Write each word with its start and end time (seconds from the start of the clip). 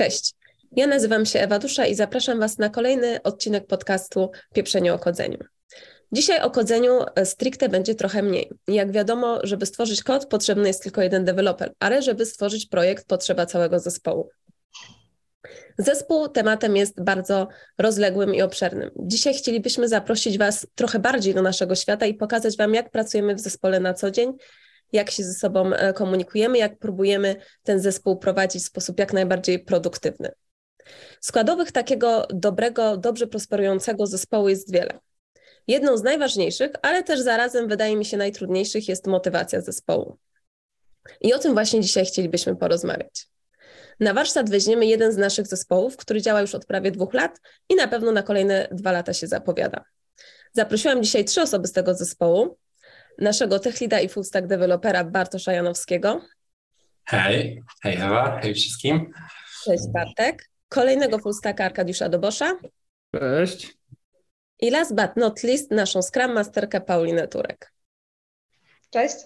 Cześć, 0.00 0.34
ja 0.76 0.86
nazywam 0.86 1.26
się 1.26 1.40
Ewa 1.40 1.58
Dusza 1.58 1.86
i 1.86 1.94
zapraszam 1.94 2.40
Was 2.40 2.58
na 2.58 2.68
kolejny 2.68 3.22
odcinek 3.22 3.66
podcastu 3.66 4.30
Pieprzenie 4.54 4.94
o 4.94 4.98
kodzeniu. 4.98 5.38
Dzisiaj 6.12 6.40
o 6.40 6.50
kodzeniu 6.50 6.92
e, 7.14 7.26
stricte 7.26 7.68
będzie 7.68 7.94
trochę 7.94 8.22
mniej. 8.22 8.50
Jak 8.68 8.92
wiadomo, 8.92 9.38
żeby 9.42 9.66
stworzyć 9.66 10.02
kod, 10.02 10.26
potrzebny 10.26 10.68
jest 10.68 10.82
tylko 10.82 11.02
jeden 11.02 11.24
deweloper, 11.24 11.72
ale 11.78 12.02
żeby 12.02 12.26
stworzyć 12.26 12.66
projekt, 12.66 13.06
potrzeba 13.06 13.46
całego 13.46 13.78
zespołu. 13.78 14.28
Zespół 15.78 16.28
tematem 16.28 16.76
jest 16.76 17.04
bardzo 17.04 17.48
rozległym 17.78 18.34
i 18.34 18.42
obszernym. 18.42 18.90
Dzisiaj 18.96 19.34
chcielibyśmy 19.34 19.88
zaprosić 19.88 20.38
Was 20.38 20.66
trochę 20.74 20.98
bardziej 20.98 21.34
do 21.34 21.42
naszego 21.42 21.74
świata 21.74 22.06
i 22.06 22.14
pokazać 22.14 22.56
Wam, 22.56 22.74
jak 22.74 22.90
pracujemy 22.90 23.34
w 23.34 23.40
zespole 23.40 23.80
na 23.80 23.94
co 23.94 24.10
dzień, 24.10 24.32
jak 24.92 25.10
się 25.10 25.24
ze 25.24 25.34
sobą 25.34 25.72
e, 25.72 25.92
komunikujemy, 25.92 26.58
jak 26.58 26.78
próbujemy 26.78 27.36
ten 27.62 27.80
zespół 27.80 28.16
prowadzić 28.16 28.62
w 28.62 28.66
sposób 28.66 28.98
jak 28.98 29.12
najbardziej 29.12 29.64
produktywny. 29.64 30.32
Składowych 31.20 31.72
takiego 31.72 32.26
dobrego, 32.30 32.96
dobrze 32.96 33.26
prosperującego 33.26 34.06
zespołu 34.06 34.48
jest 34.48 34.72
wiele. 34.72 34.98
Jedną 35.66 35.96
z 35.96 36.02
najważniejszych, 36.02 36.70
ale 36.82 37.02
też 37.02 37.20
zarazem 37.20 37.68
wydaje 37.68 37.96
mi 37.96 38.04
się 38.04 38.16
najtrudniejszych 38.16 38.88
jest 38.88 39.06
motywacja 39.06 39.60
zespołu. 39.60 40.18
I 41.20 41.34
o 41.34 41.38
tym 41.38 41.52
właśnie 41.52 41.80
dzisiaj 41.80 42.06
chcielibyśmy 42.06 42.56
porozmawiać. 42.56 43.26
Na 44.00 44.14
warsztat 44.14 44.50
weźmiemy 44.50 44.86
jeden 44.86 45.12
z 45.12 45.16
naszych 45.16 45.46
zespołów, 45.46 45.96
który 45.96 46.22
działa 46.22 46.40
już 46.40 46.54
od 46.54 46.66
prawie 46.66 46.90
dwóch 46.90 47.14
lat 47.14 47.40
i 47.68 47.74
na 47.74 47.88
pewno 47.88 48.12
na 48.12 48.22
kolejne 48.22 48.68
dwa 48.72 48.92
lata 48.92 49.12
się 49.12 49.26
zapowiada. 49.26 49.84
Zaprosiłam 50.52 51.02
dzisiaj 51.02 51.24
trzy 51.24 51.42
osoby 51.42 51.68
z 51.68 51.72
tego 51.72 51.94
zespołu. 51.94 52.58
Naszego 53.18 53.58
techlida 53.58 54.00
i 54.00 54.08
fullstack 54.08 54.46
dewelopera 54.46 55.04
Bartosza 55.04 55.52
Janowskiego. 55.52 56.20
Hej, 57.04 57.62
hej 57.82 57.96
Ewa, 57.96 58.40
hej 58.42 58.54
wszystkim. 58.54 59.12
Cześć 59.64 59.82
Bartek. 59.88 60.50
Kolejnego 60.68 61.18
fullstacka 61.18 61.64
Arkadiusza 61.64 62.08
Dobosza. 62.08 62.58
Cześć. 63.14 63.78
I 64.60 64.70
last 64.70 64.94
but 64.94 65.16
not 65.16 65.42
least 65.42 65.70
naszą 65.70 66.02
Scrum 66.02 66.32
Masterkę 66.32 66.80
Paulinę 66.80 67.28
Turek. 67.28 67.72
Cześć. 68.90 69.16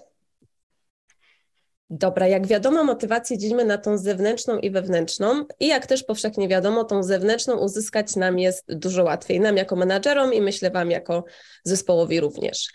Dobra, 1.90 2.28
jak 2.28 2.46
wiadomo, 2.46 2.84
motywację 2.84 3.38
dzielimy 3.38 3.64
na 3.64 3.78
tą 3.78 3.98
zewnętrzną 3.98 4.58
i 4.58 4.70
wewnętrzną. 4.70 5.44
I 5.60 5.66
jak 5.66 5.86
też 5.86 6.04
powszechnie 6.04 6.48
wiadomo, 6.48 6.84
tą 6.84 7.02
zewnętrzną 7.02 7.58
uzyskać 7.58 8.16
nam 8.16 8.38
jest 8.38 8.74
dużo 8.74 9.04
łatwiej. 9.04 9.40
Nam 9.40 9.56
jako 9.56 9.76
menadżerom 9.76 10.34
i 10.34 10.40
myślę 10.40 10.70
Wam 10.70 10.90
jako 10.90 11.24
zespołowi 11.64 12.20
również. 12.20 12.72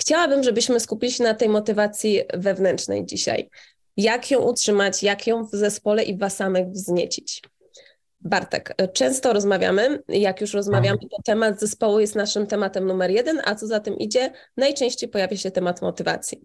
Chciałabym, 0.00 0.42
żebyśmy 0.42 0.80
skupili 0.80 1.12
się 1.12 1.24
na 1.24 1.34
tej 1.34 1.48
motywacji 1.48 2.20
wewnętrznej 2.34 3.06
dzisiaj. 3.06 3.50
Jak 3.96 4.30
ją 4.30 4.40
utrzymać, 4.40 5.02
jak 5.02 5.26
ją 5.26 5.44
w 5.44 5.50
zespole 5.50 6.02
i 6.02 6.18
Was 6.18 6.36
samych 6.36 6.68
wzniecić. 6.68 7.42
Bartek, 8.20 8.74
często 8.92 9.32
rozmawiamy, 9.32 10.02
jak 10.08 10.40
już 10.40 10.54
rozmawiamy, 10.54 10.98
to 10.98 11.16
temat 11.24 11.60
zespołu 11.60 12.00
jest 12.00 12.14
naszym 12.14 12.46
tematem 12.46 12.86
numer 12.86 13.10
jeden, 13.10 13.40
a 13.44 13.54
co 13.54 13.66
za 13.66 13.80
tym 13.80 13.98
idzie, 13.98 14.32
najczęściej 14.56 15.08
pojawia 15.08 15.36
się 15.36 15.50
temat 15.50 15.82
motywacji. 15.82 16.40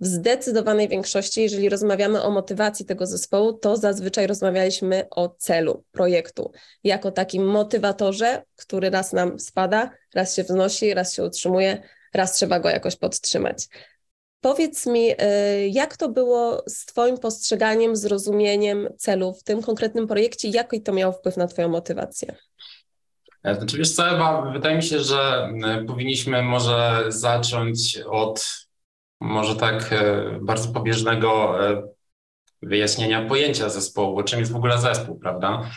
W 0.00 0.06
zdecydowanej 0.06 0.88
większości, 0.88 1.42
jeżeli 1.42 1.68
rozmawiamy 1.68 2.22
o 2.22 2.30
motywacji 2.30 2.86
tego 2.86 3.06
zespołu, 3.06 3.52
to 3.52 3.76
zazwyczaj 3.76 4.26
rozmawialiśmy 4.26 5.06
o 5.10 5.28
celu 5.28 5.84
projektu, 5.92 6.52
jako 6.84 7.10
takim 7.10 7.46
motywatorze, 7.46 8.42
który 8.56 8.90
raz 8.90 9.12
nam 9.12 9.38
spada, 9.38 9.90
raz 10.14 10.34
się 10.34 10.42
wznosi, 10.42 10.94
raz 10.94 11.14
się 11.14 11.24
utrzymuje, 11.24 11.82
raz 12.16 12.32
trzeba 12.32 12.60
go 12.60 12.68
jakoś 12.68 12.96
podtrzymać. 12.96 13.68
Powiedz 14.40 14.86
mi, 14.86 15.10
y, 15.12 15.16
jak 15.68 15.96
to 15.96 16.08
było 16.08 16.62
z 16.66 16.86
Twoim 16.86 17.18
postrzeganiem, 17.18 17.96
zrozumieniem 17.96 18.88
celu 18.98 19.34
w 19.34 19.42
tym 19.42 19.62
konkretnym 19.62 20.06
projekcie? 20.06 20.48
Jaki 20.48 20.82
to 20.82 20.92
miało 20.92 21.12
wpływ 21.12 21.36
na 21.36 21.46
Twoją 21.46 21.68
motywację? 21.68 22.36
E, 23.42 23.54
znaczy 23.54 23.78
wiesz 23.78 23.94
co, 23.94 24.10
Ewa, 24.10 24.50
wydaje 24.52 24.76
mi 24.76 24.82
się, 24.82 25.00
że 25.00 25.50
e, 25.64 25.84
powinniśmy 25.84 26.42
może 26.42 27.04
zacząć 27.08 27.98
od 28.10 28.66
może 29.20 29.56
tak 29.56 29.92
e, 29.92 30.24
bardzo 30.42 30.68
pobieżnego 30.68 31.58
wyjaśnienia 32.62 33.28
pojęcia 33.28 33.68
zespołu, 33.68 34.22
czym 34.22 34.40
jest 34.40 34.52
w 34.52 34.56
ogóle 34.56 34.78
zespół, 34.78 35.18
prawda? 35.18 35.70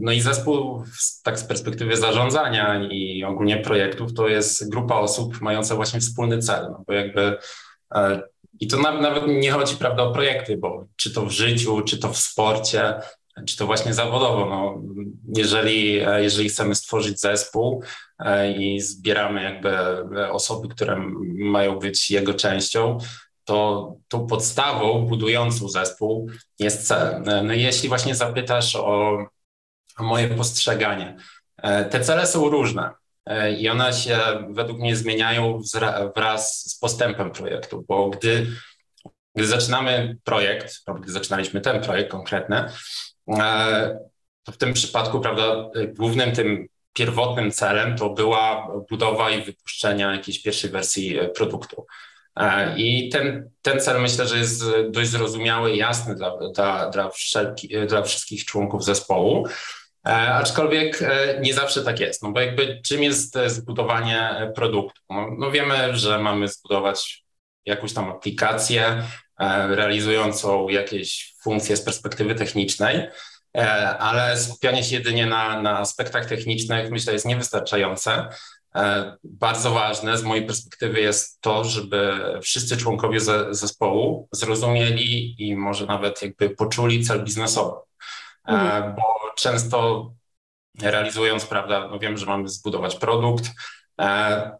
No 0.00 0.12
i 0.12 0.20
zespół, 0.20 0.84
tak 1.22 1.38
z 1.38 1.44
perspektywy 1.44 1.96
zarządzania 1.96 2.88
i 2.90 3.24
ogólnie 3.24 3.56
projektów, 3.56 4.14
to 4.14 4.28
jest 4.28 4.70
grupa 4.70 4.94
osób 4.94 5.40
mająca 5.40 5.76
właśnie 5.76 6.00
wspólny 6.00 6.38
cel, 6.38 6.68
no 6.70 6.84
bo 6.86 6.92
jakby 6.92 7.36
i 8.60 8.66
to 8.66 8.76
nawet 8.78 9.26
nie 9.26 9.50
chodzi, 9.50 9.76
prawda, 9.76 10.02
o 10.02 10.12
projekty, 10.12 10.56
bo 10.56 10.86
czy 10.96 11.12
to 11.12 11.26
w 11.26 11.30
życiu, 11.30 11.82
czy 11.82 11.98
to 11.98 12.08
w 12.12 12.18
sporcie, 12.18 12.94
czy 13.46 13.56
to 13.56 13.66
właśnie 13.66 13.94
zawodowo. 13.94 14.46
No, 14.46 14.82
jeżeli, 15.36 15.92
jeżeli 16.16 16.48
chcemy 16.48 16.74
stworzyć 16.74 17.20
zespół 17.20 17.82
i 18.58 18.80
zbieramy 18.80 19.42
jakby 19.42 19.78
osoby, 20.30 20.68
które 20.68 21.02
mają 21.34 21.78
być 21.78 22.10
jego 22.10 22.34
częścią, 22.34 22.98
to 23.44 23.94
tą 24.08 24.26
podstawą 24.26 25.06
budującą 25.06 25.68
zespół 25.68 26.30
jest 26.58 26.88
cel. 26.88 27.22
No 27.44 27.52
jeśli 27.52 27.88
właśnie 27.88 28.14
zapytasz 28.14 28.76
o, 28.76 29.18
o 29.98 30.02
moje 30.02 30.28
postrzeganie, 30.28 31.16
te 31.90 32.00
cele 32.00 32.26
są 32.26 32.48
różne 32.48 32.90
i 33.58 33.68
one 33.68 33.92
się 33.92 34.18
według 34.50 34.78
mnie 34.78 34.96
zmieniają 34.96 35.60
wraz 36.16 36.70
z 36.70 36.78
postępem 36.78 37.30
projektu, 37.30 37.84
bo 37.88 38.10
gdy, 38.10 38.46
gdy 39.34 39.46
zaczynamy 39.46 40.16
projekt, 40.24 40.74
gdy 41.00 41.12
zaczynaliśmy 41.12 41.60
ten 41.60 41.82
projekt 41.82 42.10
konkretny, 42.10 42.64
to 44.42 44.52
w 44.52 44.56
tym 44.56 44.72
przypadku, 44.72 45.20
prawda, 45.20 45.70
głównym 45.96 46.32
tym 46.32 46.66
pierwotnym 46.92 47.50
celem 47.50 47.96
to 47.96 48.10
była 48.10 48.68
budowa 48.90 49.30
i 49.30 49.42
wypuszczenie 49.42 50.04
jakiejś 50.04 50.42
pierwszej 50.42 50.70
wersji 50.70 51.18
produktu. 51.34 51.86
I 52.76 53.08
ten, 53.08 53.50
ten 53.62 53.80
cel 53.80 54.02
myślę, 54.02 54.26
że 54.26 54.38
jest 54.38 54.64
dość 54.90 55.10
zrozumiały 55.10 55.72
i 55.72 55.78
jasny 55.78 56.14
dla, 56.14 56.36
dla, 56.54 56.90
dla, 56.90 57.10
wszelki, 57.10 57.68
dla 57.86 58.02
wszystkich 58.02 58.44
członków 58.44 58.84
zespołu. 58.84 59.46
Aczkolwiek 60.32 61.00
nie 61.40 61.54
zawsze 61.54 61.82
tak 61.82 62.00
jest, 62.00 62.22
no 62.22 62.32
bo 62.32 62.40
jakby 62.40 62.80
czym 62.86 63.02
jest 63.02 63.38
zbudowanie 63.46 64.52
produktu? 64.54 65.00
No, 65.10 65.26
no 65.38 65.50
wiemy, 65.50 65.96
że 65.96 66.18
mamy 66.18 66.48
zbudować 66.48 67.24
jakąś 67.66 67.92
tam 67.92 68.10
aplikację 68.10 69.02
realizującą 69.68 70.68
jakieś 70.68 71.34
funkcje 71.42 71.76
z 71.76 71.82
perspektywy 71.82 72.34
technicznej, 72.34 73.08
ale 73.98 74.38
skupianie 74.38 74.84
się 74.84 74.96
jedynie 74.96 75.26
na, 75.26 75.62
na 75.62 75.78
aspektach 75.78 76.26
technicznych 76.26 76.90
myślę 76.90 77.12
jest 77.12 77.26
niewystarczające. 77.26 78.28
E, 78.74 79.16
bardzo 79.24 79.70
ważne 79.70 80.18
z 80.18 80.22
mojej 80.22 80.46
perspektywy 80.46 81.00
jest 81.00 81.40
to, 81.40 81.64
żeby 81.64 82.20
wszyscy 82.42 82.76
członkowie 82.76 83.20
zespołu 83.50 84.28
zrozumieli 84.32 85.34
i 85.48 85.56
może 85.56 85.86
nawet 85.86 86.22
jakby 86.22 86.50
poczuli 86.50 87.04
cel 87.04 87.24
biznesowy, 87.24 87.76
e, 88.48 88.52
mhm. 88.52 88.94
bo 88.94 89.02
często 89.36 90.10
realizując, 90.82 91.46
prawda, 91.46 91.88
no 91.88 91.98
wiem, 91.98 92.16
że 92.16 92.26
mamy 92.26 92.48
zbudować 92.48 92.96
produkt, 92.96 93.50
e, 94.00 94.50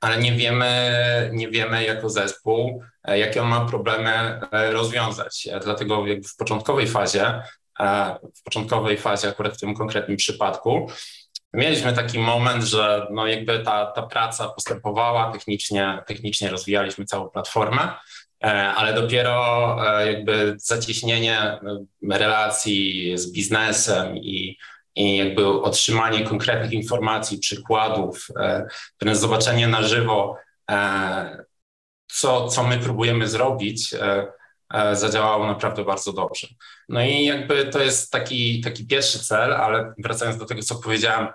ale 0.00 0.18
nie 0.18 0.32
wiemy, 0.32 1.30
nie 1.32 1.48
wiemy 1.48 1.84
jako 1.84 2.10
zespół, 2.10 2.82
jakie 3.04 3.42
on 3.42 3.48
ma 3.48 3.64
problemy 3.64 4.40
rozwiązać. 4.52 5.48
Dlatego 5.62 6.06
jakby 6.06 6.28
w 6.28 6.36
początkowej 6.36 6.86
fazie, 6.86 7.42
w 8.36 8.42
początkowej 8.44 8.98
fazie 8.98 9.28
akurat 9.28 9.56
w 9.56 9.60
tym 9.60 9.74
konkretnym 9.74 10.16
przypadku, 10.16 10.90
Mieliśmy 11.52 11.92
taki 11.92 12.18
moment, 12.18 12.64
że 12.64 13.06
no 13.10 13.26
jakby 13.26 13.58
ta, 13.58 13.86
ta 13.86 14.02
praca 14.02 14.48
postępowała 14.48 15.32
technicznie, 15.32 16.02
technicznie 16.06 16.50
rozwijaliśmy 16.50 17.04
całą 17.04 17.28
platformę, 17.28 17.92
e, 18.44 18.46
ale 18.72 18.94
dopiero 18.94 19.76
e, 20.00 20.12
jakby 20.12 20.54
zacieśnienie 20.58 21.40
e, 21.40 21.58
relacji 22.02 23.12
z 23.18 23.32
biznesem 23.32 24.16
i, 24.16 24.58
i 24.96 25.16
jakby 25.16 25.46
otrzymanie 25.46 26.24
konkretnych 26.24 26.72
informacji, 26.72 27.38
przykładów, 27.38 28.28
zobaczenie 29.12 29.68
na 29.68 29.82
żywo, 29.82 30.36
co, 32.06 32.48
co 32.48 32.64
my 32.64 32.78
próbujemy 32.78 33.28
zrobić, 33.28 33.94
zadziałało 34.92 35.46
naprawdę 35.46 35.84
bardzo 35.84 36.12
dobrze. 36.12 36.48
No 36.88 37.02
i 37.02 37.24
jakby 37.24 37.64
to 37.64 37.82
jest 37.82 38.12
taki, 38.12 38.60
taki 38.60 38.86
pierwszy 38.86 39.18
cel, 39.18 39.52
ale 39.52 39.94
wracając 39.98 40.38
do 40.38 40.46
tego, 40.46 40.62
co 40.62 40.74
powiedziałem 40.74 41.28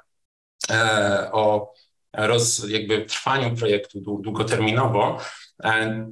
o 1.31 1.73
roz, 2.17 2.69
jakby 2.69 3.05
trwaniu 3.05 3.55
projektu 3.55 4.19
długoterminowo, 4.21 5.17
e, 5.63 6.05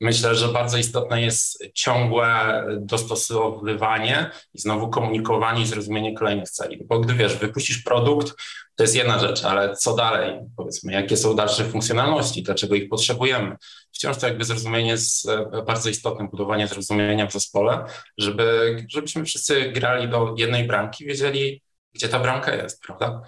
myślę, 0.00 0.34
że 0.34 0.48
bardzo 0.48 0.78
istotne 0.78 1.22
jest 1.22 1.64
ciągłe 1.74 2.62
dostosowywanie 2.80 4.30
i 4.54 4.58
znowu 4.58 4.90
komunikowanie 4.90 5.62
i 5.62 5.66
zrozumienie 5.66 6.14
kolejnych 6.14 6.50
celi. 6.50 6.84
Bo 6.84 7.00
gdy 7.00 7.14
wiesz, 7.14 7.36
wypuścisz 7.36 7.82
produkt, 7.82 8.34
to 8.76 8.84
jest 8.84 8.96
jedna 8.96 9.18
rzecz, 9.18 9.44
ale 9.44 9.76
co 9.76 9.94
dalej? 9.94 10.40
Powiedzmy, 10.56 10.92
jakie 10.92 11.16
są 11.16 11.36
dalsze 11.36 11.64
funkcjonalności, 11.64 12.42
dlaczego 12.42 12.74
ich 12.74 12.88
potrzebujemy? 12.88 13.56
Wciąż 13.92 14.16
to 14.16 14.26
jakby 14.26 14.44
zrozumienie 14.44 14.90
jest 14.90 15.28
e, 15.28 15.62
bardzo 15.66 15.90
istotne, 15.90 16.28
budowanie 16.28 16.68
zrozumienia 16.68 17.26
w 17.26 17.32
zespole, 17.32 17.84
żeby, 18.18 18.76
żebyśmy 18.88 19.24
wszyscy 19.24 19.70
grali 19.70 20.08
do 20.08 20.34
jednej 20.38 20.66
bramki, 20.66 21.04
wiedzieli, 21.04 21.62
gdzie 21.94 22.08
ta 22.08 22.18
bramka 22.18 22.54
jest, 22.54 22.82
prawda? 22.82 23.22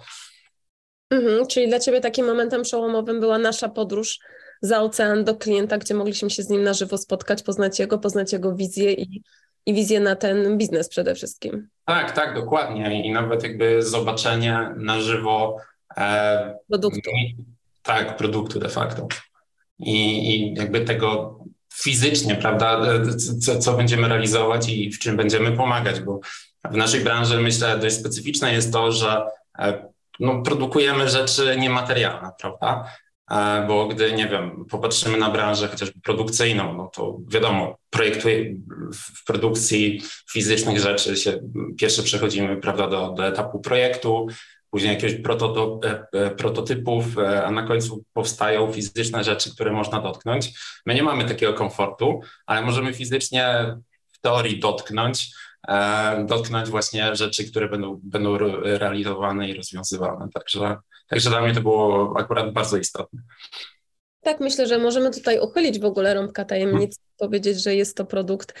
Mhm, 1.09 1.47
czyli 1.47 1.67
dla 1.67 1.79
Ciebie 1.79 2.01
takim 2.01 2.25
momentem 2.25 2.61
przełomowym 2.61 3.19
była 3.19 3.37
nasza 3.37 3.69
podróż 3.69 4.19
za 4.61 4.81
ocean 4.81 5.23
do 5.23 5.35
klienta, 5.35 5.77
gdzie 5.77 5.93
mogliśmy 5.93 6.29
się 6.29 6.43
z 6.43 6.49
nim 6.49 6.63
na 6.63 6.73
żywo 6.73 6.97
spotkać, 6.97 7.43
poznać 7.43 7.79
jego, 7.79 7.97
poznać 7.97 8.33
jego 8.33 8.55
wizję 8.55 8.93
i, 8.93 9.21
i 9.65 9.73
wizję 9.73 9.99
na 9.99 10.15
ten 10.15 10.57
biznes 10.57 10.89
przede 10.89 11.15
wszystkim. 11.15 11.67
Tak, 11.85 12.11
tak, 12.11 12.35
dokładnie. 12.35 13.03
I 13.03 13.11
nawet 13.11 13.43
jakby 13.43 13.81
zobaczenie 13.81 14.69
na 14.77 15.01
żywo 15.01 15.57
e, 15.97 16.57
produktu. 16.67 17.11
tak, 17.83 18.17
produktu 18.17 18.59
de 18.59 18.69
facto. 18.69 19.07
I, 19.79 20.29
I 20.29 20.53
jakby 20.53 20.81
tego 20.81 21.39
fizycznie, 21.73 22.35
prawda, 22.35 22.81
co, 23.41 23.59
co 23.59 23.73
będziemy 23.73 24.07
realizować 24.07 24.69
i 24.69 24.91
w 24.91 24.99
czym 24.99 25.17
będziemy 25.17 25.51
pomagać, 25.51 25.99
bo 25.99 26.19
w 26.71 26.75
naszej 26.75 27.01
branży 27.01 27.39
myślę 27.39 27.79
dość 27.79 27.95
specyficzne 27.95 28.53
jest 28.53 28.73
to, 28.73 28.91
że 28.91 29.25
e, 29.59 29.94
no, 30.19 30.41
produkujemy 30.41 31.09
rzeczy 31.09 31.55
niematerialne, 31.59 32.31
prawda? 32.39 32.91
E, 33.31 33.65
bo 33.67 33.87
gdy, 33.87 34.13
nie 34.13 34.27
wiem, 34.27 34.65
popatrzymy 34.69 35.17
na 35.17 35.29
branżę 35.29 35.67
chociażby 35.67 35.99
produkcyjną, 36.01 36.73
no 36.73 36.87
to 36.87 37.17
wiadomo, 37.27 37.77
projektuje 37.89 38.55
w 38.93 39.25
produkcji 39.25 40.01
fizycznych 40.31 40.79
rzeczy 40.79 41.17
się 41.17 41.39
pierwsze 41.79 42.03
przechodzimy, 42.03 42.57
prawda, 42.57 42.87
do, 42.87 43.09
do 43.09 43.27
etapu 43.27 43.59
projektu, 43.59 44.27
później 44.69 44.93
jakiegoś 44.93 45.15
e, 45.15 46.07
e, 46.13 46.31
prototypów, 46.31 47.05
a 47.45 47.51
na 47.51 47.63
końcu 47.63 48.03
powstają 48.13 48.71
fizyczne 48.71 49.23
rzeczy, 49.23 49.51
które 49.51 49.71
można 49.71 50.01
dotknąć. 50.01 50.51
My 50.85 50.95
nie 50.95 51.03
mamy 51.03 51.25
takiego 51.25 51.53
komfortu, 51.53 52.19
ale 52.45 52.61
możemy 52.61 52.93
fizycznie 52.93 53.75
w 54.11 54.19
teorii 54.21 54.59
dotknąć, 54.59 55.29
dotknąć 56.25 56.69
właśnie 56.69 57.15
rzeczy, 57.15 57.51
które 57.51 57.69
będą, 57.69 57.99
będą 58.03 58.37
realizowane 58.63 59.49
i 59.49 59.53
rozwiązywane. 59.53 60.27
Także 60.33 60.77
Także 61.07 61.29
dla 61.29 61.41
mnie 61.41 61.53
to 61.53 61.61
było 61.61 62.13
akurat 62.17 62.53
bardzo 62.53 62.77
istotne. 62.77 63.21
Tak, 64.21 64.39
myślę, 64.39 64.67
że 64.67 64.77
możemy 64.77 65.11
tutaj 65.11 65.39
uchylić 65.39 65.79
w 65.79 65.85
ogóle 65.85 66.13
rąbka 66.13 66.45
tajemnicy, 66.45 66.99
hmm. 66.99 67.15
powiedzieć, 67.17 67.63
że 67.63 67.75
jest 67.75 67.97
to 67.97 68.05
produkt, 68.05 68.53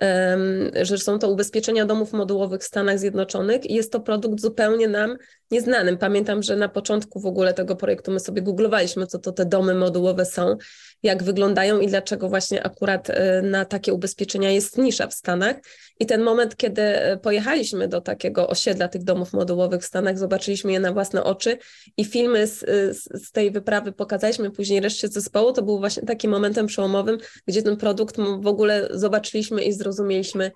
um, 0.00 0.70
że 0.82 0.98
są 0.98 1.18
to 1.18 1.30
ubezpieczenia 1.30 1.86
domów 1.86 2.12
modułowych 2.12 2.60
w 2.60 2.64
Stanach 2.64 2.98
Zjednoczonych 2.98 3.70
i 3.70 3.74
jest 3.74 3.92
to 3.92 4.00
produkt 4.00 4.40
zupełnie 4.40 4.88
nam 4.88 5.16
nieznanym. 5.50 5.98
Pamiętam, 5.98 6.42
że 6.42 6.56
na 6.56 6.68
początku 6.68 7.20
w 7.20 7.26
ogóle 7.26 7.54
tego 7.54 7.76
projektu 7.76 8.12
my 8.12 8.20
sobie 8.20 8.42
googlowaliśmy, 8.42 9.06
co 9.06 9.18
to 9.18 9.32
te 9.32 9.44
domy 9.44 9.74
modułowe 9.74 10.24
są, 10.24 10.56
jak 11.02 11.22
wyglądają 11.22 11.80
i 11.80 11.86
dlaczego 11.86 12.28
właśnie 12.28 12.66
akurat 12.66 13.10
e, 13.10 13.42
na 13.42 13.64
takie 13.64 13.92
ubezpieczenia 13.92 14.50
jest 14.50 14.78
nisza 14.78 15.06
w 15.06 15.14
Stanach. 15.14 15.56
I 16.00 16.06
ten 16.06 16.22
moment, 16.22 16.56
kiedy 16.56 16.82
e, 16.82 17.16
pojechaliśmy 17.16 17.88
do 17.88 18.00
takiego 18.00 18.48
osiedla 18.48 18.88
tych 18.88 19.04
domów 19.04 19.32
modułowych 19.32 19.82
w 19.82 19.86
Stanach, 19.86 20.18
zobaczyliśmy 20.18 20.72
je 20.72 20.80
na 20.80 20.92
własne 20.92 21.24
oczy 21.24 21.58
i 21.96 22.04
filmy 22.04 22.46
z, 22.46 22.58
z, 22.96 23.26
z 23.26 23.32
tej 23.32 23.50
wyprawy 23.50 23.92
pokazaliśmy 23.92 24.50
później 24.50 24.80
reszcie 24.80 25.08
zespołu, 25.08 25.52
to 25.52 25.62
był 25.62 25.78
właśnie 25.78 26.02
takim 26.02 26.30
momentem 26.30 26.66
przełomowym, 26.66 27.18
gdzie 27.46 27.62
ten 27.62 27.76
produkt 27.76 28.16
w 28.40 28.46
ogóle 28.46 28.88
zobaczyliśmy 28.90 29.64
i 29.64 29.72
zrozumieliśmy, 29.72 30.50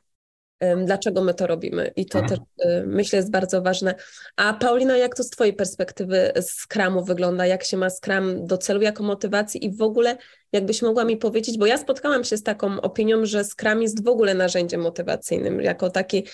dlaczego 0.84 1.24
my 1.24 1.34
to 1.34 1.46
robimy. 1.46 1.92
I 1.96 2.06
to 2.06 2.18
mhm. 2.18 2.40
też 2.40 2.66
y, 2.66 2.86
myślę 2.86 3.16
jest 3.16 3.30
bardzo 3.30 3.62
ważne. 3.62 3.94
A 4.36 4.54
Paulina, 4.54 4.96
jak 4.96 5.14
to 5.14 5.22
z 5.22 5.30
Twojej 5.30 5.52
perspektywy 5.52 6.32
Scrumu 6.42 7.04
wygląda? 7.04 7.46
Jak 7.46 7.64
się 7.64 7.76
ma 7.76 7.90
Scrum 7.90 8.46
do 8.46 8.58
celu 8.58 8.82
jako 8.82 9.02
motywacji 9.02 9.64
i 9.64 9.76
w 9.76 9.82
ogóle 9.82 10.16
jakbyś 10.52 10.82
mogła 10.82 11.04
mi 11.04 11.16
powiedzieć, 11.16 11.58
bo 11.58 11.66
ja 11.66 11.78
spotkałam 11.78 12.24
się 12.24 12.36
z 12.36 12.42
taką 12.42 12.80
opinią, 12.80 13.26
że 13.26 13.44
Scrum 13.44 13.82
jest 13.82 14.04
w 14.04 14.08
ogóle 14.08 14.34
narzędziem 14.34 14.80
motywacyjnym, 14.80 15.60
jako 15.60 15.90
taki 15.90 16.26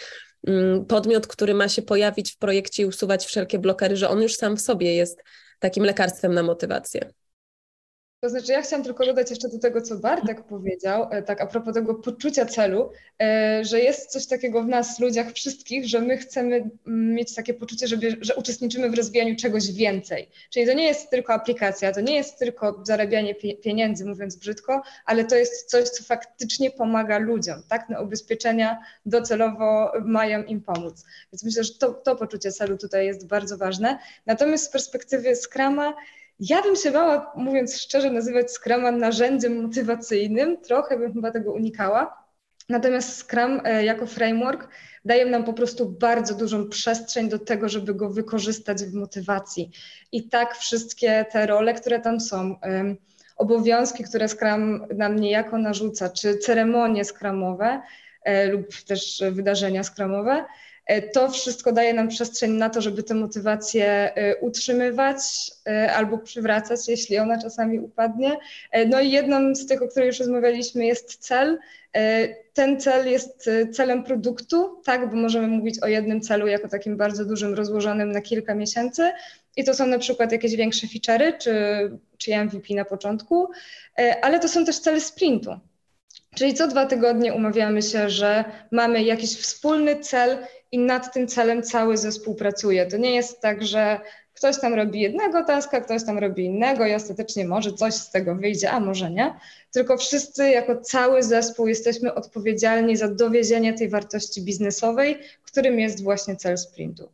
mm, 0.46 0.84
podmiot, 0.84 1.26
który 1.26 1.54
ma 1.54 1.68
się 1.68 1.82
pojawić 1.82 2.32
w 2.32 2.38
projekcie 2.38 2.82
i 2.82 2.86
usuwać 2.86 3.26
wszelkie 3.26 3.58
blokery, 3.58 3.96
że 3.96 4.08
on 4.08 4.22
już 4.22 4.34
sam 4.34 4.56
w 4.56 4.60
sobie 4.60 4.94
jest 4.94 5.22
takim 5.58 5.84
lekarstwem 5.84 6.34
na 6.34 6.42
motywację. 6.42 7.10
To 8.20 8.28
znaczy, 8.28 8.52
ja 8.52 8.62
chciałam 8.62 8.84
tylko 8.84 9.06
dodać 9.06 9.30
jeszcze 9.30 9.48
do 9.48 9.58
tego, 9.58 9.82
co 9.82 9.96
Bartek 9.96 10.42
powiedział, 10.42 11.08
e, 11.10 11.22
tak 11.22 11.40
a 11.40 11.46
propos 11.46 11.74
tego 11.74 11.94
poczucia 11.94 12.46
celu, 12.46 12.90
e, 13.22 13.64
że 13.64 13.80
jest 13.80 14.10
coś 14.10 14.26
takiego 14.26 14.62
w 14.62 14.66
nas, 14.66 15.00
ludziach 15.00 15.32
wszystkich, 15.32 15.88
że 15.88 16.00
my 16.00 16.16
chcemy 16.16 16.70
mm, 16.86 17.14
mieć 17.14 17.34
takie 17.34 17.54
poczucie, 17.54 17.88
żeby, 17.88 18.16
że 18.20 18.34
uczestniczymy 18.34 18.90
w 18.90 18.94
rozwijaniu 18.94 19.36
czegoś 19.36 19.72
więcej. 19.72 20.28
Czyli 20.50 20.66
to 20.66 20.72
nie 20.72 20.84
jest 20.84 21.10
tylko 21.10 21.32
aplikacja, 21.32 21.92
to 21.92 22.00
nie 22.00 22.14
jest 22.14 22.38
tylko 22.38 22.80
zarabianie 22.82 23.34
pieniędzy, 23.34 24.04
mówiąc 24.04 24.36
brzydko, 24.36 24.82
ale 25.04 25.24
to 25.24 25.36
jest 25.36 25.70
coś, 25.70 25.88
co 25.88 26.04
faktycznie 26.04 26.70
pomaga 26.70 27.18
ludziom, 27.18 27.62
tak? 27.68 27.88
No, 27.88 28.02
ubezpieczenia 28.02 28.78
docelowo 29.06 29.92
mają 30.04 30.44
im 30.44 30.60
pomóc. 30.60 31.04
Więc 31.32 31.44
myślę, 31.44 31.64
że 31.64 31.74
to, 31.74 31.92
to 31.92 32.16
poczucie 32.16 32.52
celu 32.52 32.78
tutaj 32.78 33.06
jest 33.06 33.26
bardzo 33.26 33.58
ważne. 33.58 33.98
Natomiast 34.26 34.64
z 34.64 34.68
perspektywy 34.68 35.36
Scrama, 35.36 35.94
ja 36.40 36.62
bym 36.62 36.76
się 36.76 36.90
bała, 36.90 37.32
mówiąc 37.36 37.80
szczerze, 37.80 38.10
nazywać 38.10 38.50
Scruma 38.50 38.90
narzędziem 38.90 39.62
motywacyjnym, 39.62 40.60
trochę 40.60 40.98
bym 40.98 41.12
chyba 41.12 41.30
tego 41.30 41.52
unikała. 41.52 42.26
Natomiast 42.68 43.18
Scrum 43.18 43.60
e, 43.64 43.84
jako 43.84 44.06
framework 44.06 44.68
daje 45.04 45.26
nam 45.26 45.44
po 45.44 45.52
prostu 45.52 45.88
bardzo 45.90 46.34
dużą 46.34 46.68
przestrzeń 46.68 47.28
do 47.28 47.38
tego, 47.38 47.68
żeby 47.68 47.94
go 47.94 48.10
wykorzystać 48.10 48.84
w 48.84 48.94
motywacji. 48.94 49.70
I 50.12 50.28
tak 50.28 50.56
wszystkie 50.56 51.26
te 51.32 51.46
role, 51.46 51.74
które 51.74 52.00
tam 52.00 52.20
są, 52.20 52.56
obowiązki, 53.36 54.04
które 54.04 54.28
Scrum 54.28 54.86
nam 54.96 55.18
niejako 55.18 55.58
narzuca, 55.58 56.08
czy 56.08 56.38
ceremonie 56.38 57.04
Scrumowe 57.04 57.82
e, 58.22 58.46
lub 58.46 58.66
też 58.86 59.22
wydarzenia 59.32 59.82
Scrumowe, 59.84 60.44
E, 60.44 60.75
to 61.12 61.30
wszystko 61.30 61.72
daje 61.72 61.94
nam 61.94 62.08
przestrzeń 62.08 62.50
na 62.50 62.70
to, 62.70 62.80
żeby 62.80 63.02
tę 63.02 63.14
motywację 63.14 63.86
e, 64.14 64.36
utrzymywać 64.36 65.16
e, 65.66 65.92
albo 65.92 66.18
przywracać, 66.18 66.88
jeśli 66.88 67.18
ona 67.18 67.42
czasami 67.42 67.78
upadnie. 67.78 68.36
No 68.88 69.00
i 69.00 69.10
jedną 69.10 69.54
z 69.54 69.66
tych, 69.66 69.82
o 69.82 69.88
której 69.88 70.06
już 70.06 70.18
rozmawialiśmy, 70.18 70.86
jest 70.86 71.16
cel. 71.16 71.58
Ten 72.52 72.80
cel 72.80 73.10
jest 73.10 73.50
celem 73.72 74.04
produktu, 74.04 74.80
tak, 74.84 75.10
bo 75.10 75.16
możemy 75.16 75.48
mówić 75.48 75.82
o 75.82 75.86
jednym 75.86 76.20
celu 76.20 76.46
jako 76.46 76.68
takim 76.68 76.96
bardzo 76.96 77.24
dużym, 77.24 77.54
rozłożonym 77.54 78.12
na 78.12 78.20
kilka 78.20 78.54
miesięcy. 78.54 79.12
I 79.56 79.64
to 79.64 79.74
są 79.74 79.86
na 79.86 79.98
przykład 79.98 80.32
jakieś 80.32 80.56
większe 80.56 80.86
feature'y, 80.86 81.38
czy, 81.38 81.52
czy 82.18 82.36
MVP 82.36 82.74
na 82.74 82.84
początku, 82.84 83.48
ale 84.22 84.40
to 84.40 84.48
są 84.48 84.64
też 84.64 84.78
cele 84.78 85.00
sprintu. 85.00 85.60
Czyli 86.36 86.54
co 86.54 86.68
dwa 86.68 86.86
tygodnie 86.86 87.34
umawiamy 87.34 87.82
się, 87.82 88.10
że 88.10 88.44
mamy 88.72 89.02
jakiś 89.02 89.36
wspólny 89.36 90.00
cel 90.00 90.38
i 90.72 90.78
nad 90.78 91.14
tym 91.14 91.28
celem 91.28 91.62
cały 91.62 91.96
zespół 91.96 92.34
pracuje. 92.34 92.86
To 92.86 92.96
nie 92.96 93.14
jest 93.14 93.40
tak, 93.40 93.64
że 93.64 94.00
ktoś 94.34 94.60
tam 94.60 94.74
robi 94.74 95.00
jednego 95.00 95.44
taska, 95.44 95.80
ktoś 95.80 96.04
tam 96.04 96.18
robi 96.18 96.44
innego 96.44 96.86
i 96.86 96.94
ostatecznie 96.94 97.46
może 97.46 97.72
coś 97.72 97.94
z 97.94 98.10
tego 98.10 98.34
wyjdzie, 98.34 98.70
a 98.70 98.80
może 98.80 99.10
nie. 99.10 99.34
Tylko 99.72 99.96
wszyscy 99.96 100.50
jako 100.50 100.80
cały 100.80 101.22
zespół 101.22 101.68
jesteśmy 101.68 102.14
odpowiedzialni 102.14 102.96
za 102.96 103.08
dowiezienie 103.08 103.74
tej 103.74 103.88
wartości 103.88 104.42
biznesowej, 104.42 105.18
którym 105.44 105.80
jest 105.80 106.02
właśnie 106.02 106.36
cel 106.36 106.58
sprintu. 106.58 107.08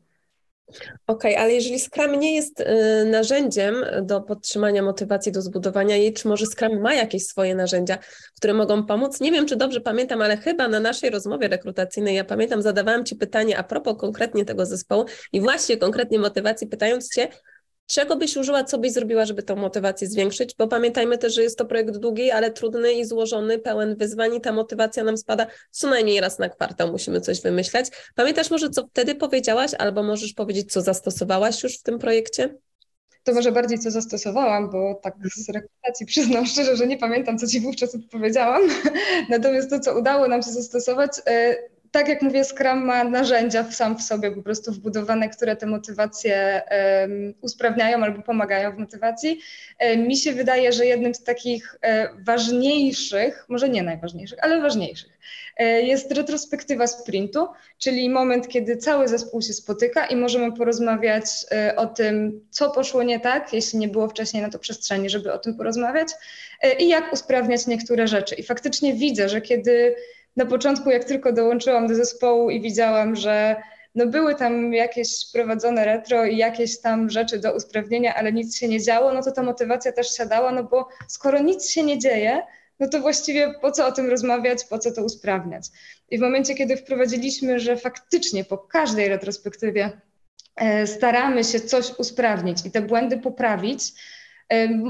Okej, 1.07 1.33
okay, 1.33 1.45
ale 1.45 1.53
jeżeli 1.53 1.81
Scrum 1.81 2.19
nie 2.19 2.35
jest 2.35 2.61
y, 2.61 2.65
narzędziem 3.05 3.75
do 4.03 4.21
podtrzymania 4.21 4.83
motywacji, 4.83 5.33
do 5.33 5.43
zbudowania 5.43 5.97
jej, 5.97 6.13
czy 6.13 6.29
może 6.29 6.47
Scrum 6.47 6.81
ma 6.81 6.95
jakieś 6.95 7.27
swoje 7.27 7.55
narzędzia, 7.55 7.99
które 8.37 8.55
mogą 8.55 8.87
pomóc? 8.87 9.21
Nie 9.21 9.33
wiem, 9.33 9.47
czy 9.47 9.57
dobrze 9.57 9.81
pamiętam, 9.81 10.23
ale 10.23 10.37
chyba 10.37 10.69
na 10.69 10.81
naszej 10.81 11.11
rozmowie 11.11 11.49
rekrutacyjnej, 11.49 12.17
ja 12.17 12.25
pamiętam, 12.25 12.63
zadawałam 12.63 13.05
Ci 13.05 13.17
pytanie 13.17 13.59
a 13.59 13.63
propos 13.63 13.95
konkretnie 13.99 14.45
tego 14.45 14.67
zespołu 14.67 15.05
i 15.33 15.41
właśnie 15.41 15.77
konkretnie 15.77 16.19
motywacji, 16.19 16.67
pytając 16.67 17.15
Cię, 17.15 17.29
Czego 17.87 18.17
byś 18.17 18.37
użyła, 18.37 18.65
co 18.65 18.79
byś 18.79 18.93
zrobiła, 18.93 19.25
żeby 19.25 19.43
tą 19.43 19.57
motywację 19.57 20.09
zwiększyć? 20.09 20.55
Bo 20.59 20.69
pamiętajmy 20.69 21.19
też, 21.19 21.35
że 21.35 21.43
jest 21.43 21.59
to 21.59 21.65
projekt 21.65 21.97
długi, 21.97 22.31
ale 22.31 22.51
trudny 22.51 22.93
i 22.93 23.05
złożony, 23.05 23.59
pełen 23.59 23.97
wyzwań 23.97 24.35
i 24.35 24.41
ta 24.41 24.53
motywacja 24.53 25.05
nam 25.05 25.17
spada 25.17 25.47
co 25.71 25.91
najmniej 25.91 26.21
raz 26.21 26.39
na 26.39 26.49
kwartał, 26.49 26.93
musimy 26.93 27.21
coś 27.21 27.41
wymyślać. 27.41 27.87
Pamiętasz 28.15 28.51
może, 28.51 28.71
co 28.71 28.87
wtedy 28.87 29.15
powiedziałaś, 29.15 29.71
albo 29.79 30.03
możesz 30.03 30.33
powiedzieć, 30.33 30.73
co 30.73 30.81
zastosowałaś 30.81 31.63
już 31.63 31.79
w 31.79 31.83
tym 31.83 31.99
projekcie? 31.99 32.55
To 33.25 33.35
może 33.35 33.53
bardziej 33.53 33.79
co 33.79 33.91
zastosowałam, 33.91 34.71
bo 34.71 35.01
tak 35.03 35.15
z 35.35 35.49
rekrutacji 35.49 36.07
przyznam 36.07 36.47
szczerze, 36.47 36.77
że 36.77 36.87
nie 36.87 36.99
pamiętam, 36.99 37.39
co 37.39 37.47
Ci 37.47 37.61
wówczas 37.61 37.95
odpowiedziałam. 37.95 38.63
Natomiast 39.31 39.71
to, 39.71 39.81
co 39.81 39.99
udało 39.99 40.29
nam 40.29 40.43
się 40.43 40.51
zastosować, 40.51 41.11
e, 41.27 41.57
tak 41.93 42.09
jak 42.09 42.23
mówię, 42.23 42.45
Scrum 42.45 42.85
ma 42.85 43.05
narzędzia 43.05 43.73
sam 43.73 43.99
w 43.99 44.03
sobie 44.03 44.31
po 44.31 44.43
prostu 44.43 44.73
wbudowane, 44.73 45.29
które 45.29 45.57
te 45.57 45.67
motywacje 45.67 46.63
um, 47.03 47.35
usprawniają 47.41 48.05
albo 48.05 48.23
pomagają 48.23 48.73
w 48.73 48.79
motywacji. 48.79 49.41
Um, 49.81 50.07
mi 50.07 50.17
się 50.17 50.33
wydaje, 50.33 50.73
że 50.73 50.87
jednym 50.87 51.15
z 51.15 51.25
takich 51.25 51.77
um, 51.83 52.25
ważniejszych, 52.25 53.45
może 53.49 53.69
nie 53.69 53.83
najważniejszych, 53.83 54.39
ale 54.43 54.61
ważniejszych, 54.61 55.13
jest 55.83 56.13
retrospektywa 56.13 56.87
sprintu, 56.87 57.47
czyli 57.79 58.11
moment, 58.11 58.49
kiedy 58.49 58.77
cały 58.77 59.09
zespół 59.09 59.43
się 59.43 59.53
spotyka 59.53 60.07
i 60.07 60.17
możemy 60.17 60.53
porozmawiać 60.53 61.25
o 61.77 61.87
tym, 61.87 62.41
co 62.51 62.71
poszło 62.71 63.03
nie 63.03 63.21
tak, 63.21 63.53
jeśli 63.53 63.79
nie 63.79 63.89
było 63.89 64.09
wcześniej 64.09 64.43
na 64.43 64.51
to 64.51 64.59
przestrzeni, 64.59 65.11
żeby 65.11 65.33
o 65.33 65.39
tym 65.39 65.57
porozmawiać 65.57 66.09
i 66.79 66.89
jak 66.89 67.13
usprawniać 67.13 67.67
niektóre 67.67 68.09
rzeczy. 68.09 68.35
I 68.35 68.43
faktycznie 68.43 68.95
widzę, 68.95 69.29
że 69.29 69.41
kiedy 69.41 69.95
na 70.37 70.47
początku, 70.47 70.91
jak 70.91 71.05
tylko 71.05 71.33
dołączyłam 71.33 71.89
do 71.89 71.95
zespołu 71.95 72.51
i 72.51 72.61
widziałam, 72.61 73.17
że 73.17 73.57
no 73.95 74.07
były 74.07 74.35
tam 74.35 74.75
jakieś 74.75 75.33
prowadzone 75.33 75.85
retro 75.85 76.27
i 76.27 76.37
jakieś 76.37 76.81
tam 76.81 77.11
rzeczy 77.11 77.39
do 77.39 77.57
usprawnienia, 77.57 78.15
ale 78.15 78.33
nic 78.33 78.57
się 78.57 78.69
nie 78.69 78.81
działo, 78.81 79.13
no 79.13 79.23
to 79.23 79.33
ta 79.33 79.43
motywacja 79.43 79.93
też 79.93 80.17
siadała, 80.17 80.53
no 80.53 80.65
bo 80.65 80.89
skoro 81.09 81.39
nic 81.39 81.71
się 81.71 81.83
nie 81.83 81.99
dzieje, 81.99 82.43
no 82.81 82.89
to 82.89 83.01
właściwie 83.01 83.55
po 83.61 83.73
co 83.73 83.87
o 83.87 83.93
tym 83.93 84.11
rozmawiać, 84.11 84.65
po 84.65 84.79
co 84.79 84.93
to 84.93 85.05
usprawniać. 85.05 85.65
I 86.11 86.19
w 86.19 86.21
momencie, 86.21 86.55
kiedy 86.55 86.77
wprowadziliśmy, 86.77 87.61
że 87.61 87.77
faktycznie 87.77 88.45
po 88.45 88.59
każdej 88.59 89.09
retrospektywie 89.09 90.01
e, 90.57 90.87
staramy 90.87 91.45
się 91.45 91.61
coś 91.61 91.99
usprawnić 91.99 92.67
i 92.67 92.71
te 92.71 92.83
błędy 92.83 93.19
poprawić, 93.19 93.83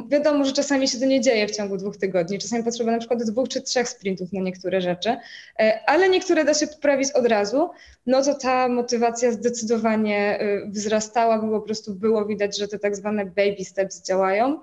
Wiadomo, 0.08 0.44
że 0.44 0.52
czasami 0.52 0.88
się 0.88 0.98
to 0.98 1.06
nie 1.06 1.20
dzieje 1.20 1.48
w 1.48 1.56
ciągu 1.56 1.76
dwóch 1.76 1.96
tygodni, 1.96 2.38
czasami 2.38 2.64
potrzeba 2.64 2.92
na 2.92 2.98
przykład 2.98 3.22
dwóch 3.22 3.48
czy 3.48 3.62
trzech 3.62 3.88
sprintów 3.88 4.32
na 4.32 4.40
niektóre 4.40 4.80
rzeczy, 4.80 5.16
e, 5.58 5.80
ale 5.86 6.08
niektóre 6.08 6.44
da 6.44 6.54
się 6.54 6.66
poprawić 6.66 7.12
od 7.12 7.26
razu, 7.26 7.70
no 8.06 8.22
to 8.22 8.34
ta 8.34 8.68
motywacja 8.68 9.32
zdecydowanie 9.32 10.40
e, 10.40 10.66
wzrastała, 10.70 11.38
bo 11.38 11.60
po 11.60 11.66
prostu 11.66 11.94
było 11.94 12.26
widać, 12.26 12.58
że 12.58 12.68
te 12.68 12.78
tak 12.78 12.96
zwane 12.96 13.26
baby 13.26 13.64
steps 13.64 14.02
działają. 14.02 14.60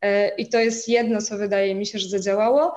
E, 0.00 0.28
I 0.28 0.48
to 0.48 0.60
jest 0.60 0.88
jedno, 0.88 1.22
co 1.22 1.38
wydaje 1.38 1.74
mi 1.74 1.86
się, 1.86 1.98
że 1.98 2.08
zadziałało. 2.08 2.74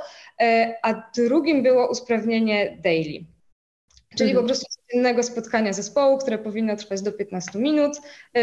A 0.84 1.12
drugim 1.16 1.64
było 1.64 1.92
usprawnienie 1.92 2.78
daily. 2.84 3.26
Czyli 4.18 4.30
mhm. 4.30 4.44
po 4.44 4.48
prostu 4.48 4.66
innego 4.94 5.24
spotkania 5.24 5.74
zespołu, 5.74 6.18
które 6.18 6.38
powinno 6.38 6.76
trwać 6.76 7.02
do 7.02 7.12
15 7.12 7.60
minut. 7.60 7.98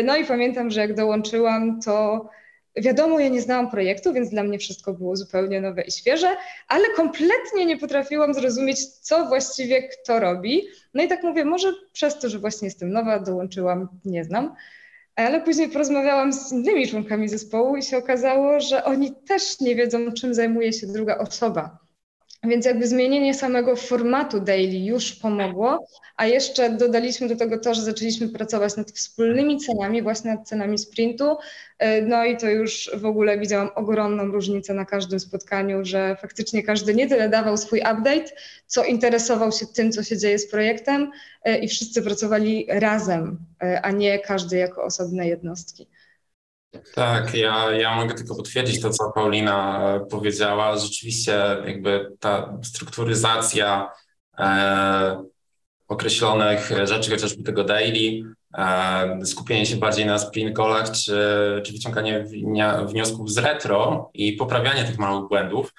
No 0.05 0.17
i 0.17 0.25
pamiętam, 0.25 0.71
że 0.71 0.81
jak 0.81 0.95
dołączyłam, 0.95 1.81
to 1.81 2.29
Wiadomo, 2.77 3.21
ja 3.21 3.29
nie 3.29 3.43
znałam 3.43 3.71
projektu, 3.71 4.13
więc 4.13 4.31
dla 4.31 4.43
mnie 4.43 4.59
wszystko 4.59 4.93
było 4.93 5.17
zupełnie 5.17 5.61
nowe 5.61 5.83
i 5.83 5.93
świeże, 5.93 6.37
ale 6.69 6.85
kompletnie 6.97 7.67
nie 7.67 7.79
potrafiłam 7.79 8.35
zrozumieć, 8.35 8.87
co 8.87 9.27
właściwie 9.27 9.89
kto 9.89 10.21
robi. 10.21 10.63
No 10.95 11.03
i 11.03 11.09
tak 11.09 11.23
mówię, 11.23 11.45
może 11.45 11.73
przez 11.93 12.19
to, 12.19 12.29
że 12.29 12.39
właśnie 12.39 12.67
jestem 12.67 12.93
nowa, 12.93 13.19
dołączyłam, 13.19 13.89
nie 14.05 14.25
znam. 14.25 14.55
Ale 15.17 15.41
później 15.41 15.69
porozmawiałam 15.69 16.33
z 16.33 16.53
innymi 16.53 16.89
członkami 16.89 17.29
zespołu 17.29 17.77
i 17.77 17.83
się 17.83 17.97
okazało, 17.97 18.61
że 18.61 18.85
oni 18.85 19.15
też 19.27 19.61
nie 19.61 19.75
wiedzą, 19.75 20.13
czym 20.13 20.35
zajmuje 20.35 20.73
się 20.73 20.87
druga 20.87 21.19
osoba. 21.19 21.82
Więc 22.45 22.67
jakby 22.67 22.87
zmienienie 22.87 23.35
samego 23.35 23.77
formatu 23.77 24.41
daily 24.41 24.79
już 24.79 25.13
pomogło, 25.13 25.87
a 26.17 26.27
jeszcze 26.27 26.71
dodaliśmy 26.71 27.29
do 27.29 27.37
tego 27.37 27.59
to, 27.59 27.75
że 27.75 27.83
zaczęliśmy 27.83 28.29
pracować 28.29 28.77
nad 28.77 28.91
wspólnymi 28.91 29.59
cenami, 29.59 30.03
właśnie 30.03 30.31
nad 30.35 30.49
cenami 30.49 30.79
sprintu. 30.79 31.37
E, 31.79 32.03
no 32.03 32.25
i 32.25 32.37
to 32.37 32.51
już 32.51 32.91
w 32.95 33.07
ogóle 33.07 33.39
widziałam 33.39 33.71
ogromną 33.75 34.25
różnicę 34.25 34.75
na 34.75 34.85
każdym 34.85 35.21
spotkaniu, 35.21 35.85
że 35.85 36.17
faktycznie 36.21 36.63
każdy 36.63 36.95
nie 36.95 37.09
tyle 37.09 37.29
dawał 37.29 37.57
swój 37.57 37.79
update, 37.79 38.33
co 38.67 38.85
interesował 38.85 39.53
się 39.53 39.67
tym, 39.67 39.93
co 39.93 40.03
się 40.03 40.19
dzieje 40.19 40.39
z 40.39 40.51
projektem 40.51 41.11
e, 41.45 41.59
i 41.59 41.69
wszyscy 41.69 42.03
pracowali 42.03 42.67
razem, 42.69 43.39
e, 43.63 43.83
a 43.83 43.91
nie 43.91 44.19
każdy 44.19 44.57
jako 44.57 44.85
osobne 44.85 45.29
jednostki. 45.29 45.87
Tak, 46.95 47.35
ja, 47.35 47.71
ja 47.71 47.97
mogę 47.97 48.15
tylko 48.15 48.35
potwierdzić 48.35 48.81
to, 48.81 48.91
co 48.91 49.13
Paulina 49.13 49.81
e, 49.95 50.07
powiedziała. 50.07 50.79
Rzeczywiście 50.79 51.33
jakby 51.67 52.17
ta 52.21 52.59
strukturyzacja 52.63 53.91
e, 54.39 55.25
określonych 55.89 56.73
rzeczy, 56.85 57.11
chociażby 57.11 57.43
tego 57.43 57.65
daily, 57.65 58.35
e, 58.59 59.27
skupienie 59.27 59.67
się 59.67 59.77
bardziej 59.77 60.07
na 60.07 60.19
sprint 60.19 60.57
callach, 60.57 60.91
czy, 60.91 61.17
czy 61.67 61.73
wyciąganie 61.73 62.25
wniosków 62.87 63.31
z 63.31 63.39
retro 63.39 64.11
i 64.15 64.33
poprawianie 64.33 64.85
tych 64.85 64.99
małych 64.99 65.29
błędów, 65.29 65.73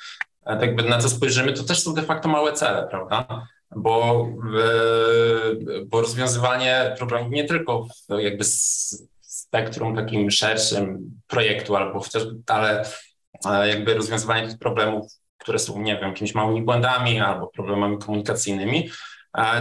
e, 0.46 0.54
tak 0.54 0.62
jakby 0.62 0.84
na 0.84 0.98
co 0.98 1.10
spojrzymy, 1.10 1.54
to 1.54 1.64
też 1.64 1.84
są 1.84 1.94
de 1.94 2.02
facto 2.04 2.30
małe 2.30 2.54
cele, 2.54 2.88
prawda? 2.92 3.48
Bo, 3.76 4.28
e, 4.60 5.86
bo 5.86 6.02
rozwiązywanie 6.02 6.96
problemów 6.98 7.32
nie 7.32 7.44
tylko 7.44 7.88
jakby 8.10 8.44
z, 8.44 9.13
spektrum 9.44 9.96
takim 9.96 10.32
szerszym 10.32 11.12
projektu, 11.28 11.76
albo 11.76 12.00
chociaż, 12.00 12.24
ale 12.48 13.70
jakby 13.70 13.94
rozwiązywanie 13.94 14.48
tych 14.48 14.58
problemów, 14.58 15.12
które 15.38 15.60
są, 15.60 15.82
nie 15.82 15.96
wiem, 15.96 16.10
jakimiś 16.10 16.36
małymi 16.36 16.62
błędami 16.62 17.20
albo 17.20 17.48
problemami 17.48 17.98
komunikacyjnymi, 17.98 18.90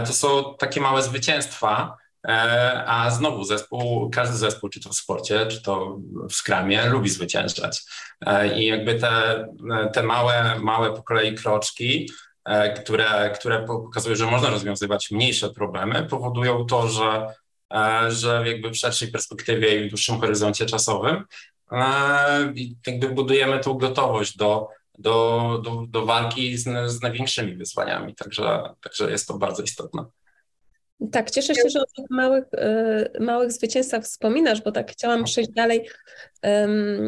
to 0.07 0.13
są 0.13 0.55
takie 0.59 0.81
małe 0.81 1.03
zwycięstwa, 1.03 1.97
e, 2.27 2.83
a 2.87 3.09
znowu 3.09 3.43
zespół, 3.43 4.09
każdy 4.09 4.37
zespół, 4.37 4.69
czy 4.69 4.79
to 4.79 4.89
w 4.89 4.95
sporcie, 4.95 5.47
czy 5.47 5.61
to 5.61 5.97
w 6.29 6.33
skramie, 6.33 6.85
lubi 6.85 7.09
zwyciężać. 7.09 7.81
E, 8.25 8.59
I 8.59 8.65
jakby 8.65 8.95
te, 8.95 9.45
te 9.93 10.03
małe, 10.03 10.59
małe 10.59 10.93
po 10.93 11.03
kolei 11.03 11.35
kroczki, 11.35 12.09
e, 12.45 12.73
które, 12.73 13.31
które 13.35 13.65
pokazują, 13.65 14.15
że 14.15 14.25
można 14.25 14.49
rozwiązywać 14.49 15.11
mniejsze 15.11 15.49
problemy, 15.49 16.07
powodują 16.09 16.65
to, 16.65 16.87
że 16.87 17.27
E, 17.27 17.42
że 18.09 18.43
jakby 18.47 18.69
w 18.69 18.75
szerszej 18.75 19.11
perspektywie 19.11 19.81
i 19.81 19.87
w 19.87 19.89
dłuższym 19.89 20.19
horyzoncie 20.19 20.65
czasowym 20.65 21.23
e, 21.71 22.53
jakby 22.87 23.09
budujemy 23.09 23.59
tą 23.59 23.73
gotowość 23.73 24.37
do, 24.37 24.67
do, 24.97 25.61
do, 25.63 25.85
do 25.87 26.05
walki 26.05 26.57
z, 26.57 26.91
z 26.91 27.01
największymi 27.01 27.55
wyzwaniami. 27.55 28.15
Także, 28.15 28.63
także 28.83 29.11
jest 29.11 29.27
to 29.27 29.37
bardzo 29.37 29.63
istotne. 29.63 30.05
Tak, 31.11 31.31
cieszę 31.31 31.55
się, 31.55 31.69
że 31.69 31.79
o 31.79 31.85
tych 31.85 32.09
małych, 32.09 32.43
e, 32.57 33.09
małych 33.19 33.51
zwycięstwach 33.51 34.03
wspominasz, 34.03 34.61
bo 34.61 34.71
tak 34.71 34.91
chciałam 34.91 35.23
przejść 35.23 35.51
dalej 35.51 35.89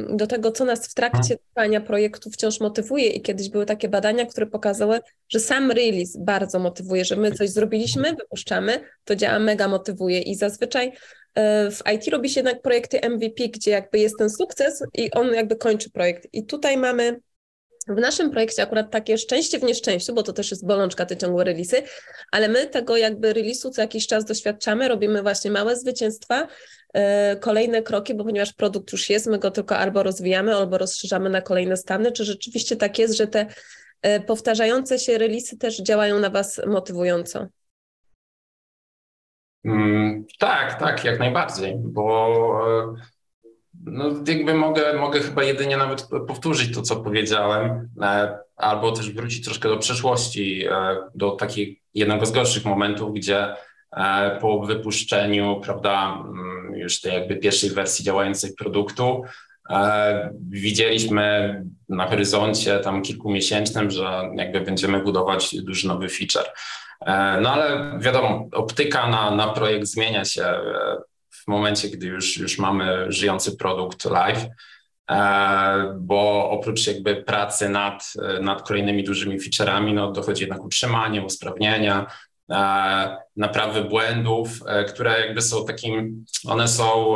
do 0.10 0.28
tego, 0.28 0.52
co 0.52 0.66
nas 0.66 0.88
w 0.88 0.94
trakcie 0.94 1.20
mhm. 1.20 1.40
trwania 1.40 1.82
projektu 1.82 2.32
wciąż 2.32 2.60
motywuje. 2.60 3.10
I 3.10 3.22
kiedyś 3.22 3.50
były 3.50 3.66
takie 3.66 3.90
badania, 3.90 4.25
które 4.25 4.46
pokazały, 4.46 5.00
że 5.30 5.40
sam 5.40 5.72
release 5.72 6.18
bardzo 6.20 6.60
motywuje, 6.60 7.06
że 7.06 7.16
my 7.16 7.32
coś 7.32 7.50
zrobiliśmy, 7.50 8.14
wypuszczamy, 8.14 8.80
to 9.04 9.16
działa 9.16 9.40
mega 9.40 9.68
motywuje. 9.68 10.22
I 10.22 10.36
zazwyczaj 10.36 10.92
e, 11.36 11.72
w 11.72 11.82
IT 11.94 12.08
robi 12.08 12.30
się 12.30 12.40
jednak 12.40 12.62
projekty 12.62 13.00
MVP, 13.10 13.48
gdzie 13.48 13.72
jakby 13.72 14.00
jest 14.00 14.16
ten 14.18 14.30
sukces 14.30 14.84
i 14.94 15.12
on 15.12 15.34
jakby 15.34 15.56
kończy 15.56 15.92
projekt. 15.92 16.28
I 16.34 16.46
tutaj 16.46 16.78
mamy 16.78 17.20
w 17.88 18.00
naszym 18.00 18.32
projekcie 18.32 18.63
akurat 18.63 18.92
takie 18.92 19.18
szczęście 19.18 19.60
w 19.60 19.63
nieszczęściu, 19.63 20.13
bo 20.13 20.24
to 20.24 20.34
też 20.34 20.51
jest 20.51 20.65
bolączka 20.65 21.06
te 21.06 21.18
ciągłe 21.18 21.44
releasy, 21.44 21.84
ale 22.32 22.48
my 22.48 22.68
tego 22.68 22.98
jakby 22.98 23.34
release'u 23.34 23.72
co 23.72 23.82
jakiś 23.82 24.08
czas 24.08 24.25
doświadczamy, 24.25 24.88
robimy 24.88 25.22
właśnie 25.22 25.51
małe 25.51 25.75
zwycięstwa, 25.75 26.48
yy, 26.94 27.01
kolejne 27.39 27.82
kroki, 27.82 28.15
bo 28.15 28.24
ponieważ 28.24 28.54
produkt 28.54 28.92
już 28.92 29.10
jest, 29.10 29.27
my 29.27 29.39
go 29.39 29.51
tylko 29.51 29.77
albo 29.77 30.04
rozwijamy, 30.04 30.56
albo 30.56 30.77
rozszerzamy 30.77 31.30
na 31.30 31.42
kolejne 31.42 31.77
stany. 31.77 32.12
Czy 32.12 32.25
rzeczywiście 32.25 32.75
tak 32.75 33.00
jest, 33.00 33.18
że 33.18 33.27
te 33.27 33.46
yy, 34.04 34.20
powtarzające 34.20 35.00
się 35.00 35.18
releasy 35.18 35.58
też 35.58 35.82
działają 35.82 36.20
na 36.20 36.30
Was 36.30 36.62
motywująco? 36.68 37.48
Mm, 39.65 40.25
tak, 40.39 40.80
tak, 40.80 41.04
jak 41.04 41.20
najbardziej, 41.20 41.75
bo 41.77 42.65
no, 43.86 44.06
jakby 44.27 44.54
mogę, 44.54 44.94
mogę 44.94 45.20
chyba 45.20 45.44
jedynie 45.44 45.77
nawet 45.77 46.08
powtórzyć 46.27 46.75
to, 46.75 46.82
co 46.82 46.96
powiedziałem, 46.96 47.89
e, 48.01 48.38
albo 48.56 48.92
też 48.92 49.12
wrócić 49.12 49.46
troszkę 49.46 49.70
do 49.70 49.77
przeszłości, 49.77 50.65
e, 50.65 50.98
do 51.15 51.32
takich 51.32 51.80
jednego 51.94 52.25
z 52.25 52.32
gorszych 52.32 52.65
momentów, 52.65 53.13
gdzie 53.13 53.56
e, 53.92 54.38
po 54.42 54.60
wypuszczeniu, 54.60 55.62
prawda, 55.63 56.24
mm, 56.25 56.75
już 56.75 57.01
tej 57.01 57.13
jakby 57.13 57.36
pierwszej 57.36 57.70
wersji 57.70 58.06
działającej 58.06 58.54
produktu, 58.54 59.24
widzieliśmy 60.50 61.63
na 61.89 62.08
horyzoncie 62.08 62.80
tam 62.80 63.01
kilkumiesięcznym, 63.01 63.92
że 63.92 64.30
jakby 64.36 64.62
będziemy 64.62 65.04
budować 65.04 65.56
duży 65.62 65.88
nowy 65.88 66.10
feature. 66.10 66.46
No 67.42 67.54
ale 67.54 67.94
wiadomo, 68.00 68.48
optyka 68.51 69.10
na, 69.10 69.32
na 69.32 69.48
projekt 69.48 69.86
zmienia 69.86 70.25
się 70.25 70.46
w 71.48 71.52
momencie, 71.52 71.90
gdy 71.90 72.08
już, 72.08 72.38
już 72.38 72.60
mamy 72.60 73.12
żyjący 73.12 73.58
produkt 73.58 74.06
live, 74.06 74.46
e, 75.12 75.96
bo 76.00 76.50
oprócz 76.50 76.88
jakby 76.88 77.16
pracy 77.16 77.70
nad, 77.70 78.14
nad 78.42 78.68
kolejnymi 78.68 79.04
dużymi 79.04 79.40
featureami, 79.40 79.94
no 79.94 80.12
dochodzi 80.12 80.42
jednak 80.42 80.64
utrzymanie, 80.64 81.22
usprawnienia, 81.22 82.08
e, 82.52 83.18
naprawy 83.36 83.84
błędów, 83.84 84.50
e, 84.68 84.84
które 84.84 85.20
jakby 85.20 85.42
są 85.42 85.66
takim, 85.66 86.25
one 86.46 86.68
są 86.68 87.16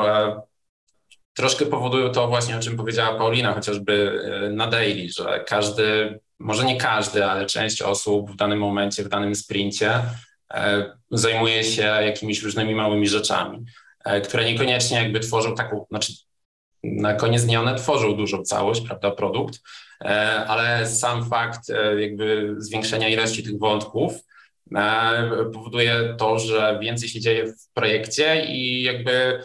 troszkę 1.34 1.66
powodują 1.66 2.10
to 2.10 2.28
właśnie, 2.28 2.58
o 2.58 2.60
czym 2.60 2.78
powiedziała 2.78 3.18
Paulina, 3.18 3.54
chociażby 3.54 4.24
na 4.52 4.68
daily, 4.68 5.10
że 5.10 5.44
każdy, 5.48 6.20
może 6.40 6.66
nie 6.66 6.78
każdy, 6.78 7.26
ale 7.26 7.46
część 7.46 7.82
osób 7.82 8.32
w 8.32 8.36
danym 8.36 8.60
momencie, 8.60 9.04
w 9.04 9.10
danym 9.10 9.36
sprincie 9.36 10.02
zajmuje 11.12 11.64
się 11.64 11.82
jakimiś 11.82 12.44
różnymi 12.44 12.76
małymi 12.76 13.08
rzeczami, 13.08 13.66
które 14.24 14.46
niekoniecznie 14.46 14.98
jakby 14.98 15.20
tworzą 15.20 15.56
taką, 15.56 15.86
znaczy 15.90 16.14
na 16.84 17.14
koniec 17.14 17.46
dnia 17.46 17.60
one 17.60 17.76
tworzą 17.76 18.16
dużą 18.16 18.44
całość, 18.44 18.82
prawda, 18.82 19.12
produkt, 19.12 19.60
ale 20.48 20.88
sam 20.88 21.30
fakt 21.30 21.62
jakby 22.00 22.56
zwiększenia 22.58 23.10
ilości 23.10 23.44
tych 23.44 23.60
wątków 23.60 24.14
powoduje 25.54 26.16
to, 26.18 26.40
że 26.40 26.80
więcej 26.82 27.10
się 27.10 27.20
dzieje 27.20 27.48
w 27.48 27.74
projekcie 27.74 28.46
i 28.46 28.84
jakby 28.84 29.44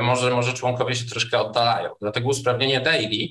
może, 0.00 0.30
może 0.30 0.52
członkowie 0.52 0.94
się 0.94 1.06
troszkę 1.06 1.38
oddalają. 1.38 1.90
Dlatego 2.00 2.28
usprawnienie 2.28 2.80
daily 2.80 3.28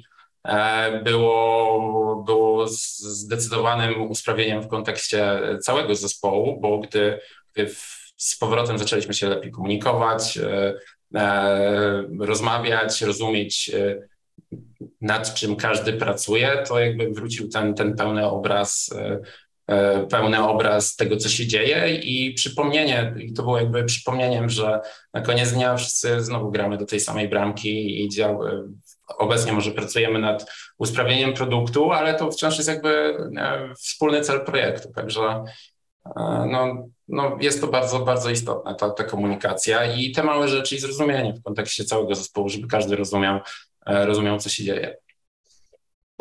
było, 1.04 2.24
było 2.26 2.68
zdecydowanym 2.68 4.02
usprawnieniem 4.12 4.62
w 4.62 4.68
kontekście 4.68 5.40
całego 5.62 5.96
zespołu, 5.96 6.60
bo 6.60 6.78
gdy, 6.78 7.20
gdy 7.54 7.70
z 8.24 8.38
powrotem 8.38 8.78
zaczęliśmy 8.78 9.14
się 9.14 9.30
lepiej 9.30 9.52
komunikować, 9.52 10.40
rozmawiać, 12.20 13.02
rozumieć, 13.02 13.72
nad 15.02 15.34
czym 15.34 15.56
każdy 15.56 15.94
pracuje, 15.94 16.64
to 16.68 16.80
jakby 16.80 17.10
wrócił 17.12 17.50
ten, 17.50 17.74
ten 17.74 17.96
pełny 17.96 18.26
obraz 18.26 18.90
E, 19.72 20.08
pełny 20.08 20.44
obraz 20.44 20.96
tego, 20.96 21.18
co 21.18 21.30
się 21.30 21.48
dzieje. 21.48 21.96
I 21.96 22.34
przypomnienie, 22.34 23.14
i 23.20 23.34
to 23.34 23.44
było 23.44 23.58
jakby 23.58 23.84
przypomnieniem, 23.84 24.50
że 24.50 24.82
na 25.14 25.22
koniec 25.22 25.52
dnia 25.52 25.76
wszyscy 25.76 26.22
znowu 26.22 26.52
gramy 26.52 26.78
do 26.78 26.86
tej 26.86 27.00
samej 27.00 27.30
bramki 27.30 28.04
i 28.04 28.10
dział, 28.10 28.48
e, 28.48 28.68
obecnie 29.18 29.54
może 29.54 29.72
pracujemy 29.72 30.20
nad 30.20 30.52
usprawnieniem 30.78 31.34
produktu, 31.34 31.92
ale 31.92 32.14
to 32.14 32.32
wciąż 32.32 32.58
jest 32.58 32.70
jakby 32.70 33.18
e, 33.38 33.74
wspólny 33.76 34.22
cel 34.22 34.46
projektu, 34.46 34.92
także 34.96 35.44
no, 36.48 36.88
no 37.12 37.38
jest 37.42 37.62
to 37.62 37.68
bardzo, 37.68 38.00
bardzo 38.00 38.30
istotne, 38.30 38.76
ta, 38.76 38.90
ta 38.90 39.04
komunikacja 39.04 39.94
i 39.96 40.12
te 40.12 40.24
małe 40.24 40.48
rzeczy 40.48 40.76
i 40.76 40.80
zrozumienie 40.80 41.34
w 41.34 41.44
kontekście 41.44 41.86
całego 41.86 42.16
zespołu, 42.16 42.50
żeby 42.50 42.68
każdy 42.68 42.96
rozumiał, 42.96 43.40
rozumiał 43.86 44.40
co 44.40 44.50
się 44.50 44.64
dzieje. 44.64 44.98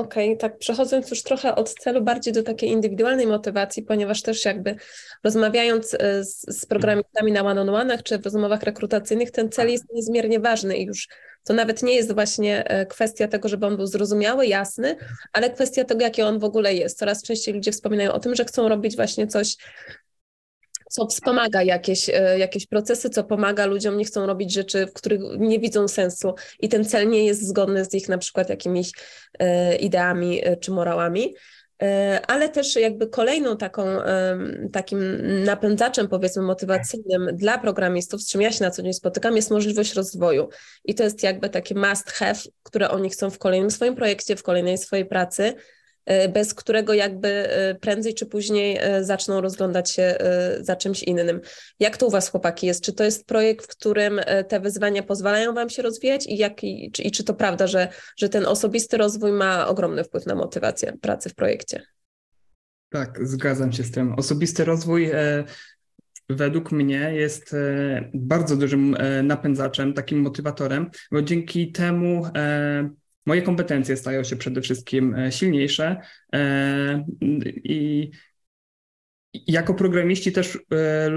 Okej, 0.01 0.29
okay, 0.29 0.37
tak 0.37 0.59
przechodząc 0.59 1.11
już 1.11 1.23
trochę 1.23 1.55
od 1.55 1.75
celu 1.75 2.03
bardziej 2.03 2.33
do 2.33 2.43
takiej 2.43 2.71
indywidualnej 2.71 3.27
motywacji, 3.27 3.83
ponieważ 3.83 4.23
też 4.23 4.45
jakby 4.45 4.77
rozmawiając 5.25 5.95
e, 5.95 6.25
z, 6.25 6.41
z 6.41 6.67
programistami 6.67 7.33
na 7.33 7.41
one-on-one'ach 7.41 8.03
czy 8.03 8.19
w 8.19 8.25
rozmowach 8.25 8.63
rekrutacyjnych, 8.63 9.31
ten 9.31 9.51
cel 9.51 9.71
jest 9.71 9.85
niezmiernie 9.93 10.41
ważny 10.41 10.77
i 10.77 10.87
już 10.87 11.09
to 11.45 11.55
nawet 11.55 11.83
nie 11.83 11.95
jest 11.95 12.15
właśnie 12.15 12.65
e, 12.65 12.87
kwestia 12.87 13.29
tego, 13.29 13.49
żeby 13.49 13.67
on 13.67 13.77
był 13.77 13.87
zrozumiały, 13.87 14.47
jasny, 14.47 14.97
ale 15.33 15.51
kwestia 15.51 15.85
tego, 15.85 16.01
jaki 16.01 16.23
on 16.23 16.39
w 16.39 16.45
ogóle 16.45 16.75
jest. 16.75 16.99
Coraz 16.99 17.23
częściej 17.23 17.55
ludzie 17.55 17.73
wspominają 17.73 18.13
o 18.13 18.21
tym, 18.21 18.35
że 18.35 18.45
chcą 18.45 18.69
robić 18.69 18.97
właśnie 18.97 19.27
coś 19.27 19.57
co 20.91 21.07
wspomaga 21.07 21.63
jakieś, 21.63 22.09
e, 22.09 22.39
jakieś 22.39 22.67
procesy, 22.67 23.11
co 23.11 23.25
pomaga 23.25 23.67
ludziom, 23.67 23.97
nie 23.97 24.05
chcą 24.05 24.27
robić 24.27 24.53
rzeczy, 24.53 24.87
w 24.87 24.93
których 24.93 25.21
nie 25.39 25.59
widzą 25.59 25.89
sensu 25.89 26.35
i 26.61 26.69
ten 26.69 26.85
cel 26.85 27.09
nie 27.09 27.27
jest 27.27 27.49
zgodny 27.49 27.85
z 27.85 27.95
ich 27.95 28.09
na 28.09 28.19
przykład 28.19 28.49
jakimiś 28.49 28.93
e, 29.39 29.77
ideami 29.77 30.41
e, 30.45 30.57
czy 30.57 30.71
morałami. 30.71 31.35
Ale 32.27 32.49
też 32.49 32.77
jakby 32.77 33.07
kolejną 33.07 33.57
taką, 33.57 33.87
takim 34.73 35.01
napędzaczem 35.45 36.09
powiedzmy 36.09 36.43
motywacyjnym 36.43 37.29
dla 37.37 37.59
programistów, 37.59 38.23
z 38.23 38.29
czym 38.29 38.41
ja 38.41 38.53
się 38.53 38.65
na 38.65 38.71
co 38.71 38.83
dzień 38.83 38.93
spotykam, 38.93 39.37
jest 39.37 39.51
możliwość 39.51 39.95
rozwoju. 39.95 40.49
I 40.85 40.95
to 40.95 41.05
jest 41.05 41.23
jakby 41.23 41.49
taki 41.49 41.75
must 41.75 42.11
have, 42.11 42.41
które 42.63 42.91
oni 42.91 43.11
chcą 43.11 43.31
w 43.31 43.39
kolejnym 43.39 43.71
swoim 43.71 43.95
projekcie, 43.95 44.37
w 44.37 44.43
kolejnej 44.43 44.79
swojej 44.79 45.07
pracy, 45.07 45.55
bez 46.33 46.55
którego 46.55 46.95
jakby 46.95 47.29
e, 47.29 47.75
prędzej 47.75 48.15
czy 48.15 48.27
później 48.27 48.79
e, 48.81 49.05
zaczną 49.05 49.41
rozglądać 49.41 49.91
się 49.91 50.19
za 50.61 50.77
czymś 50.77 51.03
innym. 51.03 51.41
Jak 51.81 51.97
to 51.97 52.07
u 52.07 52.11
Was, 52.11 52.29
chłopaki, 52.29 52.67
jest? 52.67 52.85
Czy 52.85 52.93
to 52.93 53.05
jest 53.05 53.27
projekt, 53.27 53.65
w 53.65 53.69
którym 53.69 54.21
te 54.49 54.61
wyzwania 54.61 55.03
pozwalają 55.03 55.55
Wam 55.55 55.71
się 55.71 55.83
rozwijać 55.83 56.27
i, 56.27 56.37
jak, 56.37 56.65
i, 56.65 56.91
czy, 56.93 57.03
i 57.03 57.11
czy 57.11 57.25
to 57.25 57.35
prawda, 57.35 57.67
że, 57.67 57.89
że 58.17 58.29
ten 58.29 58.47
osobisty 58.47 58.97
rozwój 58.97 59.33
ma 59.33 59.69
ogromny 59.69 60.05
wpływ 60.05 60.27
na 60.27 60.35
motywację 60.35 60.93
pracy 61.01 61.29
w 61.29 61.35
projekcie? 61.35 61.83
Tak, 62.91 63.19
zgadzam 63.23 63.73
się 63.73 63.83
z 63.83 63.91
tym. 63.91 64.15
Osobisty 64.15 64.65
rozwój 64.65 65.11
według 66.29 66.73
mnie 66.73 67.15
jest 67.15 67.57
bardzo 68.15 68.57
dużym 68.57 68.97
napędzaczem, 69.23 69.95
takim 69.95 70.21
motywatorem, 70.21 70.91
bo 71.13 71.23
dzięki 71.23 71.73
temu 71.73 72.27
moje 73.27 73.43
kompetencje 73.43 73.97
stają 73.97 74.25
się 74.25 74.37
przede 74.37 74.61
wszystkim 74.61 75.15
e, 75.15 75.33
silniejsze 75.33 76.01
e, 76.35 77.05
i 77.65 78.11
jako 79.47 79.75
programiści 79.75 80.33
też 80.33 80.59
e, 80.71 81.09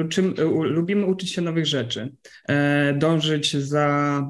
lubimy 0.64 1.06
uczyć 1.06 1.32
się 1.32 1.42
nowych 1.42 1.66
rzeczy, 1.66 2.16
dążyć 2.96 3.58
za 3.58 4.22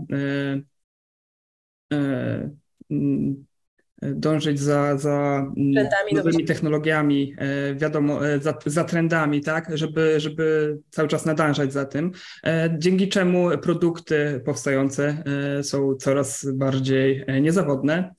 dążyć 4.11 4.59
za, 4.59 4.97
za 4.97 5.45
mm, 5.57 5.73
trendami 5.73 6.13
nowymi 6.13 6.45
technologiami, 6.45 7.35
e, 7.37 7.75
wiadomo, 7.75 8.27
e, 8.27 8.39
za, 8.39 8.53
za, 8.65 8.83
trendami, 8.83 9.41
tak, 9.41 9.77
żeby, 9.77 10.19
żeby 10.19 10.77
cały 10.89 11.07
czas 11.07 11.25
nadążać 11.25 11.73
za 11.73 11.85
tym, 11.85 12.11
e, 12.43 12.75
dzięki 12.77 13.09
czemu 13.09 13.57
produkty 13.57 14.41
powstające 14.45 15.23
są 15.63 15.95
coraz 15.95 16.45
bardziej 16.53 17.25
niezawodne. 17.41 18.13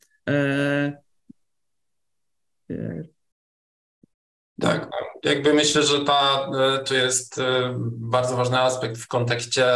Tak, 4.61 4.91
jakby 5.25 5.55
myślę, 5.55 5.83
że 5.83 6.05
ta, 6.05 6.51
to 6.87 6.95
jest 6.95 7.41
bardzo 7.85 8.37
ważny 8.37 8.61
aspekt 8.61 8.99
w 8.99 9.09
kontekście 9.09 9.67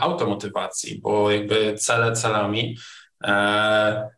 automotywacji, 0.00 1.00
bo 1.00 1.30
jakby 1.30 1.74
cele 1.78 2.12
celami, 2.12 2.76
E, 3.24 4.10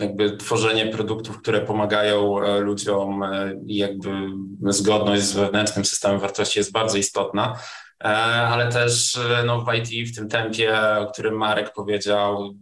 jakby 0.00 0.36
tworzenie 0.36 0.86
produktów, 0.86 1.38
które 1.38 1.60
pomagają 1.60 2.42
e, 2.42 2.60
ludziom 2.60 3.22
e, 3.22 3.54
i 3.66 3.76
jakby 3.76 4.10
zgodność 4.62 5.22
z 5.22 5.32
wewnętrznym 5.32 5.84
systemem 5.84 6.20
wartości 6.20 6.58
jest 6.58 6.72
bardzo 6.72 6.98
istotna, 6.98 7.58
ale 8.48 8.72
też 8.72 9.18
no, 9.46 9.60
w 9.60 9.74
IT 9.74 10.12
w 10.12 10.16
tym 10.16 10.28
tempie, 10.28 10.78
o 10.98 11.06
którym 11.06 11.34
Marek 11.34 11.72
powiedział, 11.72 12.54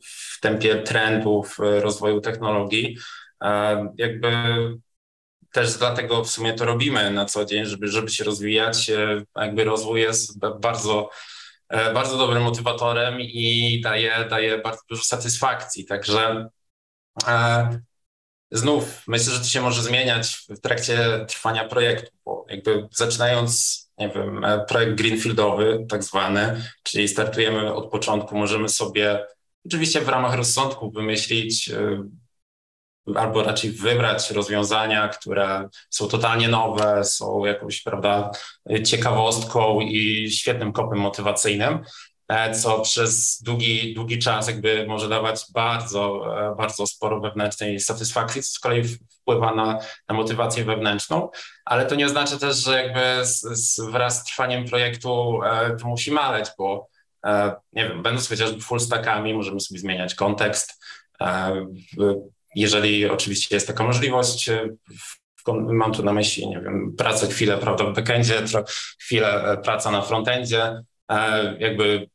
w 0.00 0.40
tempie 0.40 0.76
trendów 0.76 1.56
rozwoju 1.58 2.20
technologii, 2.20 2.96
jakby 3.98 4.30
też 5.52 5.78
dlatego 5.78 6.24
w 6.24 6.30
sumie 6.30 6.54
to 6.54 6.64
robimy 6.64 7.10
na 7.10 7.24
co 7.24 7.44
dzień, 7.44 7.64
żeby, 7.64 7.88
żeby 7.88 8.10
się 8.10 8.24
rozwijać. 8.24 8.90
Jakby 9.36 9.64
rozwój 9.64 10.00
jest 10.00 10.38
bardzo 10.60 11.10
E, 11.10 11.33
bardzo 11.70 12.18
dobrym 12.18 12.42
motywatorem 12.42 13.20
i 13.20 13.80
daje, 13.84 14.26
daje 14.30 14.58
bardzo 14.58 14.80
dużo 14.90 15.02
satysfakcji. 15.02 15.84
Także 15.84 16.48
e, 17.26 17.80
znów 18.50 19.02
myślę, 19.06 19.32
że 19.32 19.38
to 19.38 19.46
się 19.46 19.60
może 19.60 19.82
zmieniać 19.82 20.46
w 20.48 20.60
trakcie 20.60 21.26
trwania 21.28 21.68
projektu, 21.68 22.10
bo 22.24 22.46
jakby 22.48 22.88
zaczynając, 22.90 23.80
nie 23.98 24.08
wiem, 24.08 24.44
e, 24.44 24.64
projekt 24.68 24.94
greenfieldowy, 24.94 25.86
tak 25.88 26.04
zwany, 26.04 26.62
czyli 26.82 27.08
startujemy 27.08 27.74
od 27.74 27.90
początku, 27.90 28.36
możemy 28.36 28.68
sobie 28.68 29.26
oczywiście 29.66 30.00
w 30.00 30.08
ramach 30.08 30.34
rozsądku 30.34 30.90
wymyślić 30.90 31.70
albo 33.16 33.42
raczej 33.42 33.70
wybrać 33.70 34.30
rozwiązania, 34.30 35.08
które 35.08 35.68
są 35.90 36.08
totalnie 36.08 36.48
nowe, 36.48 37.04
są 37.04 37.44
jakąś, 37.44 37.82
prawda, 37.82 38.30
ciekawostką 38.84 39.80
i 39.80 40.30
świetnym 40.30 40.72
kopem 40.72 40.98
motywacyjnym, 40.98 41.78
e, 42.28 42.54
co 42.54 42.80
przez 42.80 43.42
długi, 43.42 43.94
długi 43.94 44.18
czas 44.18 44.48
jakby 44.48 44.86
może 44.88 45.08
dawać 45.08 45.44
bardzo, 45.54 46.24
e, 46.52 46.54
bardzo 46.56 46.86
sporo 46.86 47.20
wewnętrznej 47.20 47.80
satysfakcji, 47.80 48.42
co 48.42 48.50
z 48.50 48.58
kolei 48.58 48.84
wpływa 49.20 49.54
na, 49.54 49.78
na 50.08 50.14
motywację 50.14 50.64
wewnętrzną, 50.64 51.28
ale 51.64 51.86
to 51.86 51.94
nie 51.94 52.06
oznacza 52.06 52.38
też, 52.38 52.56
że 52.56 52.82
jakby 52.82 53.26
z, 53.26 53.40
z, 53.40 53.80
wraz 53.80 54.20
z 54.20 54.24
trwaniem 54.24 54.64
projektu 54.64 55.40
e, 55.44 55.76
to 55.76 55.86
musi 55.88 56.10
maleć, 56.10 56.50
bo 56.58 56.94
nie 57.72 57.88
wiem, 57.88 58.02
będąc 58.02 58.28
chociażby 58.28 58.60
full 58.60 58.80
stackami, 58.80 59.34
możemy 59.34 59.60
sobie 59.60 59.80
zmieniać 59.80 60.14
kontekst, 60.14 60.84
jeżeli 62.54 63.06
oczywiście 63.06 63.56
jest 63.56 63.66
taka 63.66 63.84
możliwość, 63.84 64.48
e, 64.48 64.68
mam 65.48 65.92
tu 65.92 66.02
na 66.02 66.12
myśli, 66.12 66.48
nie 66.48 66.60
wiem, 66.60 66.94
pracę 66.98 67.26
chwilę, 67.26 67.58
prawda, 67.58 67.84
w 67.84 67.94
backendzie, 67.94 68.42
chwilę 68.98 69.52
e, 69.52 69.56
praca 69.56 69.90
na 69.90 70.02
frontendzie, 70.02 70.82
e, 71.10 71.56
jakby 71.58 72.08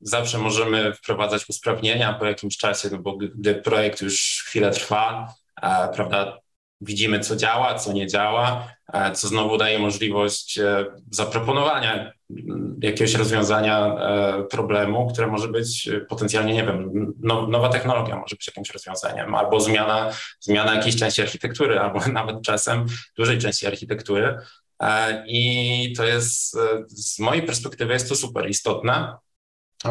zawsze 0.00 0.38
możemy 0.38 0.94
wprowadzać 0.94 1.48
usprawnienia 1.48 2.12
po 2.12 2.24
jakimś 2.24 2.56
czasie, 2.56 2.88
no 2.92 2.98
bo 2.98 3.16
gdy 3.16 3.54
projekt 3.54 4.02
już 4.02 4.44
chwilę 4.46 4.70
trwa, 4.70 5.34
prawda, 5.94 6.38
widzimy, 6.80 7.20
co 7.20 7.36
działa, 7.36 7.74
co 7.74 7.92
nie 7.92 8.06
działa, 8.06 8.68
e, 8.92 9.12
co 9.12 9.28
znowu 9.28 9.58
daje 9.58 9.78
możliwość 9.78 10.58
e, 10.58 10.84
zaproponowania 11.10 12.12
jakiegoś 12.82 13.14
rozwiązania 13.14 13.86
e, 13.86 14.42
problemu, 14.42 15.10
które 15.12 15.26
może 15.26 15.48
być 15.48 15.90
potencjalnie, 16.08 16.54
nie 16.54 16.64
wiem, 16.64 16.92
nowa 17.48 17.68
technologia 17.68 18.16
może 18.16 18.36
być 18.36 18.46
jakimś 18.46 18.70
rozwiązaniem, 18.70 19.34
albo 19.34 19.60
zmiana, 19.60 20.10
zmiana 20.40 20.74
jakiejś 20.74 20.96
części 20.96 21.22
architektury, 21.22 21.80
albo 21.80 22.00
nawet 22.12 22.42
czasem 22.42 22.86
dużej 23.16 23.38
części 23.38 23.66
architektury. 23.66 24.38
E, 24.82 25.24
I 25.26 25.92
to 25.96 26.04
jest, 26.04 26.56
e, 26.56 26.84
z 26.88 27.18
mojej 27.18 27.42
perspektywy 27.42 27.92
jest 27.92 28.08
to 28.08 28.16
super 28.16 28.50
istotne, 28.50 29.16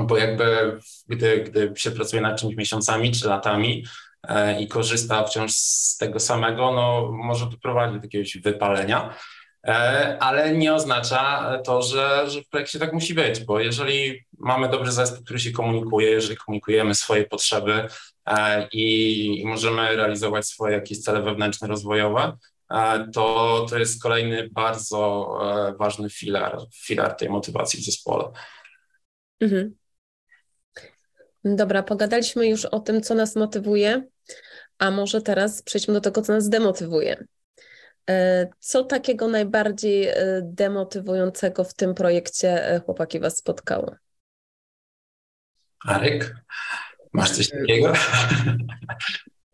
bo 0.01 0.17
jakby 0.17 0.79
gdy, 1.07 1.43
gdy 1.43 1.73
się 1.75 1.91
pracuje 1.91 2.21
nad 2.21 2.39
czymś 2.39 2.55
miesiącami 2.55 3.11
czy 3.11 3.27
latami 3.27 3.85
e, 4.27 4.61
i 4.61 4.67
korzysta 4.67 5.23
wciąż 5.23 5.51
z 5.51 5.97
tego 5.97 6.19
samego, 6.19 6.71
no 6.71 7.11
może 7.11 7.45
to 7.45 7.57
prowadzić 7.57 7.97
do 7.97 8.05
jakiegoś 8.05 8.37
wypalenia. 8.37 9.15
E, 9.67 10.17
ale 10.19 10.53
nie 10.57 10.73
oznacza 10.73 11.51
to, 11.65 11.81
że, 11.81 12.29
że 12.29 12.41
w 12.41 12.49
projekcie 12.49 12.79
tak 12.79 12.93
musi 12.93 13.13
być, 13.13 13.39
bo 13.39 13.59
jeżeli 13.59 14.25
mamy 14.39 14.69
dobry 14.69 14.91
zespół, 14.91 15.23
który 15.23 15.39
się 15.39 15.51
komunikuje, 15.51 16.09
jeżeli 16.09 16.37
komunikujemy 16.37 16.95
swoje 16.95 17.25
potrzeby 17.25 17.87
e, 18.25 18.67
i, 18.71 19.43
możemy 19.45 19.95
realizować 19.95 20.47
swoje 20.47 20.75
jakieś 20.75 20.99
cele 20.99 21.21
wewnętrzne, 21.21 21.67
rozwojowe, 21.67 22.37
e, 22.71 23.07
to, 23.13 23.65
to 23.69 23.77
jest 23.77 24.01
kolejny 24.01 24.49
bardzo 24.51 25.29
ważny 25.79 26.09
filar, 26.09 26.57
filar 26.73 27.15
tej 27.15 27.29
motywacji 27.29 27.81
w 27.81 27.85
zespole. 27.85 28.25
Mhm. 29.39 29.75
Dobra, 31.45 31.83
pogadaliśmy 31.83 32.47
już 32.47 32.65
o 32.65 32.79
tym, 32.79 33.01
co 33.01 33.15
nas 33.15 33.35
motywuje, 33.35 34.07
a 34.77 34.91
może 34.91 35.21
teraz 35.21 35.61
przejdźmy 35.61 35.93
do 35.93 36.01
tego, 36.01 36.21
co 36.21 36.33
nas 36.33 36.49
demotywuje. 36.49 37.25
E, 38.09 38.47
co 38.59 38.83
takiego 38.83 39.27
najbardziej 39.27 40.07
e, 40.07 40.15
demotywującego 40.43 41.63
w 41.63 41.73
tym 41.73 41.93
projekcie 41.93 42.67
e, 42.67 42.79
chłopaki 42.79 43.19
Was 43.19 43.37
spotkało? 43.37 43.95
Arek, 45.85 46.35
masz 47.13 47.31
coś 47.31 47.49
takiego? 47.49 47.93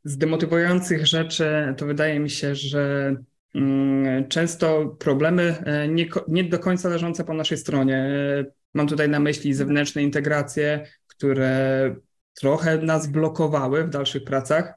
Z 0.04 0.18
demotywujących 0.18 1.08
rzeczy 1.08 1.74
to 1.78 1.86
wydaje 1.86 2.20
mi 2.20 2.30
się, 2.30 2.56
że 2.56 3.16
mm, 3.56 4.28
często 4.28 4.86
problemy 4.86 5.64
nie, 5.90 6.06
nie 6.28 6.44
do 6.44 6.60
końca 6.60 6.90
leżące 6.90 7.24
po 7.24 7.34
naszej 7.34 7.58
stronie. 7.58 8.10
Mam 8.74 8.88
tutaj 8.88 9.10
na 9.10 9.20
myśli 9.20 9.54
zewnętrzne 9.54 10.04
integracje, 10.04 10.88
które 11.08 11.96
trochę 12.34 12.78
nas 12.78 13.08
blokowały 13.08 13.84
w 13.84 13.90
dalszych 13.90 14.24
pracach 14.24 14.74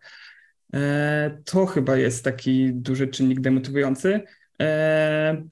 to 1.44 1.66
chyba 1.66 1.96
jest 1.96 2.24
taki 2.24 2.70
duży 2.74 3.08
czynnik 3.08 3.40
demotywujący. 3.40 4.20
E, 4.62 5.42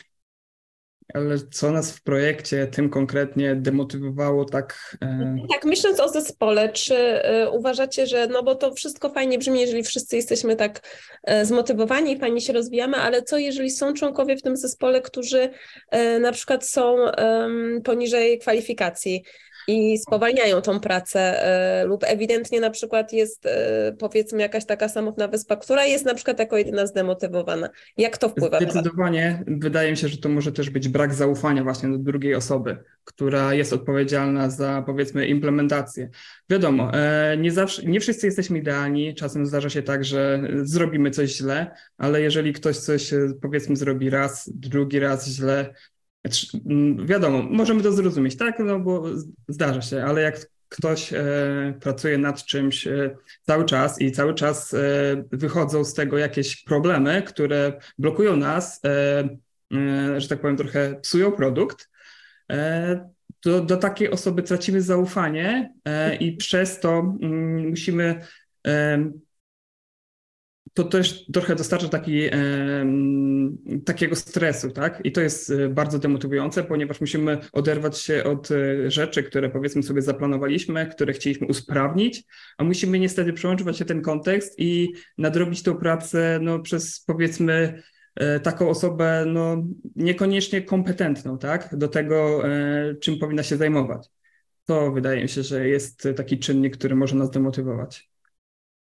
ale 1.14 1.38
co 1.50 1.70
nas 1.70 1.92
w 1.92 2.02
projekcie 2.02 2.66
tym 2.66 2.90
konkretnie 2.90 3.54
demotywowało 3.54 4.44
tak? 4.44 4.96
E, 5.02 5.36
tak, 5.52 5.64
myśląc 5.64 6.00
o 6.00 6.08
zespole, 6.08 6.68
czy 6.68 7.22
uważacie, 7.52 8.06
że 8.06 8.26
no 8.26 8.42
bo 8.42 8.54
to 8.54 8.74
wszystko 8.74 9.10
fajnie 9.10 9.38
brzmi, 9.38 9.60
jeżeli 9.60 9.82
wszyscy 9.82 10.16
jesteśmy 10.16 10.56
tak 10.56 10.80
zmotywowani 11.42 12.12
i 12.12 12.18
fajnie 12.18 12.40
się 12.40 12.52
rozwijamy, 12.52 12.96
ale 12.96 13.22
co 13.22 13.38
jeżeli 13.38 13.70
są 13.70 13.94
członkowie 13.94 14.36
w 14.36 14.42
tym 14.42 14.56
zespole, 14.56 15.02
którzy 15.02 15.50
na 16.20 16.32
przykład 16.32 16.66
są 16.66 16.96
poniżej 17.84 18.38
kwalifikacji? 18.38 19.24
I 19.70 19.98
spowalniają 19.98 20.60
tą 20.60 20.80
pracę 20.80 21.20
e, 21.20 21.84
lub 21.84 22.04
ewidentnie 22.04 22.60
na 22.60 22.70
przykład 22.70 23.12
jest 23.12 23.46
e, 23.46 23.92
powiedzmy 23.98 24.42
jakaś 24.42 24.66
taka 24.66 24.88
samotna 24.88 25.28
wyspa, 25.28 25.56
która 25.56 25.84
jest 25.86 26.04
na 26.04 26.14
przykład 26.14 26.38
jako 26.38 26.58
jedyna 26.58 26.86
zdemotywowana. 26.86 27.68
Jak 27.96 28.18
to 28.18 28.28
wpływa? 28.28 28.56
Zdecydowanie 28.60 29.44
wydaje 29.46 29.90
mi 29.90 29.96
się, 29.96 30.08
że 30.08 30.18
to 30.18 30.28
może 30.28 30.52
też 30.52 30.70
być 30.70 30.88
brak 30.88 31.14
zaufania 31.14 31.64
właśnie 31.64 31.88
do 31.88 31.98
drugiej 31.98 32.34
osoby, 32.34 32.76
która 33.04 33.54
jest 33.54 33.72
odpowiedzialna 33.72 34.50
za 34.50 34.82
powiedzmy 34.86 35.26
implementację. 35.26 36.10
Wiadomo, 36.50 36.94
e, 36.94 37.36
nie 37.36 37.52
zawsze, 37.52 37.82
nie 37.82 38.00
wszyscy 38.00 38.26
jesteśmy 38.26 38.58
idealni, 38.58 39.14
czasem 39.14 39.46
zdarza 39.46 39.70
się 39.70 39.82
tak, 39.82 40.04
że 40.04 40.42
zrobimy 40.62 41.10
coś 41.10 41.30
źle, 41.30 41.70
ale 41.98 42.20
jeżeli 42.20 42.52
ktoś 42.52 42.76
coś 42.76 43.10
powiedzmy 43.42 43.76
zrobi 43.76 44.10
raz, 44.10 44.50
drugi 44.54 44.98
raz 44.98 45.28
źle, 45.28 45.74
wiadomo, 47.04 47.42
możemy 47.42 47.82
to 47.82 47.92
zrozumieć, 47.92 48.36
tak? 48.36 48.58
No 48.58 48.80
bo 48.80 49.04
zdarza 49.48 49.82
się, 49.82 50.04
ale 50.04 50.22
jak 50.22 50.46
ktoś 50.70 51.12
e, 51.12 51.74
pracuje 51.80 52.18
nad 52.18 52.44
czymś 52.44 52.86
e, 52.86 53.16
cały 53.42 53.64
czas 53.64 54.00
i 54.00 54.12
cały 54.12 54.34
czas 54.34 54.74
e, 54.74 54.78
wychodzą 55.32 55.84
z 55.84 55.94
tego 55.94 56.18
jakieś 56.18 56.64
problemy, 56.64 57.22
które 57.22 57.72
blokują 57.98 58.36
nas, 58.36 58.80
że 60.16 60.28
tak 60.28 60.40
powiem, 60.40 60.56
trochę 60.56 61.00
psują 61.02 61.32
produkt, 61.32 61.90
to 63.40 63.60
do 63.60 63.76
takiej 63.76 64.10
osoby 64.10 64.42
tracimy 64.42 64.82
zaufanie 64.82 65.74
i 66.20 66.36
przez 66.36 66.80
to 66.80 67.16
mm, 67.22 67.68
musimy 67.68 68.20
to 70.84 70.88
też 70.88 71.26
trochę 71.32 71.56
dostarcza 71.56 71.88
taki, 71.88 72.22
e, 72.24 72.32
takiego 73.84 74.16
stresu, 74.16 74.70
tak? 74.70 75.00
I 75.04 75.12
to 75.12 75.20
jest 75.20 75.50
e, 75.50 75.68
bardzo 75.68 75.98
demotywujące, 75.98 76.64
ponieważ 76.64 77.00
musimy 77.00 77.38
oderwać 77.52 77.98
się 77.98 78.24
od 78.24 78.50
e, 78.50 78.90
rzeczy, 78.90 79.22
które 79.22 79.50
powiedzmy 79.50 79.82
sobie 79.82 80.02
zaplanowaliśmy, 80.02 80.86
które 80.86 81.12
chcieliśmy 81.12 81.46
usprawnić, 81.46 82.24
a 82.58 82.64
musimy 82.64 82.98
niestety 82.98 83.32
przełączyć 83.32 83.78
się 83.78 83.84
ten 83.84 84.02
kontekst 84.02 84.54
i 84.58 84.92
nadrobić 85.18 85.62
tą 85.62 85.76
pracę 85.76 86.38
no, 86.42 86.58
przez 86.58 87.04
powiedzmy 87.06 87.82
e, 88.14 88.40
taką 88.40 88.68
osobę 88.68 89.24
no, 89.26 89.64
niekoniecznie 89.96 90.62
kompetentną, 90.62 91.38
tak? 91.38 91.76
Do 91.76 91.88
tego, 91.88 92.42
czym 93.00 93.18
powinna 93.18 93.42
się 93.42 93.56
zajmować. 93.56 94.08
To 94.64 94.92
wydaje 94.92 95.22
mi 95.22 95.28
się, 95.28 95.42
że 95.42 95.68
jest 95.68 96.08
taki 96.16 96.38
czynnik, 96.38 96.76
który 96.76 96.96
może 96.96 97.16
nas 97.16 97.30
demotywować. 97.30 98.09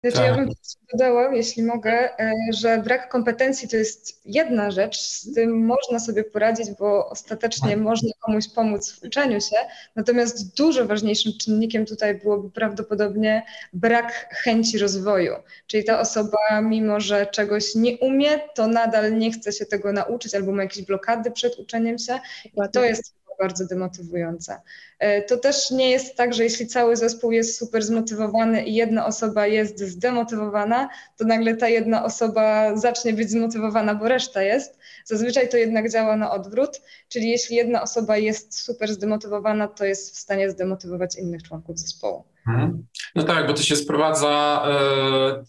Znaczy, 0.03 0.17
tak. 0.17 0.27
ja 0.27 0.35
bym 0.35 0.49
dodała, 0.93 1.35
jeśli 1.35 1.63
mogę, 1.63 2.21
e, 2.21 2.33
że 2.53 2.79
brak 2.79 3.09
kompetencji 3.09 3.69
to 3.69 3.77
jest 3.77 4.21
jedna 4.25 4.71
rzecz, 4.71 5.01
z 5.01 5.35
tym 5.35 5.67
można 5.67 5.99
sobie 5.99 6.25
poradzić, 6.25 6.71
bo 6.79 7.09
ostatecznie 7.09 7.71
tak. 7.71 7.81
można 7.81 8.11
komuś 8.21 8.49
pomóc 8.49 8.93
w 8.93 9.03
uczeniu 9.03 9.41
się, 9.41 9.57
natomiast 9.97 10.57
dużo 10.57 10.87
ważniejszym 10.87 11.33
czynnikiem 11.41 11.87
tutaj 11.87 12.15
byłoby 12.15 12.51
prawdopodobnie 12.51 13.43
brak 13.73 14.35
chęci 14.45 14.79
rozwoju, 14.79 15.35
czyli 15.67 15.85
ta 15.85 16.01
osoba, 16.01 16.61
mimo 16.63 17.01
że 17.01 17.27
czegoś 17.27 17.75
nie 17.75 17.99
umie, 17.99 18.41
to 18.55 18.67
nadal 18.67 19.19
nie 19.19 19.33
chce 19.33 19.53
się 19.53 19.67
tego 19.67 19.93
nauczyć 19.93 20.35
albo 20.35 20.53
ma 20.53 20.63
jakieś 20.63 20.85
blokady 20.85 21.31
przed 21.31 21.59
uczeniem 21.59 21.99
się 21.99 22.19
i 22.45 22.51
to 22.73 22.85
jest 22.85 23.18
bardzo 23.39 23.67
demotywujące. 23.67 24.61
E, 24.99 25.23
to 25.23 25.37
też 25.37 25.71
nie 25.71 25.91
jest 25.91 26.17
tak, 26.17 26.35
że 26.35 26.45
jeśli 26.45 26.67
cały 26.67 26.97
zespół 26.97 27.33
jest 27.33 27.59
super 27.59 27.83
zmotywowany 27.83 28.65
i 28.65 28.75
jedna 28.75 29.07
osoba 29.07 29.47
jest 29.47 29.81
zdemotywowana, 29.81 30.89
to 31.17 31.25
nagle 31.25 31.57
ta 31.57 31.69
jedna 31.69 32.05
osoba 32.05 32.77
zacznie 32.77 33.13
być 33.13 33.31
zmotywowana, 33.31 33.95
bo 33.95 34.09
reszta 34.09 34.43
jest. 34.43 34.79
Zazwyczaj 35.05 35.49
to 35.49 35.57
jednak 35.57 35.93
działa 35.93 36.17
na 36.17 36.31
odwrót, 36.31 36.81
czyli 37.09 37.29
jeśli 37.29 37.57
jedna 37.57 37.83
osoba 37.83 38.17
jest 38.17 38.61
super 38.61 38.93
zdemotywowana, 38.93 39.69
to 39.69 39.85
jest 39.85 40.17
w 40.17 40.19
stanie 40.19 40.51
zdemotywować 40.51 41.19
innych 41.19 41.43
członków 41.43 41.79
zespołu. 41.79 42.25
Mhm. 42.49 42.87
No 43.15 43.23
tak, 43.23 43.47
bo 43.47 43.53
to 43.53 43.63
się 43.63 43.77
sprowadza 43.77 44.63
e, 44.69 45.45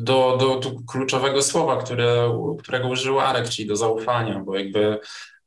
do, 0.00 0.36
do, 0.40 0.70
do 0.70 0.76
kluczowego 0.86 1.42
słowa, 1.42 1.82
które, 1.82 2.38
którego 2.58 2.88
użył 2.88 3.20
Arek, 3.20 3.48
czyli 3.48 3.68
do 3.68 3.76
zaufania, 3.76 4.40
bo 4.40 4.58
jakby 4.58 4.98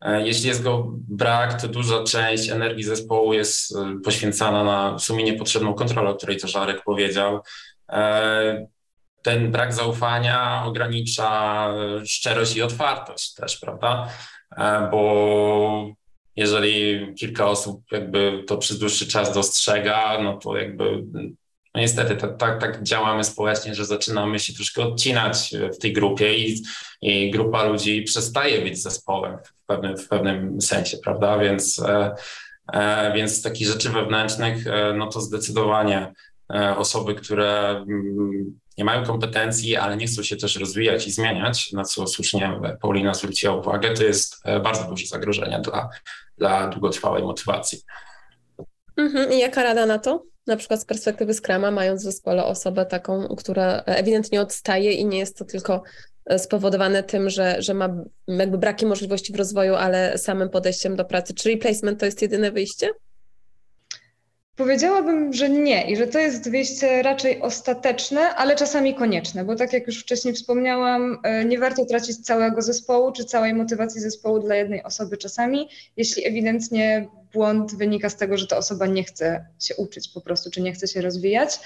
jeśli 0.02 0.48
jest 0.48 0.64
go 0.64 0.86
brak, 1.08 1.62
to 1.62 1.68
duża 1.68 2.04
część 2.04 2.50
energii 2.50 2.84
zespołu 2.84 3.34
jest 3.34 3.76
e, 3.76 4.00
poświęcana 4.04 4.64
na 4.64 4.98
w 4.98 5.02
sumie 5.02 5.24
niepotrzebną 5.24 5.74
kontrolę, 5.74 6.10
o 6.10 6.16
której 6.16 6.38
też 6.38 6.56
Arek 6.56 6.84
powiedział. 6.84 7.40
E, 7.90 8.68
ten 9.22 9.52
brak 9.52 9.74
zaufania 9.74 10.64
ogranicza 10.66 11.70
szczerość 12.06 12.56
i 12.56 12.62
otwartość 12.62 13.34
też, 13.34 13.58
prawda? 13.58 14.10
Bo 14.92 15.86
jeżeli 16.36 17.06
kilka 17.16 17.48
osób 17.48 17.82
jakby 17.92 18.44
to 18.48 18.58
przez 18.58 18.80
dłuższy 18.80 19.08
czas 19.08 19.34
dostrzega, 19.34 20.22
no 20.24 20.38
to 20.38 20.58
jakby 20.58 21.04
no 21.76 21.82
niestety 21.82 22.16
tak, 22.16 22.38
tak, 22.38 22.62
tak 22.62 22.84
działamy 22.84 23.24
społecznie, 23.24 23.76
że 23.76 23.86
zaczynamy 23.86 24.40
się 24.40 24.54
troszkę 24.54 24.84
odcinać 24.84 25.54
w 25.74 25.78
tej 25.78 25.94
grupie 25.94 26.38
i, 26.38 26.64
i 27.02 27.32
grupa 27.32 27.64
ludzi 27.64 28.02
przestaje 28.02 28.62
być 28.62 28.82
zespołem 28.82 29.38
w 29.44 29.66
pewnym, 29.66 29.98
w 29.98 30.08
pewnym 30.08 30.62
sensie, 30.62 30.98
prawda? 30.98 31.38
Więc, 31.38 31.80
e, 31.80 32.16
e, 32.74 33.14
więc 33.14 33.42
takich 33.42 33.68
rzeczy 33.68 33.90
wewnętrznych, 33.90 34.68
e, 34.68 34.94
no 34.94 35.08
to 35.08 35.22
zdecydowanie 35.22 36.14
e, 36.54 36.78
osoby, 36.78 37.16
które 37.16 37.70
mm, 37.70 38.60
nie 38.78 38.86
mają 38.86 39.06
kompetencji, 39.06 39.76
ale 39.76 39.98
nie 39.98 40.08
chcą 40.08 40.24
się 40.24 40.36
też 40.36 40.56
rozwijać 40.56 41.08
i 41.08 41.12
zmieniać, 41.12 41.72
na 41.74 41.84
co 41.84 42.08
słusznie 42.08 42.60
Paulina 42.82 43.14
zwróciła 43.14 43.56
uwagę, 43.56 43.94
to 43.94 44.04
jest 44.04 44.42
e, 44.46 44.60
bardzo 44.60 44.84
duże 44.84 45.06
zagrożenie 45.06 45.60
dla, 45.60 45.90
dla 46.38 46.68
długotrwałej 46.68 47.24
motywacji. 47.24 47.82
Mhm. 48.98 49.34
I 49.34 49.40
jaka 49.40 49.64
rada 49.64 49.86
na 49.86 50.00
to? 50.00 50.35
Na 50.48 50.58
przykład 50.58 50.82
z 50.82 50.86
perspektywy 50.86 51.34
Scrama, 51.34 51.72
mając 51.72 52.02
w 52.02 52.04
zespole 52.04 52.46
osobę 52.46 52.86
taką, 52.86 53.28
która 53.28 53.84
ewidentnie 53.86 54.42
odstaje 54.42 54.92
i 54.92 55.06
nie 55.06 55.20
jest 55.20 55.38
to 55.38 55.46
tylko 55.46 55.84
e, 56.26 56.40
spowodowane 56.40 57.04
tym, 57.04 57.30
że, 57.30 57.62
że 57.62 57.74
ma 57.74 57.90
jakby 58.28 58.58
braki 58.58 58.86
możliwości 58.86 59.34
w 59.34 59.36
rozwoju, 59.36 59.76
ale 59.76 60.18
samym 60.18 60.50
podejściem 60.50 60.96
do 60.96 61.06
pracy. 61.06 61.34
Czy 61.34 61.50
replacement 61.50 62.00
to 62.00 62.06
jest 62.06 62.22
jedyne 62.22 62.52
wyjście? 62.52 62.90
Powiedziałabym, 64.56 65.34
że 65.34 65.50
nie 65.50 65.92
i 65.92 65.96
że 65.96 66.08
to 66.08 66.20
jest 66.20 66.52
wyjście 66.52 67.02
raczej 67.02 67.42
ostateczne, 67.42 68.22
ale 68.22 68.56
czasami 68.56 68.96
konieczne, 68.96 69.46
bo 69.46 69.56
tak 69.56 69.74
jak 69.74 69.88
już 69.88 70.02
wcześniej 70.02 70.34
wspomniałam, 70.34 71.18
e, 71.24 71.46
nie 71.46 71.60
warto 71.60 71.86
tracić 71.86 72.18
całego 72.18 72.62
zespołu 72.62 73.12
czy 73.12 73.26
całej 73.26 73.54
motywacji 73.54 74.02
zespołu 74.02 74.40
dla 74.40 74.56
jednej 74.56 74.84
osoby 74.84 75.18
czasami, 75.18 75.70
jeśli 75.98 76.28
ewidentnie 76.28 77.08
błąd 77.34 77.76
wynika 77.76 78.10
z 78.10 78.16
tego, 78.16 78.38
że 78.38 78.48
ta 78.48 78.58
osoba 78.58 78.86
nie 78.88 79.04
chce 79.04 79.46
się 79.60 79.76
uczyć 79.76 80.10
po 80.10 80.22
prostu, 80.22 80.52
czy 80.52 80.62
nie 80.62 80.74
chce 80.74 80.88
się 80.88 81.02
rozwijać. 81.02 81.60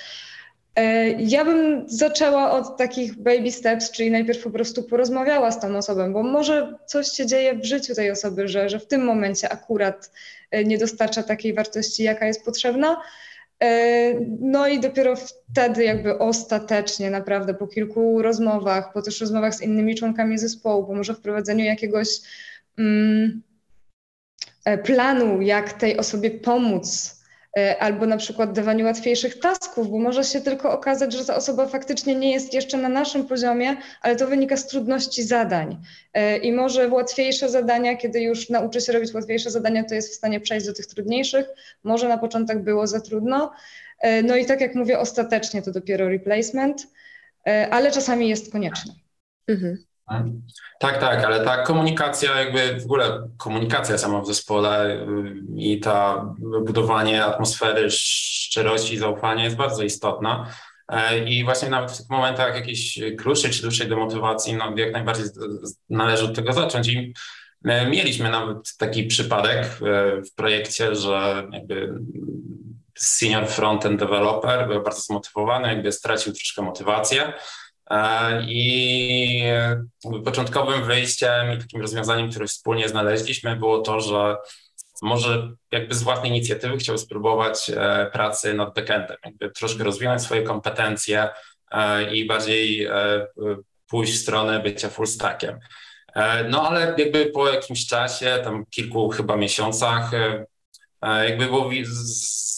E, 0.75 1.09
Ja 1.11 1.45
bym 1.45 1.89
zaczęła 1.89 2.51
od 2.51 2.77
takich 2.77 3.15
baby 3.15 3.51
steps, 3.51 3.91
czyli 3.91 4.11
najpierw 4.11 4.43
po 4.43 4.49
prostu 4.49 4.83
porozmawiała 4.83 5.51
z 5.51 5.61
tą 5.61 5.77
osobą, 5.77 6.13
bo 6.13 6.23
może 6.23 6.73
coś 6.85 7.07
się 7.07 7.25
dzieje 7.25 7.55
w 7.55 7.65
życiu 7.65 7.95
tej 7.95 8.11
osoby, 8.11 8.47
że, 8.47 8.69
że 8.69 8.79
w 8.79 8.87
tym 8.87 9.05
momencie 9.05 9.49
akurat 9.49 10.11
nie 10.65 10.77
dostarcza 10.77 11.23
takiej 11.23 11.53
wartości, 11.53 12.03
jaka 12.03 12.27
jest 12.27 12.45
potrzebna. 12.45 13.01
E, 13.63 14.13
No 14.39 14.67
i 14.67 14.79
dopiero 14.79 15.15
wtedy, 15.15 15.83
jakby 15.83 16.17
ostatecznie, 16.17 17.09
naprawdę 17.09 17.53
po 17.53 17.67
kilku 17.67 18.21
rozmowach, 18.21 18.93
po 18.93 19.01
też 19.01 19.21
rozmowach 19.21 19.55
z 19.55 19.61
innymi 19.61 19.95
członkami 19.95 20.37
zespołu, 20.37 20.87
po 20.87 20.95
może 20.95 21.13
wprowadzeniu 21.13 21.65
jakiegoś 21.65 22.07
mm, 22.77 23.41
e, 24.65 24.77
planu, 24.77 25.41
jak 25.41 25.73
tej 25.73 25.97
osobie 25.97 26.31
pomóc, 26.31 27.15
e, 27.15 27.18
albo 27.79 28.05
na 28.05 28.17
przykład 28.17 28.53
dawaniu 28.53 28.85
łatwiejszych 28.85 29.39
tasków, 29.39 29.89
bo 29.91 29.99
może 29.99 30.23
się 30.23 30.41
tylko 30.41 30.71
okazać, 30.71 31.13
że 31.13 31.25
ta 31.25 31.35
osoba 31.35 31.67
faktycznie 31.67 32.15
nie 32.15 32.31
jest 32.31 32.53
jeszcze 32.53 32.77
na 32.77 32.89
naszym 32.89 33.27
poziomie, 33.27 33.77
ale 34.01 34.15
to 34.15 34.27
wynika 34.27 34.57
z 34.57 34.67
trudności 34.67 35.23
zadań. 35.23 35.77
E, 36.13 36.37
I 36.37 36.51
może 36.51 36.87
łatwiejsze 36.87 37.49
zadania, 37.49 37.95
kiedy 37.97 38.21
już 38.21 38.49
nauczy 38.49 38.81
się 38.81 38.91
robić 38.93 39.13
łatwiejsze 39.13 39.51
zadania, 39.51 39.83
to 39.83 39.95
jest 39.95 40.11
w 40.11 40.15
stanie 40.15 40.39
przejść 40.39 40.65
do 40.65 40.73
tych 40.73 40.85
trudniejszych. 40.85 41.45
Może 41.83 42.07
na 42.07 42.17
początek 42.17 42.63
było 42.63 42.87
za 42.87 43.01
trudno. 43.01 43.51
E, 43.99 44.23
No 44.23 44.35
i 44.35 44.45
tak 44.45 44.61
jak 44.61 44.75
mówię, 44.75 44.99
ostatecznie 44.99 45.61
to 45.61 45.71
dopiero 45.71 46.09
replacement, 46.09 46.87
e, 47.47 47.69
ale 47.69 47.91
czasami 47.91 48.29
jest 48.29 48.51
konieczne. 48.51 48.93
Mhm. 49.47 49.88
Tak, 50.79 50.99
tak, 50.99 51.23
ale 51.23 51.45
ta 51.45 51.63
komunikacja, 51.63 52.41
jakby 52.41 52.79
w 52.81 52.85
ogóle 52.85 53.29
komunikacja 53.37 53.97
sama 53.97 54.21
w 54.21 54.27
zespole 54.27 54.95
y, 54.95 55.05
i 55.55 55.79
ta 55.79 56.25
budowanie 56.65 57.25
atmosfery 57.25 57.91
szczerości 57.91 58.93
i 58.93 58.97
zaufania 58.97 59.43
jest 59.43 59.55
bardzo 59.55 59.83
istotna. 59.83 60.53
E, 60.89 61.19
I 61.19 61.43
właśnie 61.43 61.69
nawet 61.69 61.91
w 61.91 61.97
tych 61.97 62.09
momentach 62.09 62.55
jakiejś 62.55 62.99
krótszej 63.17 63.51
czy 63.51 63.61
dłuższej 63.61 63.87
demotywacji, 63.87 64.55
no 64.55 64.73
jak 64.75 64.93
najbardziej 64.93 65.25
należy 65.89 66.25
od 66.25 66.35
tego 66.35 66.53
zacząć. 66.53 66.87
I 66.87 67.13
e, 67.65 67.89
mieliśmy 67.89 68.29
nawet 68.29 68.77
taki 68.77 69.03
przypadek 69.03 69.59
e, 69.65 69.67
w 70.21 70.33
projekcie, 70.35 70.95
że 70.95 71.47
jakby 71.51 71.93
senior 72.97 73.47
frontend 73.47 73.99
developer 73.99 74.67
był 74.67 74.83
bardzo 74.83 75.01
zmotywowany, 75.01 75.67
jakby 75.67 75.91
stracił 75.91 76.33
troszkę 76.33 76.61
motywację. 76.61 77.33
E, 77.89 78.41
I 78.47 79.43
początkowym 80.25 80.83
wyjściem 80.83 81.53
i 81.53 81.57
takim 81.57 81.81
rozwiązaniem, 81.81 82.29
które 82.29 82.47
wspólnie 82.47 82.89
znaleźliśmy, 82.89 83.55
było 83.55 83.81
to, 83.81 84.01
że 84.01 84.37
może 85.01 85.51
jakby 85.71 85.95
z 85.95 86.03
własnej 86.03 86.31
inicjatywy 86.31 86.77
chciał 86.77 86.97
spróbować 86.97 87.69
e, 87.69 88.09
pracy 88.13 88.53
nad 88.53 88.75
backendem, 88.75 89.17
jakby 89.25 89.51
troszkę 89.51 89.83
rozwinąć 89.83 90.21
swoje 90.21 90.41
kompetencje 90.41 91.29
e, 91.71 92.13
i 92.15 92.27
bardziej 92.27 92.87
pójść 93.89 94.13
w 94.13 94.21
stronę 94.21 94.59
bycia 94.59 94.89
full 94.89 95.07
stackiem. 95.07 95.59
No 96.49 96.69
ale 96.69 96.95
jakby 96.97 97.25
po 97.25 97.47
jakimś 97.47 97.87
czasie, 97.87 98.39
tam 98.43 98.65
kilku 98.65 99.09
chyba 99.09 99.35
miesiącach, 99.35 100.11
jakby 101.01 101.45
było, 101.45 101.69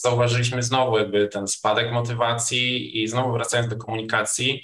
zauważyliśmy 0.01 0.63
znowu 0.63 0.97
jakby 0.97 1.27
ten 1.27 1.47
spadek 1.47 1.91
motywacji 1.91 3.01
i 3.03 3.07
znowu 3.07 3.33
wracając 3.33 3.69
do 3.69 3.77
komunikacji, 3.77 4.63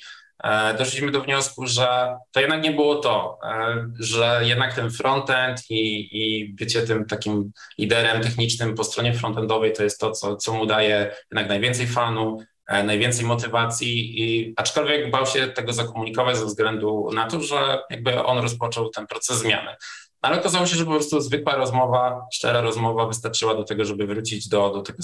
doszliśmy 0.77 1.11
do 1.11 1.21
wniosku, 1.21 1.67
że 1.67 2.17
to 2.31 2.39
jednak 2.39 2.63
nie 2.63 2.71
było 2.71 2.95
to, 2.95 3.39
e, 3.43 3.87
że 3.99 4.41
jednak 4.43 4.73
ten 4.73 4.91
frontend 4.91 5.61
i, 5.69 6.09
i 6.11 6.53
bycie 6.53 6.81
tym 6.81 7.05
takim 7.05 7.51
liderem 7.77 8.21
technicznym 8.23 8.75
po 8.75 8.83
stronie 8.83 9.13
frontendowej 9.13 9.73
to 9.73 9.83
jest 9.83 9.99
to, 9.99 10.11
co, 10.11 10.35
co 10.35 10.53
mu 10.53 10.65
daje 10.65 11.15
jednak 11.31 11.49
najwięcej 11.49 11.87
fanu, 11.87 12.37
e, 12.67 12.83
najwięcej 12.83 13.25
motywacji 13.25 14.21
i 14.23 14.53
aczkolwiek 14.57 15.11
bał 15.11 15.25
się 15.25 15.47
tego 15.47 15.73
zakomunikować 15.73 16.37
ze 16.37 16.45
względu 16.45 17.09
na 17.13 17.27
to, 17.27 17.41
że 17.41 17.79
jakby 17.89 18.23
on 18.23 18.37
rozpoczął 18.37 18.89
ten 18.89 19.07
proces 19.07 19.37
zmiany. 19.37 19.75
Ale 20.21 20.39
okazało 20.39 20.65
się, 20.65 20.75
że 20.75 20.85
po 20.85 20.91
prostu 20.91 21.21
zwykła 21.21 21.55
rozmowa, 21.55 22.27
szczera 22.33 22.61
rozmowa 22.61 23.07
wystarczyła 23.07 23.55
do 23.55 23.63
tego, 23.63 23.85
żeby 23.85 24.07
wrócić 24.07 24.47
do, 24.47 24.69
do 24.69 24.81
tego 24.81 25.03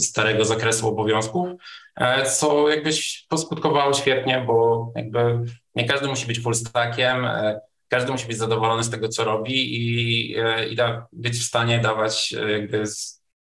starego 0.00 0.44
zakresu 0.44 0.88
obowiązków, 0.88 1.48
e, 1.96 2.26
co 2.26 2.68
jakbyś 2.68 3.26
poskutkowało 3.28 3.94
świetnie, 3.94 4.44
bo 4.46 4.92
jakby 4.96 5.44
nie 5.74 5.88
każdy 5.88 6.08
musi 6.08 6.26
być 6.26 6.40
full 6.40 6.54
stackiem, 6.54 7.24
e, 7.24 7.60
każdy 7.88 8.12
musi 8.12 8.26
być 8.26 8.36
zadowolony 8.36 8.84
z 8.84 8.90
tego, 8.90 9.08
co 9.08 9.24
robi 9.24 9.76
i, 9.76 10.36
e, 10.38 10.68
i 10.68 10.76
da, 10.76 11.06
być 11.12 11.38
w 11.38 11.44
stanie 11.44 11.78
dawać 11.78 12.32
jakby 12.32 12.84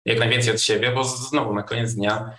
jak 0.05 0.19
najwięcej 0.19 0.53
od 0.53 0.61
siebie, 0.61 0.91
bo 0.91 1.03
znowu 1.03 1.53
na 1.53 1.63
koniec 1.63 1.95
dnia, 1.95 2.37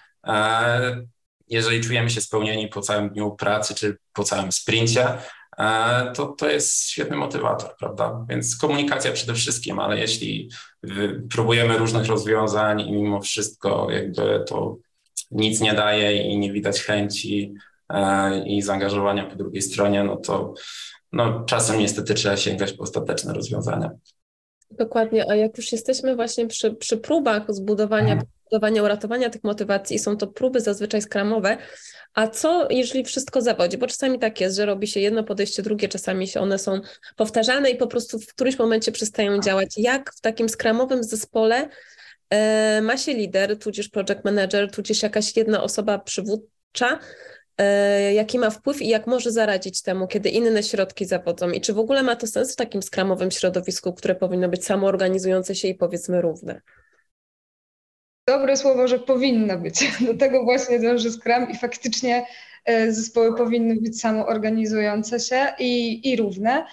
jeżeli 1.48 1.80
czujemy 1.80 2.10
się 2.10 2.20
spełnieni 2.20 2.68
po 2.68 2.80
całym 2.80 3.10
dniu 3.10 3.30
pracy 3.30 3.74
czy 3.74 3.96
po 4.12 4.24
całym 4.24 4.52
sprincie, 4.52 5.18
to, 6.14 6.26
to 6.26 6.50
jest 6.50 6.88
świetny 6.88 7.16
motywator, 7.16 7.76
prawda? 7.76 8.26
Więc 8.28 8.56
komunikacja 8.56 9.12
przede 9.12 9.34
wszystkim, 9.34 9.78
ale 9.78 9.98
jeśli 9.98 10.50
wy- 10.82 11.22
próbujemy 11.30 11.78
różnych 11.78 12.06
rozwiązań 12.06 12.80
i 12.80 12.92
mimo 12.92 13.20
wszystko 13.20 13.90
jakby 13.90 14.44
to 14.48 14.76
nic 15.30 15.60
nie 15.60 15.72
daje 15.74 16.22
i 16.22 16.38
nie 16.38 16.52
widać 16.52 16.80
chęci 16.82 17.54
e, 17.88 18.44
i 18.46 18.62
zaangażowania 18.62 19.26
po 19.26 19.36
drugiej 19.36 19.62
stronie, 19.62 20.04
no 20.04 20.16
to 20.16 20.54
no, 21.12 21.44
czasem 21.44 21.78
niestety 21.78 22.14
trzeba 22.14 22.36
sięgać 22.36 22.72
po 22.72 22.82
ostateczne 22.82 23.32
rozwiązania. 23.34 23.90
Dokładnie, 24.78 25.30
a 25.30 25.34
jak 25.34 25.56
już 25.56 25.72
jesteśmy 25.72 26.16
właśnie 26.16 26.46
przy, 26.46 26.74
przy 26.74 26.96
próbach 26.96 27.42
zbudowania, 27.48 28.12
Mhm. 28.12 28.26
budowania, 28.50 28.82
uratowania 28.82 29.30
tych 29.30 29.44
motywacji, 29.44 29.98
są 29.98 30.16
to 30.16 30.26
próby 30.26 30.60
zazwyczaj 30.60 31.02
skramowe, 31.02 31.56
a 32.14 32.28
co 32.28 32.68
jeżeli 32.70 33.04
wszystko 33.04 33.40
zawodzi? 33.42 33.78
Bo 33.78 33.86
czasami 33.86 34.18
tak 34.18 34.40
jest, 34.40 34.56
że 34.56 34.66
robi 34.66 34.86
się 34.86 35.00
jedno 35.00 35.24
podejście, 35.24 35.62
drugie, 35.62 35.88
czasami 35.88 36.28
się 36.28 36.40
one 36.40 36.58
są 36.58 36.80
powtarzane 37.16 37.70
i 37.70 37.76
po 37.76 37.86
prostu 37.86 38.18
w 38.18 38.26
którymś 38.26 38.58
momencie 38.58 38.92
przestają 38.92 39.40
działać. 39.40 39.68
Jak 39.76 40.12
w 40.14 40.20
takim 40.20 40.48
skramowym 40.48 41.04
zespole 41.04 41.68
e, 42.30 42.80
ma 42.82 42.96
się 42.96 43.12
lider, 43.14 43.58
tudzież 43.58 43.88
project 43.88 44.24
manager, 44.24 44.70
tudzież 44.70 45.02
jakaś 45.02 45.36
jedna 45.36 45.62
osoba 45.62 45.98
przywódcza, 45.98 46.98
jaki 48.14 48.38
ma 48.38 48.50
wpływ 48.50 48.82
i 48.82 48.88
jak 48.88 49.06
może 49.06 49.30
zaradzić 49.30 49.82
temu, 49.82 50.06
kiedy 50.06 50.28
inne 50.28 50.62
środki 50.62 51.04
zawodzą 51.04 51.50
i 51.50 51.60
czy 51.60 51.72
w 51.72 51.78
ogóle 51.78 52.02
ma 52.02 52.16
to 52.16 52.26
sens 52.26 52.52
w 52.52 52.56
takim 52.56 52.82
skramowym 52.82 53.30
środowisku, 53.30 53.92
które 53.92 54.14
powinno 54.14 54.48
być 54.48 54.64
samoorganizujące 54.64 55.54
się 55.54 55.68
i 55.68 55.74
powiedzmy 55.74 56.22
równe? 56.22 56.60
Dobre 58.26 58.56
słowo, 58.56 58.88
że 58.88 58.98
powinno 58.98 59.58
być. 59.58 59.90
Do 60.06 60.14
tego 60.14 60.44
właśnie 60.44 60.78
dąży 60.78 61.10
Scrum 61.10 61.50
i 61.50 61.58
faktycznie 61.58 62.26
e, 62.64 62.92
zespoły 62.92 63.36
powinny 63.36 63.76
być 63.80 64.00
samoorganizujące 64.00 65.20
się 65.20 65.46
i, 65.58 66.00
i 66.12 66.16
równe. 66.16 66.64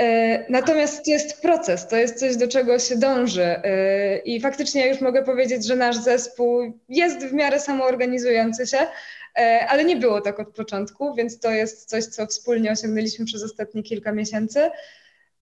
E, 0.00 0.44
Natomiast 0.52 1.04
to 1.04 1.10
jest 1.10 1.42
proces, 1.42 1.88
to 1.88 1.96
jest 1.96 2.18
coś, 2.18 2.36
do 2.36 2.48
czego 2.48 2.78
się 2.78 2.96
dąży. 2.96 3.42
E, 3.44 4.18
I 4.18 4.40
faktycznie 4.40 4.88
już 4.88 5.00
mogę 5.00 5.24
powiedzieć, 5.24 5.66
że 5.66 5.76
nasz 5.76 5.96
zespół 5.96 6.78
jest 6.88 7.26
w 7.26 7.32
miarę 7.32 7.60
samoorganizujący 7.60 8.66
się, 8.66 8.78
e, 8.78 8.86
ale 9.68 9.84
nie 9.84 9.96
było 9.96 10.20
tak 10.20 10.40
od 10.40 10.54
początku, 10.54 11.14
więc 11.14 11.40
to 11.40 11.50
jest 11.50 11.88
coś, 11.88 12.04
co 12.04 12.26
wspólnie 12.26 12.72
osiągnęliśmy 12.72 13.24
przez 13.24 13.44
ostatnie 13.44 13.82
kilka 13.82 14.12
miesięcy. 14.12 14.70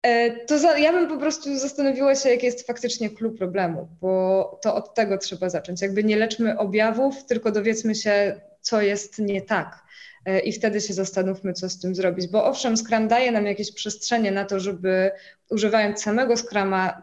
E, 0.02 0.30
To 0.46 0.58
za, 0.58 0.78
ja 0.78 0.92
bym 0.92 1.08
po 1.08 1.18
prostu 1.18 1.58
zastanowiła 1.58 2.14
się, 2.14 2.28
jaki 2.30 2.46
jest 2.46 2.66
faktycznie 2.66 3.10
klucz 3.10 3.38
problemu, 3.38 3.88
bo 4.00 4.60
to 4.62 4.74
od 4.74 4.94
tego 4.94 5.18
trzeba 5.18 5.50
zacząć. 5.50 5.82
Jakby 5.82 6.04
nie 6.04 6.16
leczmy 6.16 6.58
objawów, 6.58 7.24
tylko 7.24 7.52
dowiedzmy 7.52 7.94
się, 7.94 8.40
co 8.60 8.80
jest 8.82 9.18
nie 9.18 9.42
tak. 9.42 9.84
E, 10.26 10.40
I 10.40 10.52
wtedy 10.52 10.80
się 10.80 10.94
zastanówmy, 10.94 11.52
co 11.52 11.68
z 11.68 11.80
tym 11.80 11.94
zrobić. 11.94 12.28
Bo 12.28 12.44
owszem, 12.44 12.76
Scrum 12.76 13.08
daje 13.08 13.32
nam 13.32 13.46
jakieś 13.46 13.72
przestrzenie 13.72 14.30
na 14.30 14.44
to, 14.44 14.60
żeby 14.60 15.10
używając 15.50 16.02
samego 16.02 16.36
Scruma 16.36 17.02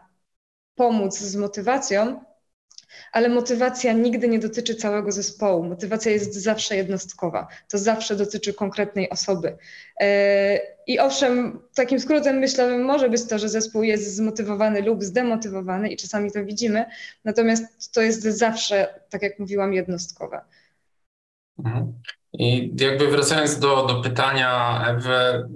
pomóc 0.75 1.17
z 1.17 1.35
motywacją, 1.35 2.23
ale 3.11 3.29
motywacja 3.29 3.93
nigdy 3.93 4.27
nie 4.27 4.39
dotyczy 4.39 4.75
całego 4.75 5.11
zespołu. 5.11 5.63
Motywacja 5.63 6.11
jest 6.11 6.33
zawsze 6.33 6.75
jednostkowa. 6.75 7.47
To 7.69 7.77
zawsze 7.77 8.15
dotyczy 8.15 8.53
konkretnej 8.53 9.09
osoby. 9.09 9.57
E, 9.99 10.59
I 10.87 10.99
owszem, 10.99 11.59
takim 11.75 11.99
skrótem 11.99 12.37
myślę, 12.37 12.77
może 12.77 13.09
być 13.09 13.27
to, 13.27 13.39
że 13.39 13.49
zespół 13.49 13.83
jest 13.83 14.15
zmotywowany 14.15 14.81
lub 14.81 15.03
zdemotywowany 15.03 15.89
i 15.89 15.97
czasami 15.97 16.31
to 16.31 16.45
widzimy, 16.45 16.85
natomiast 17.23 17.93
to 17.93 18.01
jest 18.01 18.23
zawsze, 18.23 18.99
tak 19.09 19.21
jak 19.21 19.39
mówiłam, 19.39 19.73
jednostkowe. 19.73 20.41
Mhm. 21.59 21.93
I 22.33 22.75
jakby 22.79 23.07
wracając 23.07 23.59
do, 23.59 23.85
do 23.85 24.01
pytania 24.01 24.83
Ewy, 24.87 25.47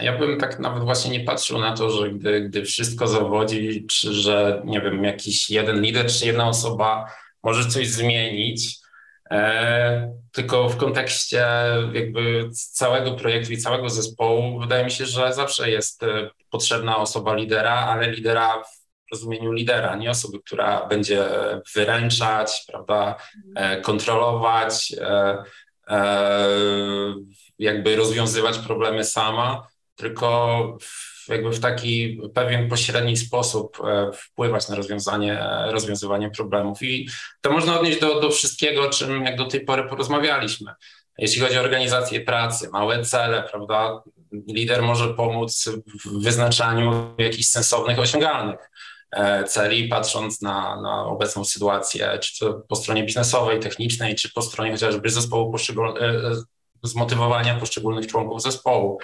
ja 0.00 0.18
bym 0.18 0.40
tak 0.40 0.58
nawet 0.58 0.84
właśnie 0.84 1.18
nie 1.18 1.24
patrzył 1.24 1.58
na 1.58 1.76
to, 1.76 1.90
że 1.90 2.10
gdy, 2.10 2.40
gdy 2.40 2.64
wszystko 2.64 3.06
zawodzi, 3.06 3.86
czy 3.86 4.12
że 4.12 4.62
nie 4.64 4.80
wiem, 4.80 5.04
jakiś 5.04 5.50
jeden 5.50 5.82
lider, 5.82 6.06
czy 6.06 6.26
jedna 6.26 6.48
osoba 6.48 7.10
może 7.42 7.68
coś 7.70 7.88
zmienić, 7.88 8.76
e, 9.30 10.14
tylko 10.32 10.68
w 10.68 10.76
kontekście 10.76 11.46
jakby 11.92 12.50
całego 12.52 13.12
projektu 13.12 13.52
i 13.52 13.58
całego 13.58 13.90
zespołu 13.90 14.60
wydaje 14.60 14.84
mi 14.84 14.90
się, 14.90 15.06
że 15.06 15.34
zawsze 15.34 15.70
jest 15.70 16.02
e, 16.02 16.30
potrzebna 16.50 16.96
osoba 16.96 17.34
lidera, 17.34 17.74
ale 17.74 18.10
lidera 18.10 18.62
w 18.62 18.84
rozumieniu 19.12 19.52
lidera, 19.52 19.96
nie 19.96 20.10
osoby, 20.10 20.38
która 20.40 20.86
będzie 20.86 21.24
wyręczać, 21.74 22.64
prawda, 22.68 23.16
e, 23.56 23.80
kontrolować, 23.80 24.94
e, 25.00 25.42
e, 25.88 26.48
jakby 27.58 27.96
rozwiązywać 27.96 28.58
problemy 28.58 29.04
sama, 29.04 29.66
tylko 29.96 30.78
jakby 31.28 31.50
w 31.50 31.60
taki 31.60 32.20
pewien 32.34 32.68
pośredni 32.68 33.16
sposób 33.16 33.78
e, 33.84 34.10
wpływać 34.12 34.68
na 34.68 34.76
rozwiązanie, 34.76 35.40
e, 35.40 35.72
rozwiązywanie 35.72 36.30
problemów. 36.30 36.82
I 36.82 37.08
to 37.40 37.52
można 37.52 37.80
odnieść 37.80 38.00
do, 38.00 38.20
do 38.20 38.30
wszystkiego, 38.30 38.90
czym 38.90 39.24
jak 39.24 39.36
do 39.36 39.46
tej 39.46 39.60
pory 39.60 39.84
porozmawialiśmy. 39.88 40.72
Jeśli 41.18 41.40
chodzi 41.40 41.58
o 41.58 41.60
organizację 41.60 42.20
pracy, 42.20 42.68
małe 42.72 43.04
cele, 43.04 43.42
prawda, 43.50 44.02
lider 44.48 44.82
może 44.82 45.14
pomóc 45.14 45.68
w 46.04 46.22
wyznaczaniu 46.22 47.14
jakichś 47.18 47.48
sensownych, 47.48 47.98
osiągalnych 47.98 48.70
e, 49.12 49.44
celi, 49.44 49.88
patrząc 49.88 50.42
na, 50.42 50.80
na 50.80 51.04
obecną 51.04 51.44
sytuację, 51.44 52.18
czy 52.22 52.38
to 52.38 52.52
po 52.68 52.76
stronie 52.76 53.04
biznesowej, 53.04 53.60
technicznej, 53.60 54.14
czy 54.14 54.32
po 54.32 54.42
stronie 54.42 54.72
chociażby 54.72 55.10
zespołu 55.10 55.52
poszczegól- 55.52 56.02
e, 56.02 56.42
zmotywowania 56.82 57.54
poszczególnych 57.54 58.06
członków 58.06 58.42
zespołu. 58.42 58.98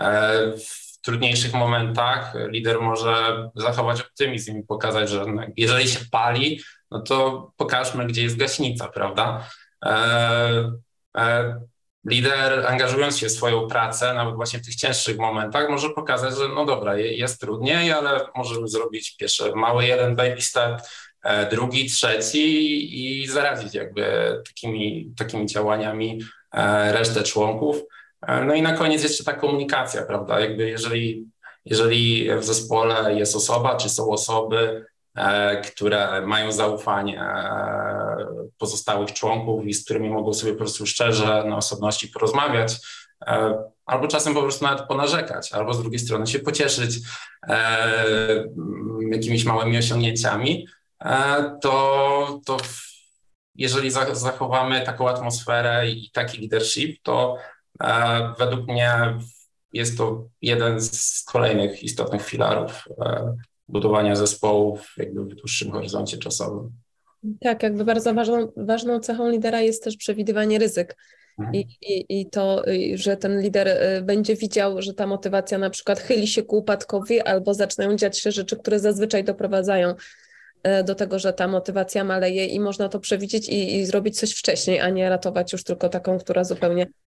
E, 0.00 0.52
W 0.58 1.00
trudniejszych 1.00 1.54
momentach 1.54 2.34
lider 2.48 2.80
może 2.80 3.14
zachować 3.54 4.00
optymizm 4.00 4.58
i 4.58 4.62
pokazać, 4.62 5.10
że 5.10 5.24
jeżeli 5.56 5.88
się 5.88 6.00
pali, 6.10 6.60
no 6.90 7.00
to 7.00 7.52
pokażmy, 7.56 8.06
gdzie 8.06 8.22
jest 8.22 8.36
gaśnica, 8.36 8.88
prawda? 8.88 9.48
E, 9.84 10.72
e, 11.16 11.60
Lider, 12.10 12.66
angażując 12.66 13.18
się 13.18 13.26
w 13.26 13.32
swoją 13.32 13.66
pracę, 13.66 14.14
nawet 14.14 14.34
właśnie 14.34 14.58
w 14.58 14.64
tych 14.64 14.74
cięższych 14.74 15.18
momentach, 15.18 15.68
może 15.70 15.90
pokazać, 15.90 16.36
że 16.36 16.48
no 16.48 16.64
dobra, 16.64 16.96
je- 16.96 17.16
jest 17.16 17.40
trudniej, 17.40 17.92
ale 17.92 18.20
możemy 18.36 18.68
zrobić 18.68 19.16
pierwszy 19.16 19.52
mały 19.54 19.86
jeden 19.86 20.16
baby 20.16 20.40
step, 20.42 20.80
drugi, 21.50 21.86
trzeci 21.90 23.22
i 23.22 23.26
zarazić 23.26 23.74
jakby 23.74 24.04
takimi, 24.46 25.12
takimi 25.16 25.46
działaniami 25.46 26.20
resztę 26.92 27.22
członków. 27.22 27.76
E, 28.22 28.44
No 28.44 28.54
i 28.54 28.62
na 28.62 28.72
koniec 28.72 29.02
jeszcze 29.02 29.24
ta 29.24 29.32
komunikacja, 29.32 30.02
prawda? 30.02 30.40
Jakby 30.40 30.68
jeżeli, 30.68 31.26
jeżeli 31.64 32.30
w 32.38 32.44
zespole 32.44 33.14
jest 33.14 33.36
osoba, 33.36 33.76
czy 33.76 33.88
są 33.88 34.10
osoby, 34.10 34.86
e, 35.16 35.60
które 35.60 36.26
mają 36.26 36.52
zaufanie 36.52 37.20
e, 37.20 38.26
pozostałych 38.58 39.12
członków 39.12 39.66
i 39.66 39.74
z 39.74 39.84
którymi 39.84 40.10
mogą 40.10 40.32
sobie 40.32 40.52
po 40.52 40.58
prostu 40.58 40.86
szczerze 40.86 41.44
na 41.48 41.56
osobności 41.56 42.08
porozmawiać, 42.08 42.76
albo 43.86 44.08
czasem 44.08 44.34
po 44.34 44.42
prostu 44.42 44.64
nawet 44.64 44.86
ponarzekać, 44.86 45.52
albo 45.52 45.74
z 45.74 45.80
drugiej 45.82 45.98
strony 45.98 46.26
się 46.26 46.38
pocieszyć 46.38 46.96
jakimiś 49.10 49.44
małymi 49.44 49.78
osiągnięciami, 49.78 50.66
to, 51.62 52.40
to 52.46 52.56
jeżeli 53.54 53.90
za- 53.90 54.14
zachowamy 54.14 54.80
taką 54.80 55.08
atmosferę 55.08 55.88
i 55.88 56.10
taki 56.10 56.38
leadership, 56.40 57.02
to 57.02 57.36
według 58.38 58.68
mnie 58.68 59.18
jest 59.72 59.98
to 59.98 60.28
jeden 60.42 60.80
z 60.80 61.24
kolejnych 61.24 61.82
istotnych 61.82 62.22
filarów 62.22 62.84
e, 63.00 63.36
budowania 63.68 64.16
zespołów 64.16 64.94
jakby 64.96 65.24
w 65.24 65.34
dłuższym 65.34 65.70
horyzoncie 65.70 66.18
czasowym. 66.18 66.72
Tak, 67.40 67.62
jakby 67.62 67.84
bardzo 67.84 68.14
ważną, 68.14 68.52
ważną 68.56 69.00
cechą 69.00 69.30
lidera 69.30 69.60
jest 69.60 69.84
też 69.84 69.96
przewidywanie 69.96 70.58
ryzyk. 70.58 70.96
Mhm. 71.38 71.54
I, 71.54 71.66
i, 71.82 72.20
I 72.20 72.30
to, 72.30 72.62
że 72.94 73.16
ten 73.16 73.40
lider 73.40 73.68
y, 73.68 74.02
będzie 74.02 74.36
widział, 74.36 74.82
że 74.82 74.94
ta 74.94 75.06
motywacja 75.06 75.58
na 75.58 75.70
przykład 75.70 75.98
chyli 75.98 76.26
się 76.26 76.42
ku 76.42 76.56
upadkowi 76.56 77.20
albo 77.20 77.54
zaczynają 77.54 77.96
dziać 77.96 78.18
się 78.18 78.32
rzeczy, 78.32 78.56
które 78.56 78.78
zazwyczaj 78.78 79.24
doprowadzają 79.24 79.90
y, 79.90 80.84
do 80.84 80.94
tego, 80.94 81.18
że 81.18 81.32
ta 81.32 81.48
motywacja 81.48 82.04
maleje 82.04 82.46
i 82.46 82.60
można 82.60 82.88
to 82.88 83.00
przewidzieć 83.00 83.48
i, 83.48 83.76
i 83.76 83.86
zrobić 83.86 84.18
coś 84.18 84.32
wcześniej, 84.32 84.80
a 84.80 84.90
nie 84.90 85.08
ratować 85.08 85.52
już 85.52 85.64
tylko 85.64 85.88
taką, 85.88 86.18
która 86.18 86.44
zupełnie 86.44 86.82
e, 86.82 87.05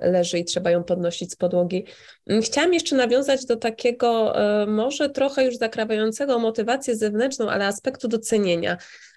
leży 0.00 0.38
i 0.38 0.44
trzeba 0.44 0.70
ją 0.70 0.84
podnosić 0.84 1.32
z 1.32 1.36
podłogi. 1.36 1.84
Mm, 2.26 2.42
Chciałam 2.42 2.74
jeszcze 2.74 2.96
nawiązać 2.96 3.46
do 3.46 3.56
takiego 3.56 4.38
e, 4.62 4.66
może 4.66 5.10
trochę 5.10 5.44
już 5.44 5.56
zakrawającego 5.56 6.38
motywację 6.38 6.96
zewnętrzną, 6.96 7.50
ale 7.50 7.66
aspektu 7.66 8.08
docenienia. 8.08 8.76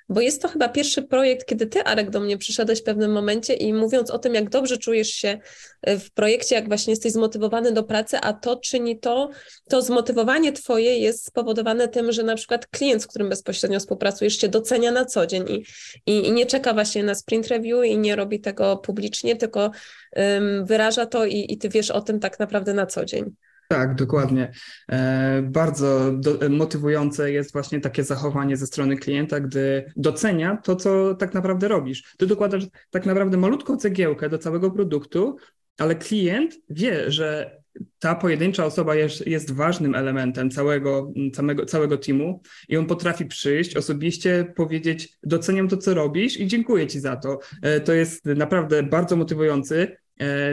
Bo 0.09 0.21
jest 0.21 0.41
to 0.41 0.47
chyba 0.47 0.69
pierwszy 0.69 1.03
projekt, 1.03 1.45
kiedy 1.45 1.67
ty, 1.67 1.83
Arek, 1.83 2.09
do 2.09 2.19
mnie 2.19 2.37
przyszedłeś 2.37 2.79
w 2.79 2.83
pewnym 2.83 3.11
momencie 3.11 3.53
i 3.53 3.73
mówiąc 3.73 4.11
o 4.11 4.19
tym, 4.19 4.33
jak 4.33 4.49
dobrze 4.49 4.77
czujesz 4.77 5.09
się 5.09 5.39
e, 5.81 5.99
w 5.99 6.11
projekcie, 6.11 6.55
jak 6.55 6.67
właśnie 6.67 6.91
jesteś 6.91 7.11
zmotywowany 7.11 7.71
do 7.71 7.83
pracy, 7.83 8.17
a 8.17 8.33
to 8.33 8.55
czyni 8.55 8.99
to, 8.99 9.29
to 9.69 9.81
zmotywowanie 9.81 10.53
twoje 10.53 10.97
jest 10.97 11.25
spowodowane 11.25 11.87
tym, 11.87 12.11
że 12.11 12.23
na 12.23 12.35
przykład 12.35 12.67
klient, 12.67 13.03
z 13.03 13.07
którym 13.07 13.29
bezpośrednio 13.29 13.79
współpracujesz, 13.79 14.37
cię 14.37 14.49
docenia 14.49 14.91
na 14.91 15.05
co 15.05 15.27
dzień 15.27 15.45
i, 15.49 15.63
i, 16.11 16.27
i 16.27 16.31
nie 16.31 16.45
czeka 16.45 16.73
właśnie 16.73 17.03
na 17.03 17.15
sprint 17.15 17.47
review 17.47 17.85
i 17.85 17.97
nie 17.97 18.15
robi 18.15 18.41
tego 18.41 18.77
publicznie, 18.77 19.35
tylko 19.35 19.71
ym, 20.17 20.65
wyraża 20.65 21.05
to 21.05 21.25
i, 21.25 21.45
i 21.49 21.57
ty 21.57 21.69
wiesz 21.69 21.91
o 21.91 22.01
tym 22.01 22.19
tak 22.19 22.39
naprawdę 22.39 22.73
na 22.73 22.85
co 22.85 23.05
dzień. 23.05 23.35
Tak, 23.71 23.95
dokładnie. 23.95 24.51
E, 24.91 25.41
Bardzo 25.41 26.11
do, 26.11 26.49
motywujące 26.49 27.31
jest 27.31 27.53
właśnie 27.53 27.79
takie 27.81 28.03
zachowanie 28.03 28.57
ze 28.57 28.67
strony 28.67 28.97
klienta, 28.97 29.39
gdy 29.39 29.91
docenia 29.95 30.57
to, 30.57 30.75
co 30.75 31.15
tak 31.15 31.33
naprawdę 31.33 31.67
robisz. 31.67 32.15
Ty 32.17 32.27
dokładasz 32.27 32.63
tak 32.89 33.05
naprawdę 33.05 33.37
malutką 33.37 33.77
cegiełkę 33.77 34.29
do 34.29 34.37
całego 34.37 34.71
produktu, 34.71 35.37
ale 35.77 35.95
klient 35.95 36.55
wie, 36.69 37.11
że 37.11 37.59
ta 37.99 38.15
pojedyncza 38.15 38.65
osoba 38.65 38.95
jest, 38.95 39.27
jest 39.27 39.51
ważnym 39.51 39.95
elementem 39.95 40.51
całego, 40.51 41.13
całego, 41.33 41.65
całego 41.65 41.97
teamu 41.97 42.41
i 42.69 42.77
on 42.77 42.85
potrafi 42.85 43.25
przyjść, 43.25 43.77
osobiście 43.77 44.53
powiedzieć: 44.55 45.17
Doceniam 45.23 45.67
to, 45.67 45.77
co 45.77 45.93
robisz 45.93 46.39
i 46.39 46.47
dziękuję 46.47 46.87
ci 46.87 46.99
za 46.99 47.15
to. 47.15 47.39
E, 47.61 47.79
To 47.79 47.93
jest 47.93 48.25
naprawdę 48.25 48.83
bardzo 48.83 49.15
motywujący 49.15 49.97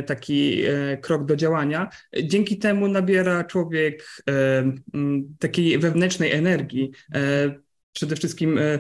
taki 0.06 0.64
e, 0.64 0.96
krok 0.96 1.24
do 1.24 1.36
działania. 1.36 1.88
Dzięki 2.22 2.58
temu 2.58 2.88
nabiera 2.88 3.44
człowiek 3.44 4.06
e, 4.30 4.72
takiej 5.38 5.78
wewnętrznej 5.78 6.32
energii. 6.32 6.92
E, 7.14 7.66
Przede 7.96 8.16
wszystkim 8.16 8.58
e, 8.58 8.62
e, 8.62 8.78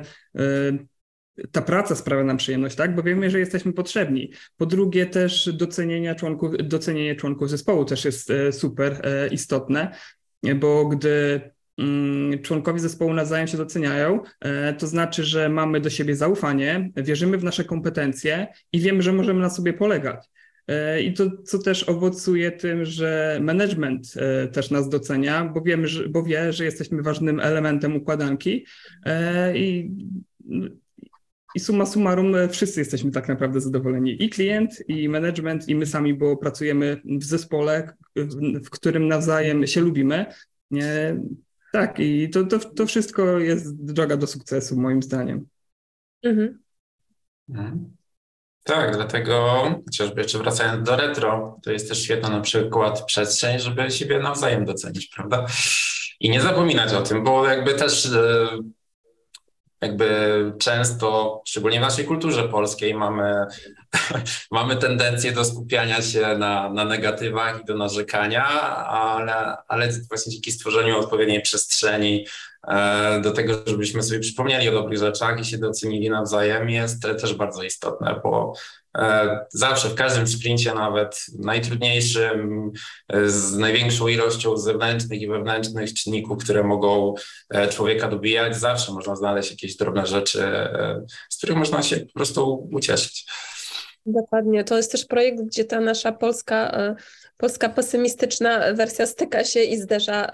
ta 1.52 1.62
praca 1.62 1.94
sprawia 1.96 2.24
nam 2.24 2.36
przyjemność, 2.36 2.76
tak? 2.76 2.94
Bo 2.94 3.02
wiemy, 3.02 3.30
że 3.30 3.38
jesteśmy 3.38 3.72
potrzebni. 3.72 4.32
Po 4.56 4.66
drugie, 4.66 5.06
też 5.06 5.50
docenienie 5.52 6.14
członków, 6.14 6.52
docenienie 6.64 7.14
członków 7.14 7.50
zespołu 7.50 7.84
też 7.84 8.04
jest 8.04 8.30
e, 8.30 8.52
super 8.52 9.00
e, 9.02 9.28
istotne, 9.28 9.94
bo 10.56 10.86
gdy 10.86 11.40
mm, 11.78 12.42
członkowie 12.42 12.80
zespołu 12.80 13.14
nawzajem 13.14 13.46
się 13.46 13.56
doceniają, 13.56 14.20
e, 14.40 14.74
to 14.74 14.86
znaczy, 14.86 15.24
że 15.24 15.48
mamy 15.48 15.80
do 15.80 15.90
siebie 15.90 16.16
zaufanie, 16.16 16.90
wierzymy 16.96 17.38
w 17.38 17.44
nasze 17.44 17.64
kompetencje 17.64 18.46
i 18.72 18.80
wiemy, 18.80 19.02
że 19.02 19.12
możemy 19.12 19.40
na 19.40 19.50
sobie 19.50 19.72
polegać. 19.72 20.28
E, 20.68 21.02
I 21.02 21.14
to, 21.14 21.24
co 21.44 21.58
też 21.58 21.88
owocuje 21.88 22.52
tym, 22.52 22.84
że 22.84 23.38
management 23.42 24.14
e, 24.16 24.48
też 24.48 24.70
nas 24.70 24.88
docenia, 24.88 25.44
bo 25.44 25.60
wiemy, 25.60 25.88
że, 25.88 26.08
bo 26.08 26.22
wie, 26.22 26.52
że 26.52 26.64
jesteśmy 26.64 27.02
ważnym 27.02 27.40
elementem 27.40 27.96
układanki 27.96 28.66
e, 29.04 29.58
i, 29.58 29.90
i 31.54 31.60
summa 31.60 31.86
summarum 31.86 32.34
wszyscy 32.50 32.80
jesteśmy 32.80 33.10
tak 33.10 33.28
naprawdę 33.28 33.60
zadowoleni. 33.60 34.24
I 34.24 34.30
klient, 34.30 34.88
i 34.88 35.08
management, 35.08 35.68
i 35.68 35.74
my 35.74 35.86
sami, 35.86 36.14
bo 36.14 36.36
pracujemy 36.36 37.00
w 37.04 37.24
zespole, 37.24 37.92
w, 38.64 38.70
którym 38.70 39.08
nawzajem 39.08 39.66
się 39.66 39.80
lubimy. 39.80 40.26
Tak, 41.72 42.00
i 42.00 42.30
to, 42.30 42.44
to, 42.44 42.58
to 42.58 42.86
wszystko 42.86 43.38
jest 43.38 43.84
droga 43.84 44.16
do 44.16 44.26
sukcesu, 44.26 44.80
moim 44.80 45.02
zdaniem. 45.02 45.46
Mhm. 47.48 47.96
Tak, 48.66 48.96
dlatego 48.96 49.64
chociażby 49.84 50.22
jeszcze 50.22 50.38
wracając 50.38 50.86
do 50.86 50.96
retro, 50.96 51.58
to 51.62 51.72
jest 51.72 51.88
też 51.88 52.02
świetna 52.02 52.28
na 52.28 52.40
przykład 52.40 53.04
przestrzeń, 53.04 53.58
żeby 53.58 53.90
siebie 53.90 54.18
nawzajem 54.18 54.64
docenić, 54.64 55.06
prawda? 55.06 55.46
I 56.20 56.30
nie 56.30 56.40
zapominać 56.40 56.92
o 56.92 57.02
tym, 57.02 57.24
bo 57.24 57.46
jakby 57.48 57.74
też 57.74 58.06
e, 58.06 58.48
jakby 59.80 60.52
często, 60.58 61.42
szczególnie 61.46 61.78
w 61.78 61.82
naszej 61.82 62.04
kulturze 62.04 62.48
polskiej, 62.48 62.94
mamy, 62.94 63.46
mamy 64.50 64.76
tendencję 64.76 65.32
do 65.32 65.44
skupiania 65.44 66.02
się 66.02 66.36
na, 66.38 66.70
na 66.70 66.84
negatywach 66.84 67.60
i 67.62 67.64
do 67.64 67.76
narzekania, 67.76 68.46
ale, 68.86 69.56
ale 69.68 69.88
właśnie 70.08 70.32
dzięki 70.32 70.52
stworzeniu 70.52 70.98
odpowiedniej 70.98 71.42
przestrzeni 71.42 72.26
do 73.22 73.32
tego, 73.32 73.54
żebyśmy 73.66 74.02
sobie 74.02 74.20
przypomnieli 74.20 74.68
o 74.68 74.72
dobrych 74.72 74.98
rzeczach 74.98 75.40
i 75.40 75.44
się 75.44 75.58
docenili 75.58 76.10
nawzajem 76.10 76.70
jest 76.70 77.02
też 77.02 77.34
bardzo 77.34 77.62
istotne, 77.62 78.20
bo 78.24 78.52
e, 78.98 79.38
zawsze 79.48 79.88
w 79.88 79.94
każdym 79.94 80.26
sprincie, 80.26 80.74
nawet 80.74 81.26
najtrudniejszym, 81.38 82.70
e, 83.08 83.28
z 83.28 83.56
największą 83.56 84.08
ilością 84.08 84.56
zewnętrznych 84.56 85.20
i 85.20 85.28
wewnętrznych 85.28 85.94
czynników, 85.94 86.44
które 86.44 86.64
mogą 86.64 87.14
człowieka 87.70 88.08
dobijać, 88.08 88.56
zawsze 88.56 88.92
można 88.92 89.16
znaleźć 89.16 89.50
jakieś 89.50 89.76
drobne 89.76 90.06
rzeczy, 90.06 90.44
z 91.30 91.36
których 91.36 91.56
można 91.56 91.82
się 91.82 91.96
po 91.96 92.12
prostu 92.12 92.68
ucieszyć. 92.72 93.26
Dokładnie. 94.06 94.64
To 94.64 94.76
jest 94.76 94.92
też 94.92 95.04
projekt, 95.04 95.42
gdzie 95.42 95.64
ta 95.64 95.80
nasza 95.80 96.12
polska, 96.12 96.72
polska 97.36 97.68
pesymistyczna 97.68 98.72
wersja 98.72 99.06
styka 99.06 99.44
się 99.44 99.62
i 99.62 99.76
zderza 99.76 100.30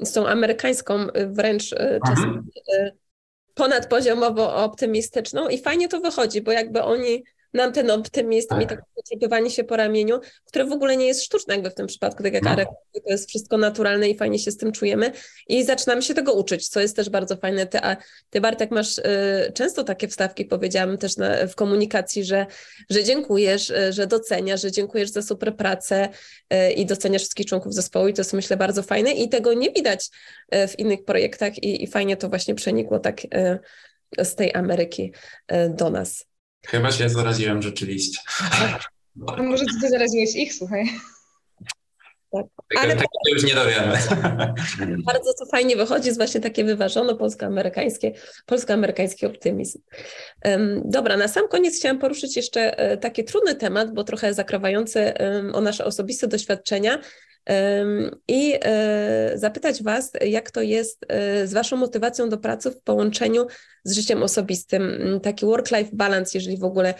z 0.00 0.12
tą 0.12 0.26
amerykańską 0.26 1.06
wręcz 1.26 1.70
czasem 2.06 2.24
mhm. 2.24 2.90
ponadpoziomowo 3.54 4.56
optymistyczną 4.56 5.48
i 5.48 5.58
fajnie 5.58 5.88
to 5.88 6.00
wychodzi, 6.00 6.42
bo 6.42 6.52
jakby 6.52 6.82
oni 6.82 7.24
nam 7.54 7.72
ten 7.72 7.90
optymizm 7.90 8.48
tak. 8.48 8.62
i 8.62 8.66
takie 8.66 8.82
poczepiwanie 8.94 9.50
się 9.50 9.64
po 9.64 9.76
ramieniu, 9.76 10.20
które 10.44 10.64
w 10.64 10.72
ogóle 10.72 10.96
nie 10.96 11.06
jest 11.06 11.22
sztuczne 11.22 11.54
jakby 11.54 11.70
w 11.70 11.74
tym 11.74 11.86
przypadku, 11.86 12.22
tak 12.22 12.34
jak 12.34 12.42
no. 12.42 12.50
Arek, 12.50 12.68
to 12.92 13.12
jest 13.12 13.28
wszystko 13.28 13.58
naturalne 13.58 14.08
i 14.08 14.16
fajnie 14.16 14.38
się 14.38 14.50
z 14.50 14.56
tym 14.56 14.72
czujemy 14.72 15.12
i 15.48 15.64
zaczynamy 15.64 16.02
się 16.02 16.14
tego 16.14 16.32
uczyć, 16.32 16.68
co 16.68 16.80
jest 16.80 16.96
też 16.96 17.10
bardzo 17.10 17.36
fajne. 17.36 17.66
Ty, 17.66 17.78
a 17.82 17.96
ty 18.30 18.40
Bartek 18.40 18.70
masz 18.70 18.98
y, 18.98 19.02
często 19.54 19.84
takie 19.84 20.08
wstawki, 20.08 20.44
powiedziałam 20.44 20.98
też 20.98 21.16
na, 21.16 21.46
w 21.46 21.54
komunikacji, 21.54 22.24
że, 22.24 22.46
że 22.90 23.04
dziękujesz, 23.04 23.70
y, 23.70 23.92
że 23.92 24.06
doceniasz, 24.06 24.62
że 24.62 24.72
dziękujesz 24.72 25.10
za 25.10 25.22
super 25.22 25.56
pracę 25.56 26.08
y, 26.54 26.72
i 26.72 26.86
doceniasz 26.86 27.22
wszystkich 27.22 27.46
członków 27.46 27.74
zespołu 27.74 28.08
i 28.08 28.14
to 28.14 28.20
jest 28.20 28.32
myślę 28.32 28.56
bardzo 28.56 28.82
fajne 28.82 29.12
i 29.12 29.28
tego 29.28 29.54
nie 29.54 29.70
widać 29.70 30.10
y, 30.54 30.68
w 30.68 30.78
innych 30.78 31.04
projektach 31.04 31.58
i, 31.58 31.84
i 31.84 31.86
fajnie 31.86 32.16
to 32.16 32.28
właśnie 32.28 32.54
przenikło 32.54 32.98
tak 32.98 33.24
y, 33.24 33.58
z 34.24 34.34
tej 34.34 34.54
Ameryki 34.54 35.12
y, 35.52 35.68
do 35.68 35.90
nas. 35.90 36.27
Chyba 36.68 36.92
się 36.92 37.08
zaraziłem 37.08 37.62
rzeczywiście. 37.62 38.20
A 39.26 39.42
może 39.42 39.64
ty 39.82 39.88
zaraziłeś 39.88 40.36
ich, 40.36 40.54
słuchaj. 40.54 40.84
Tak. 42.32 42.46
Ale 42.78 42.94
tego 42.96 43.08
już 43.32 43.44
nie 43.44 43.54
dowiemy. 43.54 43.98
Bardzo 45.06 45.34
to 45.38 45.46
fajnie 45.46 45.76
wychodzi, 45.76 46.06
jest 46.06 46.18
właśnie 46.18 46.40
takie 46.40 46.64
wyważone 46.64 47.14
polsko-amerykańskie, 47.14 48.12
polsko-amerykański 48.46 49.26
optymizm. 49.26 49.78
Dobra, 50.84 51.16
na 51.16 51.28
sam 51.28 51.48
koniec 51.48 51.76
chciałam 51.76 51.98
poruszyć 51.98 52.36
jeszcze 52.36 52.78
e, 52.78 52.96
taki 52.96 53.24
trudny 53.24 53.54
temat, 53.54 53.94
bo 53.94 54.04
trochę 54.04 54.34
zakrawający 54.34 55.14
o 55.52 55.60
nasze 55.60 55.84
osobiste 55.84 56.28
doświadczenia 56.28 56.98
i 58.28 58.58
e, 58.62 59.32
zapytać 59.34 59.82
Was, 59.82 60.12
jak 60.20 60.50
to 60.50 60.62
jest 60.62 61.06
e, 61.08 61.46
z 61.46 61.52
Waszą 61.52 61.76
motywacją 61.76 62.28
do 62.28 62.38
pracy 62.38 62.70
w 62.70 62.80
połączeniu 62.82 63.46
z 63.84 63.92
życiem 63.94 64.22
osobistym, 64.22 64.82
taki 65.22 65.46
work-life 65.46 65.90
balance, 65.92 66.38
jeżeli 66.38 66.56
w 66.58 66.64
ogóle 66.64 66.94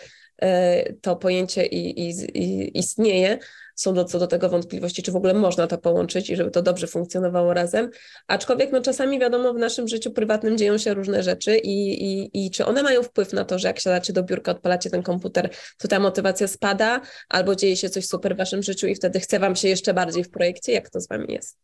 to 1.01 1.17
pojęcie 1.17 1.67
i, 1.67 2.09
i, 2.09 2.11
i 2.39 2.79
istnieje 2.79 3.39
są 3.79 3.95
do, 3.95 4.05
co 4.05 4.19
do 4.19 4.27
tego 4.27 4.49
wątpliwości, 4.49 5.03
czy 5.03 5.13
w 5.13 5.17
ogóle 5.17 5.35
można 5.35 5.67
to 5.67 5.79
połączyć 5.79 6.31
i 6.31 6.37
żeby 6.37 6.51
to 6.51 6.63
dobrze 6.63 6.87
funkcjonowało 6.87 7.55
razem. 7.55 7.91
Aczkolwiek 8.27 8.73
no, 8.73 8.81
czasami 8.81 9.19
wiadomo, 9.19 9.55
w 9.55 9.59
naszym 9.59 9.89
życiu 9.89 10.11
prywatnym 10.11 10.59
dzieją 10.59 10.79
się 10.79 10.95
różne 10.95 11.23
rzeczy 11.23 11.57
i, 11.57 12.05
i, 12.05 12.31
i 12.47 12.51
czy 12.51 12.67
one 12.67 12.83
mają 12.83 13.03
wpływ 13.03 13.33
na 13.33 13.45
to, 13.45 13.59
że 13.59 13.69
jak 13.69 13.81
siadacie 13.81 14.13
do 14.13 14.23
biurka, 14.23 14.53
odpalacie 14.53 14.91
ten 14.91 15.03
komputer, 15.03 15.51
to 15.79 15.89
ta 15.89 16.01
motywacja 16.01 16.49
spada, 16.49 17.01
albo 17.29 17.55
dzieje 17.55 17.77
się 17.77 17.91
coś 17.91 18.07
super 18.07 18.35
w 18.35 18.39
waszym 18.39 18.63
życiu 18.63 18.87
i 18.87 18.95
wtedy 18.95 19.21
chce 19.21 19.39
wam 19.39 19.57
się 19.57 19.69
jeszcze 19.69 19.95
bardziej 19.95 20.25
w 20.25 20.31
projekcie. 20.31 20.73
Jak 20.73 20.91
to 20.91 21.01
z 21.01 21.09
wami 21.09 21.33
jest? 21.33 21.59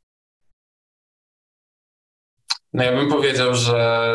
No 2.73 2.85
ja 2.85 2.93
bym 2.97 3.09
powiedział, 3.11 3.55
że 3.55 4.15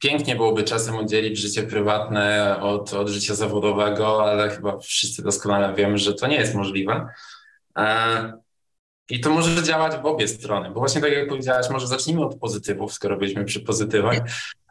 pięknie 0.00 0.36
byłoby 0.36 0.64
czasem 0.64 0.96
oddzielić 0.96 1.38
życie 1.38 1.62
prywatne 1.62 2.56
od, 2.60 2.94
od 2.94 3.08
życia 3.08 3.34
zawodowego, 3.34 4.24
ale 4.30 4.50
chyba 4.50 4.78
wszyscy 4.78 5.22
doskonale 5.22 5.74
wiemy, 5.74 5.98
że 5.98 6.14
to 6.14 6.26
nie 6.26 6.36
jest 6.36 6.54
możliwe. 6.54 7.08
E, 7.78 8.32
I 9.10 9.20
to 9.20 9.30
może 9.30 9.62
działać 9.62 10.02
w 10.02 10.06
obie 10.06 10.28
strony, 10.28 10.70
bo 10.70 10.80
właśnie 10.80 11.00
tak 11.00 11.12
jak 11.12 11.28
powiedziałaś, 11.28 11.70
może 11.70 11.86
zacznijmy 11.86 12.24
od 12.24 12.38
pozytywów, 12.38 12.92
skoro 12.92 13.16
byliśmy 13.16 13.44
przy 13.44 13.60
pozytywach. 13.60 14.18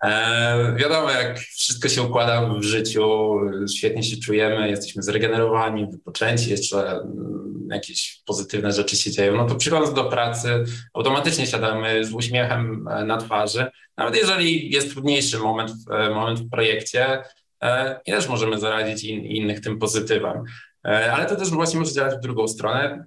E, 0.03 0.75
wiadomo, 0.75 1.11
jak 1.11 1.39
wszystko 1.39 1.89
się 1.89 2.03
układa 2.03 2.49
w 2.53 2.63
życiu, 2.63 3.29
świetnie 3.75 4.03
się 4.03 4.17
czujemy, 4.17 4.69
jesteśmy 4.69 5.03
zregenerowani, 5.03 5.87
wypoczęci, 5.91 6.51
jeszcze 6.51 6.91
mm, 6.91 7.67
jakieś 7.71 8.21
pozytywne 8.25 8.71
rzeczy 8.71 8.95
się 8.95 9.11
dzieją, 9.11 9.35
no 9.35 9.45
to 9.45 9.55
przychodząc 9.55 9.93
do 9.93 10.03
pracy, 10.03 10.63
automatycznie 10.93 11.47
siadamy 11.47 12.05
z 12.05 12.13
uśmiechem 12.13 12.87
e, 12.87 13.05
na 13.05 13.17
twarzy. 13.17 13.65
Nawet 13.97 14.15
jeżeli 14.15 14.71
jest 14.71 14.91
trudniejszy 14.91 15.39
moment, 15.39 15.71
e, 15.91 16.09
moment 16.09 16.39
w 16.39 16.49
projekcie, 16.49 17.23
e, 17.63 17.99
też 18.05 18.29
możemy 18.29 18.59
zaradzić 18.59 19.03
in, 19.03 19.25
innych 19.25 19.59
tym 19.59 19.79
pozytywem. 19.79 20.43
E, 20.85 21.13
ale 21.13 21.25
to 21.25 21.35
też 21.35 21.49
właśnie 21.49 21.79
może 21.79 21.93
działać 21.93 22.15
w 22.15 22.19
drugą 22.19 22.47
stronę. 22.47 23.05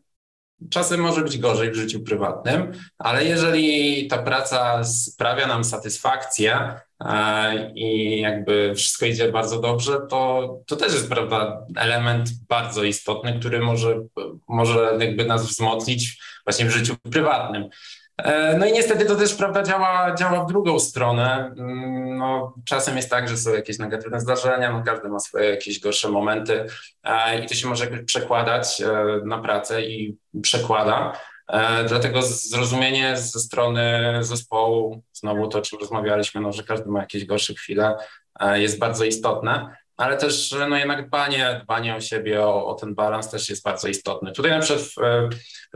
Czasem 0.70 1.00
może 1.00 1.22
być 1.22 1.38
gorzej 1.38 1.70
w 1.70 1.74
życiu 1.74 2.00
prywatnym, 2.00 2.72
ale 2.98 3.24
jeżeli 3.24 4.06
ta 4.08 4.18
praca 4.18 4.84
sprawia 4.84 5.46
nam 5.46 5.64
satysfakcję 5.64 6.74
e, 7.00 7.72
i 7.74 8.20
jakby 8.20 8.74
wszystko 8.76 9.06
idzie 9.06 9.32
bardzo 9.32 9.60
dobrze, 9.60 9.98
to, 10.10 10.50
to 10.66 10.76
też 10.76 10.92
jest 10.92 11.08
prawda, 11.08 11.66
element 11.76 12.28
bardzo 12.48 12.84
istotny, 12.84 13.38
który 13.40 13.60
może, 13.60 14.00
może 14.48 14.96
jakby 15.00 15.24
nas 15.24 15.46
wzmocnić 15.46 16.22
właśnie 16.46 16.66
w 16.66 16.70
życiu 16.70 16.96
prywatnym. 17.10 17.68
E, 18.22 18.58
no 18.58 18.66
i 18.66 18.72
niestety 18.72 19.04
to 19.04 19.16
też 19.16 19.34
prawda 19.34 19.62
działa, 19.62 20.14
działa 20.14 20.44
w 20.44 20.46
drugą 20.46 20.78
stronę. 20.78 21.54
Mm, 21.58 22.18
no, 22.18 22.54
czasem 22.64 22.96
jest 22.96 23.10
tak, 23.10 23.28
że 23.28 23.36
są 23.36 23.54
jakieś 23.54 23.78
negatywne 23.78 24.20
zdarzenia, 24.20 24.72
no, 24.72 24.82
każdy 24.86 25.08
ma 25.08 25.20
swoje 25.20 25.50
jakieś 25.50 25.80
gorsze 25.80 26.08
momenty 26.08 26.66
e, 27.02 27.44
i 27.44 27.46
to 27.46 27.54
się 27.54 27.68
może 27.68 27.86
przekładać 27.86 28.80
e, 28.80 28.86
na 29.24 29.38
pracę 29.38 29.82
i 29.82 30.16
przekłada. 30.42 31.12
Dlatego 31.88 32.22
zrozumienie 32.22 33.16
ze 33.16 33.40
strony 33.40 34.16
zespołu, 34.20 35.02
znowu 35.12 35.48
to, 35.48 35.58
o 35.58 35.62
czym 35.62 35.78
rozmawialiśmy, 35.78 36.40
no, 36.40 36.52
że 36.52 36.62
każdy 36.62 36.90
ma 36.90 37.00
jakieś 37.00 37.24
gorsze 37.24 37.54
chwile, 37.54 37.96
jest 38.54 38.78
bardzo 38.78 39.04
istotne 39.04 39.76
ale 40.02 40.16
też 40.16 40.54
no 40.68 40.76
jednak 40.76 41.06
dbanie, 41.06 41.60
dbanie 41.64 41.96
o 41.96 42.00
siebie, 42.00 42.42
o, 42.42 42.66
o 42.66 42.74
ten 42.74 42.94
balans 42.94 43.30
też 43.30 43.48
jest 43.48 43.64
bardzo 43.64 43.88
istotny. 43.88 44.32
Tutaj 44.32 44.50
na 44.50 44.60
przykład 44.60 44.86
w, 44.86 44.94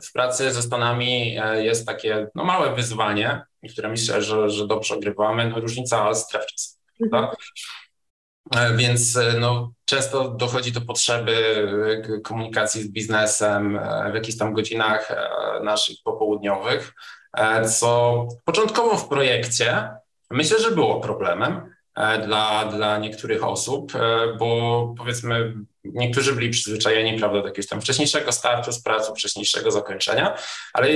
w 0.02 0.12
pracy 0.12 0.52
ze 0.52 0.62
Stanami 0.62 1.38
e, 1.42 1.64
jest 1.64 1.86
takie 1.86 2.26
no, 2.34 2.44
małe 2.44 2.74
wyzwanie, 2.74 3.42
które 3.72 3.88
myślę, 3.88 4.22
że, 4.22 4.50
że 4.50 4.66
dobrze 4.66 4.94
ogrywamy, 4.94 5.48
no, 5.48 5.60
różnica 5.60 6.14
stref 6.14 6.46
czasowych. 6.46 6.80
Mhm. 7.02 7.26
E, 8.56 8.76
więc 8.76 9.16
e, 9.16 9.32
no, 9.40 9.72
często 9.84 10.28
dochodzi 10.28 10.72
do 10.72 10.80
potrzeby 10.80 11.66
komunikacji 12.24 12.82
z 12.82 12.88
biznesem 12.88 13.80
w 14.12 14.14
jakichś 14.14 14.38
tam 14.38 14.52
godzinach 14.52 15.08
naszych 15.62 15.96
popołudniowych, 16.04 16.92
co 17.78 18.28
początkowo 18.44 18.96
w 18.96 19.08
projekcie 19.08 19.88
myślę, 20.30 20.60
że 20.60 20.70
było 20.70 21.00
problemem, 21.00 21.75
E, 21.75 21.75
dla, 21.96 22.64
dla 22.64 22.98
niektórych 22.98 23.44
osób, 23.44 23.94
e, 23.94 24.36
bo 24.38 24.94
powiedzmy 24.98 25.54
niektórzy 25.84 26.32
byli 26.32 26.50
przyzwyczajeni 26.50 27.18
prawda, 27.18 27.40
do 27.40 27.48
jakiegoś 27.48 27.68
tam 27.68 27.80
wcześniejszego 27.80 28.32
startu 28.32 28.72
z 28.72 28.82
pracą, 28.82 29.14
wcześniejszego 29.14 29.70
zakończenia, 29.70 30.36
ale 30.72 30.88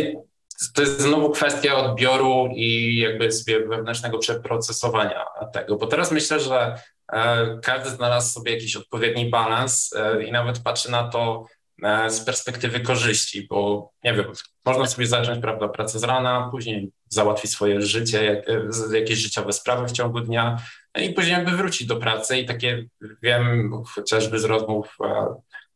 to 0.75 0.83
jest 0.83 1.01
znowu 1.01 1.31
kwestia 1.31 1.77
odbioru 1.77 2.49
i 2.55 2.97
jakby 2.97 3.33
sobie 3.33 3.67
wewnętrznego 3.67 4.19
przeprocesowania 4.19 5.25
tego, 5.53 5.77
bo 5.77 5.87
teraz 5.87 6.13
myślę, 6.13 6.41
że 6.41 6.75
e, 7.13 7.59
każdy 7.63 7.91
znalazł 7.91 8.33
sobie 8.33 8.53
jakiś 8.53 8.77
odpowiedni 8.77 9.31
balans 9.31 9.95
i 10.27 10.33
nawet 10.33 10.59
patrzy 10.59 10.91
na 10.91 11.09
to 11.09 11.47
z 12.09 12.21
perspektywy 12.21 12.81
korzyści, 12.81 13.47
bo 13.51 13.91
nie 14.05 14.15
wiem, 14.15 14.25
można 14.65 14.87
sobie 14.87 15.07
zacząć 15.07 15.41
prawda, 15.41 15.69
pracę 15.69 15.99
z 15.99 16.05
rana, 16.05 16.49
później 16.51 16.91
załatwić 17.09 17.51
swoje 17.51 17.83
życie, 17.83 18.43
jakieś 18.93 19.19
życiowe 19.19 19.53
sprawy 19.53 19.89
w 19.89 19.93
ciągu 19.93 20.21
dnia, 20.21 20.57
i 20.99 21.11
później 21.11 21.33
jakby 21.33 21.51
wrócić 21.51 21.87
do 21.87 21.97
pracy 21.97 22.39
i 22.39 22.47
takie 22.47 22.85
wiem 23.23 23.73
chociażby 23.95 24.39
z 24.39 24.45
rozmów 24.45 24.97
e, 25.05 25.35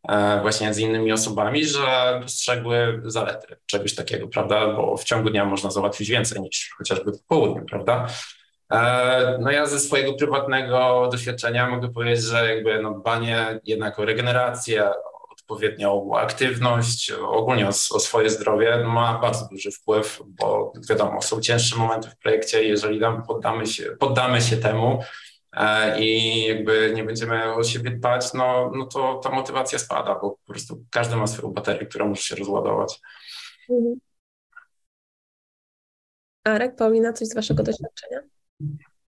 e, 0.08 0.40
właśnie 0.42 0.74
z 0.74 0.78
innymi 0.78 1.12
osobami, 1.12 1.64
że 1.64 2.18
dostrzegły 2.22 3.02
zalety 3.04 3.56
czegoś 3.66 3.94
takiego, 3.94 4.28
prawda, 4.28 4.66
bo 4.66 4.96
w 4.96 5.04
ciągu 5.04 5.30
dnia 5.30 5.44
można 5.44 5.70
załatwić 5.70 6.08
więcej 6.08 6.42
niż 6.42 6.74
chociażby 6.78 7.12
w 7.12 7.22
południu, 7.22 7.64
prawda. 7.64 8.06
E, 8.72 9.38
no 9.40 9.50
ja 9.50 9.66
ze 9.66 9.80
swojego 9.80 10.14
prywatnego 10.14 11.08
doświadczenia 11.12 11.68
mogę 11.70 11.92
powiedzieć, 11.92 12.24
że 12.24 12.54
jakby 12.54 12.82
no 12.82 12.90
dbanie 12.90 13.60
jednak 13.64 13.98
o 13.98 14.04
regenerację, 14.04 14.90
odpowiednią 15.44 16.16
aktywność, 16.16 17.12
ogólnie 17.12 17.66
o, 17.66 17.68
o, 17.68 18.00
swoje 18.00 18.30
zdrowie 18.30 18.84
ma 18.84 19.18
bardzo 19.18 19.48
duży 19.50 19.70
wpływ, 19.70 20.22
bo 20.26 20.72
wiadomo, 20.88 21.22
są 21.22 21.40
cięższe 21.40 21.76
momenty 21.76 22.10
w 22.10 22.18
projekcie, 22.18 22.64
jeżeli 22.64 23.00
nam 23.00 23.22
poddamy 23.22 23.66
się, 23.66 23.96
poddamy 24.00 24.40
się 24.40 24.56
temu 24.56 24.98
e, 25.52 26.00
i 26.00 26.42
jakby 26.44 26.92
nie 26.94 27.04
będziemy 27.04 27.54
o 27.54 27.64
siebie 27.64 27.90
dbać, 27.90 28.34
no, 28.34 28.70
no 28.74 28.86
to 28.86 29.20
ta 29.24 29.30
motywacja 29.30 29.78
spada, 29.78 30.14
bo 30.14 30.30
po 30.30 30.52
prostu 30.52 30.84
każdy 30.90 31.16
ma 31.16 31.26
swoją 31.26 31.52
baterię, 31.52 31.86
która 31.86 32.04
musi 32.04 32.24
się 32.24 32.36
rozładować. 32.36 33.00
Mhm. 33.70 33.94
Arek, 36.44 36.76
Paulina, 36.76 37.12
coś 37.12 37.28
z 37.28 37.34
waszego 37.34 37.62
doświadczenia? 37.62 38.20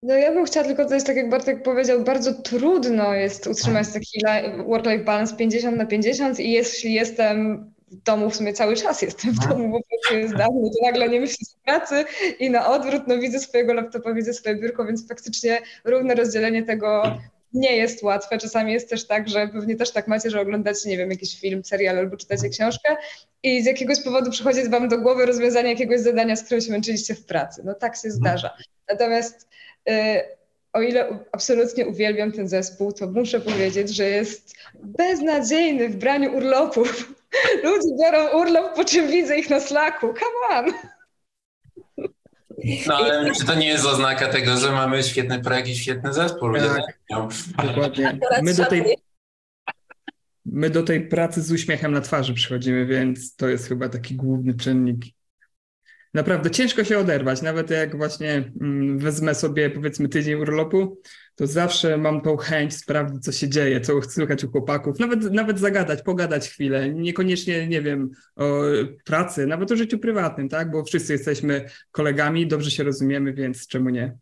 No 0.07 0.15
ja 0.15 0.33
bym 0.33 0.45
chciała 0.45 0.67
tylko 0.67 0.85
dodać, 0.85 1.05
tak 1.05 1.17
jak 1.17 1.29
Bartek 1.29 1.63
powiedział, 1.63 2.01
bardzo 2.01 2.35
trudno 2.35 3.15
jest 3.15 3.47
utrzymać 3.47 3.89
taki 3.93 4.19
li- 4.19 4.65
work-life 4.65 5.05
balance 5.05 5.37
50 5.37 5.77
na 5.77 5.87
50 5.87 6.41
i 6.41 6.53
jeśli 6.53 6.95
jestem 6.95 7.67
w 7.91 7.97
domu, 7.97 8.31
w 8.31 8.37
sumie 8.37 8.53
cały 8.53 8.77
czas 8.77 9.03
jestem 9.03 9.33
w 9.33 9.49
domu, 9.49 9.69
bo 9.69 9.81
pracuję 9.91 10.29
zdalnie, 10.29 10.71
to 10.71 10.87
nagle 10.87 11.09
nie 11.09 11.21
myślę 11.21 11.37
o 11.55 11.65
pracy 11.65 12.05
i 12.39 12.51
na 12.51 12.67
odwrót, 12.71 13.03
no 13.07 13.19
widzę 13.19 13.39
swojego 13.41 13.75
laptopa, 13.75 14.15
widzę 14.15 14.35
swoje 14.35 14.57
biurko, 14.57 14.85
więc 14.85 15.09
faktycznie 15.09 15.59
równe 15.85 16.15
rozdzielenie 16.15 16.63
tego 16.63 17.19
nie 17.53 17.77
jest 17.77 18.03
łatwe. 18.03 18.39
Czasami 18.39 18.73
jest 18.73 18.91
też 18.91 19.07
tak, 19.07 19.29
że 19.29 19.49
pewnie 19.49 19.77
też 19.77 19.91
tak 19.91 20.09
macie, 20.09 20.31
że 20.31 20.41
oglądacie, 20.41 20.89
nie 20.89 20.97
wiem, 20.97 21.11
jakiś 21.11 21.41
film, 21.41 21.65
serial 21.65 21.99
albo 21.99 22.17
czytacie 22.17 22.49
książkę 22.49 22.97
i 23.43 23.63
z 23.63 23.67
jakiegoś 23.67 24.03
powodu 24.03 24.31
przychodzi 24.31 24.69
wam 24.69 24.89
do 24.89 24.99
głowy 24.99 25.27
rozwiązanie 25.27 25.71
jakiegoś 25.71 26.01
zadania, 26.01 26.37
z 26.37 26.43
którym 26.43 26.61
się 26.61 26.73
męczyliście 26.73 27.15
w 27.15 27.25
pracy. 27.25 27.63
No 27.65 27.75
tak 27.75 27.97
się 27.97 28.11
zdarza. 28.11 28.51
Natomiast 28.89 29.49
o 30.73 30.83
ile 30.83 31.19
absolutnie 31.33 31.87
uwielbiam 31.87 32.33
ten 32.33 32.49
zespół, 32.49 32.93
to 32.93 33.07
muszę 33.07 33.41
powiedzieć, 33.41 33.97
że 33.97 34.05
jest 34.05 34.55
beznadziejny 34.83 35.89
w 35.89 35.97
braniu 35.97 36.37
urlopów. 36.37 37.15
Ludzie 37.65 37.89
biorą 38.03 38.41
urlop, 38.41 38.75
po 38.75 38.85
czym 38.85 39.11
widzę 39.11 39.39
ich 39.39 39.51
na 39.51 39.61
Slacku. 39.61 40.07
Come 40.07 40.59
on! 40.59 40.73
No 42.87 42.97
ale 42.97 43.35
czy 43.35 43.47
to 43.47 43.55
nie 43.55 43.69
jest 43.69 43.87
oznaka 43.87 44.29
tego, 44.29 44.57
że 44.57 44.73
mamy 44.73 45.03
świetny 45.03 45.43
projekt 45.43 45.69
i 45.69 45.77
świetny 45.77 46.13
zespół? 46.13 46.49
Ludzie 46.49 46.67
Tak. 46.67 46.99
tak. 47.57 47.67
Dokładnie. 47.67 48.19
My 48.43 48.55
do 48.55 48.65
tej. 48.65 48.97
My 50.47 50.71
do 50.71 50.83
tej 50.83 51.09
pracy 51.09 51.43
z 51.43 51.53
uśmiechem 51.53 51.93
na 51.93 52.01
twarzy 52.01 52.35
przychodzimy, 52.35 52.87
więc 52.87 53.37
to 53.37 53.49
jest 53.49 53.69
chyba 53.69 53.89
taki 53.89 54.15
główny 54.15 54.55
czynnik. 54.55 55.05
Naprawdę 56.15 56.51
ciężko 56.51 56.85
się 56.85 56.99
oderwać, 56.99 57.43
nawet 57.43 57.71
jak 57.71 57.97
właśnie 57.97 58.53
mm, 58.61 58.99
wezmę 58.99 59.35
sobie 59.35 59.71
powiedzmy 59.71 60.09
tydzień 60.09 60.35
urlopu, 60.35 61.01
to 61.35 61.47
zawsze 61.47 61.97
mam 61.97 62.21
tą 62.21 62.37
chęć 62.37 62.77
sprawdzić, 62.77 63.25
co 63.25 63.33
się 63.33 63.49
dzieje, 63.49 63.81
co 63.81 64.03
słychać 64.03 64.45
u 64.45 64.51
chłopaków, 64.51 64.99
nawet, 64.99 65.33
nawet 65.33 65.59
zagadać, 65.59 66.03
pogadać 66.03 66.49
chwilę, 66.49 66.95
niekoniecznie, 66.95 67.69
nie 67.69 67.83
wiem, 67.83 68.11
o 68.37 68.63
pracy, 69.05 69.47
nawet 69.47 69.73
o 69.73 69.77
życiu 69.77 69.99
prywatnym, 69.99 70.49
tak, 70.49 70.71
bo 70.71 70.85
wszyscy 70.85 71.13
jesteśmy 71.13 71.65
kolegami, 71.91 72.47
dobrze 72.47 72.71
się 72.71 72.85
rozumiemy, 72.85 73.33
więc 73.33 73.67
czemu 73.67 73.91
nie? 73.91 74.17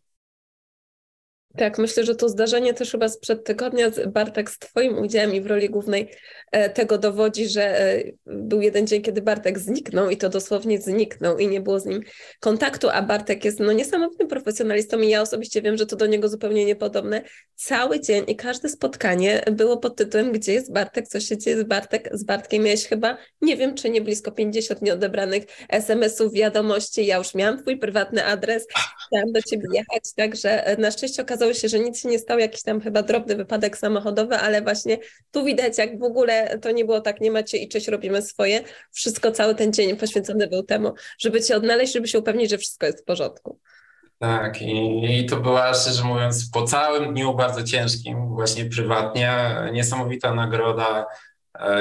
Tak, 1.57 1.79
myślę, 1.79 2.05
że 2.05 2.15
to 2.15 2.29
zdarzenie 2.29 2.75
też 2.75 2.91
chyba 2.91 3.09
sprzed 3.09 3.45
tygodnia, 3.45 3.91
Bartek, 4.07 4.51
z 4.51 4.59
Twoim 4.59 4.99
udziałem 4.99 5.35
i 5.35 5.41
w 5.41 5.47
roli 5.47 5.71
głównej 5.71 6.11
e, 6.53 6.71
tego 6.71 6.99
dowodzi, 6.99 7.49
że 7.49 7.81
e, 7.81 8.03
był 8.27 8.61
jeden 8.61 8.87
dzień, 8.87 9.03
kiedy 9.03 9.23
Bartek 9.23 9.59
zniknął 9.59 10.11
i 10.11 10.17
to 10.17 10.29
dosłownie 10.29 10.81
zniknął 10.81 11.39
i 11.39 11.49
nie 11.49 11.61
było 11.61 11.81
z 11.81 11.87
nim 11.87 12.01
kontaktu, 12.41 12.89
a 12.91 13.03
Bartek 13.03 13.45
jest 13.45 13.61
no, 13.61 13.73
niesamowitym 13.73 14.29
profesjonalistą 14.29 14.99
i 14.99 15.09
ja 15.09 15.23
osobiście 15.23 15.63
wiem, 15.63 15.77
że 15.77 15.87
to 15.87 15.97
do 15.97 16.07
niego 16.07 16.29
zupełnie 16.29 16.65
niepodobne. 16.65 17.23
Cały 17.55 18.01
dzień 18.01 18.25
i 18.27 18.37
każde 18.37 18.69
spotkanie 18.69 19.43
było 19.53 19.77
pod 19.77 19.97
tytułem 19.97 20.33
Gdzie 20.33 20.53
jest 20.53 20.73
Bartek? 20.73 21.09
Co 21.09 21.21
się 21.21 21.39
dzieje 21.39 21.59
z, 21.59 21.65
Bartek? 21.65 22.11
z 22.13 22.25
Bartkiem? 22.25 22.63
Miałeś 22.63 22.87
chyba, 22.87 23.19
nie 23.41 23.57
wiem, 23.57 23.75
czy 23.75 23.91
nie 23.91 24.01
blisko 24.01 24.33
50 24.33 24.83
nieodebranych 24.83 25.45
SMS-ów, 25.69 26.33
wiadomości. 26.33 27.07
Ja 27.07 27.17
już 27.17 27.35
miałam 27.35 27.63
Twój 27.63 27.79
prywatny 27.79 28.25
adres, 28.25 28.67
chciałam 29.07 29.33
do 29.33 29.43
Ciebie 29.43 29.69
jechać, 29.73 30.15
także 30.17 30.67
e, 30.67 30.77
na 30.77 30.91
szczęście 30.91 31.23
okazało 31.23 31.42
się, 31.53 31.69
że 31.69 31.79
nic 31.79 32.03
się 32.03 32.09
nie 32.09 32.19
stało, 32.19 32.41
jakiś 32.41 32.63
tam 32.63 32.81
chyba 32.81 33.03
drobny 33.03 33.37
wypadek 33.37 33.79
samochodowy, 33.79 34.37
ale 34.37 34.63
właśnie 34.63 34.99
tu 35.31 35.45
widać, 35.45 35.79
jak 35.79 35.99
w 35.99 36.03
ogóle 36.03 36.59
to 36.59 36.71
nie 36.71 36.85
było 36.85 37.01
tak, 37.01 37.21
nie 37.21 37.31
macie 37.31 37.59
i 37.59 37.69
cześć, 37.69 37.89
robimy 37.89 38.23
swoje. 38.23 38.61
Wszystko, 38.93 39.33
cały 39.33 39.55
ten 39.55 39.73
dzień 39.73 39.97
poświęcony 39.97 40.47
był 40.47 40.63
temu, 40.63 40.93
żeby 41.19 41.43
Cię 41.43 41.57
odnaleźć, 41.57 41.93
żeby 41.93 42.09
się 42.09 42.19
upewnić, 42.19 42.51
że 42.51 42.59
wszystko 42.59 42.87
jest 42.87 43.01
w 43.01 43.05
porządku. 43.05 43.59
Tak, 44.19 44.63
i, 44.63 45.05
i 45.19 45.27
to 45.27 45.37
była 45.37 45.75
szczerze 45.75 46.05
mówiąc 46.05 46.51
po 46.51 46.63
całym 46.63 47.15
dniu 47.15 47.35
bardzo 47.35 47.63
ciężkim, 47.63 48.29
właśnie 48.29 48.65
prywatnie, 48.65 49.33
niesamowita 49.73 50.35
nagroda, 50.35 51.07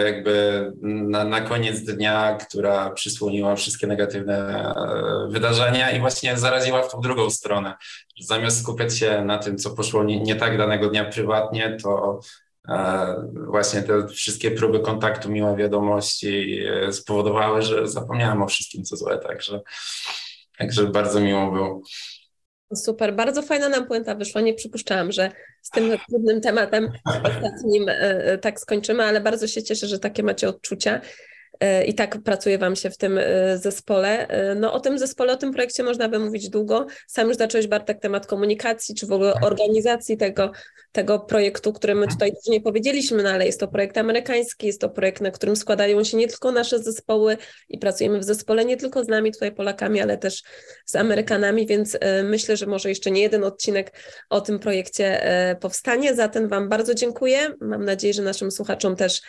jakby 0.06 0.72
na, 0.82 1.24
na 1.24 1.42
koniec 1.42 1.84
dnia, 1.84 2.36
która 2.36 2.90
przysłoniła 2.90 3.56
wszystkie 3.56 3.88
negatywne 3.88 4.66
e, 4.66 5.28
wydarzenia 5.30 5.92
i 5.92 6.00
właśnie 6.00 6.38
zaraziła 6.38 6.84
w 6.84 6.92
tą 6.92 7.02
drugą 7.02 7.30
stronę. 7.30 7.74
Zamiast 8.20 8.62
skupiać 8.62 8.98
się 8.98 9.26
na 9.26 9.38
tym, 9.38 9.58
co 9.58 9.70
poszło 9.70 10.04
nie, 10.04 10.20
nie 10.20 10.36
tak 10.36 10.58
danego 10.58 10.90
dnia 10.90 11.06
prywatnie, 11.06 11.78
to 11.84 12.20
e, 12.68 13.16
właśnie 13.48 13.82
te 13.82 14.08
wszystkie 14.08 14.52
próby 14.52 14.80
kontaktu, 14.80 15.32
miłe 15.32 15.56
wiadomości 15.56 16.60
e, 16.66 16.94
spowodowały, 16.94 17.62
że 17.62 17.88
zapomniałem 17.88 18.42
o 18.42 18.48
wszystkim, 18.48 18.84
co 18.84 18.96
złe, 18.96 19.18
także, 19.18 19.62
także 20.58 20.84
bardzo 20.84 21.20
miło 21.20 21.52
było. 21.52 21.82
Super, 22.76 23.16
bardzo 23.16 23.42
fajna 23.42 23.70
nam 23.70 23.88
puenta 23.88 24.16
wyszła. 24.16 24.42
Nie 24.42 24.54
przypuszczałam, 24.54 25.12
że 25.12 25.32
z 25.62 25.70
tym 25.70 25.98
trudnym 26.10 26.42
tematem 26.42 26.92
ostatnim 27.06 27.90
e, 27.90 28.00
e, 28.00 28.38
tak 28.38 28.60
skończymy, 28.60 29.04
ale 29.04 29.22
bardzo 29.22 29.48
się 29.48 29.64
cieszę, 29.64 29.88
że 29.88 30.00
takie 30.00 30.24
macie 30.24 30.50
odczucia. 30.50 31.02
E, 31.60 31.86
I 31.86 31.94
tak 31.94 32.24
pracuje 32.24 32.58
Wam 32.58 32.76
się 32.76 32.90
w 32.90 32.98
tym 32.98 33.20
zespole. 33.56 34.28
No 34.56 34.74
o 34.74 34.80
tym 34.80 35.00
zespole, 35.00 35.34
o 35.34 35.38
tym 35.38 35.52
projekcie 35.54 35.84
można 35.84 36.10
by 36.10 36.20
mówić 36.20 36.50
długo. 36.50 36.88
Sam 37.08 37.28
już 37.28 37.38
zacząłeś, 37.38 37.68
Bartek, 37.68 38.00
temat 38.00 38.28
komunikacji, 38.28 38.96
czy 38.96 39.08
w 39.08 39.12
ogóle 39.12 39.34
organizacji 39.42 40.18
tego, 40.18 40.52
tego 40.92 41.20
projektu, 41.20 41.74
który 41.74 41.96
my 41.96 42.08
tutaj 42.08 42.32
też 42.32 42.48
nie 42.48 42.62
powiedzieliśmy, 42.62 43.24
no 43.24 43.30
ale 43.30 43.46
jest 43.46 43.60
to 43.60 43.68
projekt 43.68 43.98
amerykański, 43.98 44.68
jest 44.68 44.82
to 44.82 44.90
projekt, 44.90 45.22
na 45.22 45.32
którym 45.32 45.56
składają 45.56 46.04
się 46.04 46.18
nie 46.18 46.28
tylko 46.28 46.52
nasze 46.52 46.80
zespoły 46.80 47.38
i 47.70 47.78
pracujemy 47.78 48.20
w 48.20 48.24
zespole 48.24 48.66
nie 48.66 48.78
tylko 48.78 49.04
z 49.04 49.08
nami, 49.08 49.32
tutaj 49.32 49.52
Polakami, 49.52 50.02
ale 50.02 50.18
też 50.18 50.44
z 50.86 50.96
Amerykanami, 50.96 51.68
więc 51.68 51.98
e, 52.00 52.24
myślę, 52.24 52.58
że 52.58 52.66
może 52.66 52.90
jeszcze 52.90 53.12
nie 53.12 53.22
jeden 53.22 53.44
odcinek 53.44 53.94
o 54.30 54.42
tym 54.42 54.60
projekcie 54.60 55.24
e, 55.24 55.56
powstanie. 55.56 56.16
Za 56.16 56.28
ten 56.28 56.48
Wam 56.48 56.70
bardzo 56.70 56.94
dziękuję. 56.94 57.54
Mam 57.62 57.86
nadzieję, 57.86 58.14
że 58.14 58.22
naszym 58.22 58.52
słuchaczom 58.52 58.96
też 58.96 59.22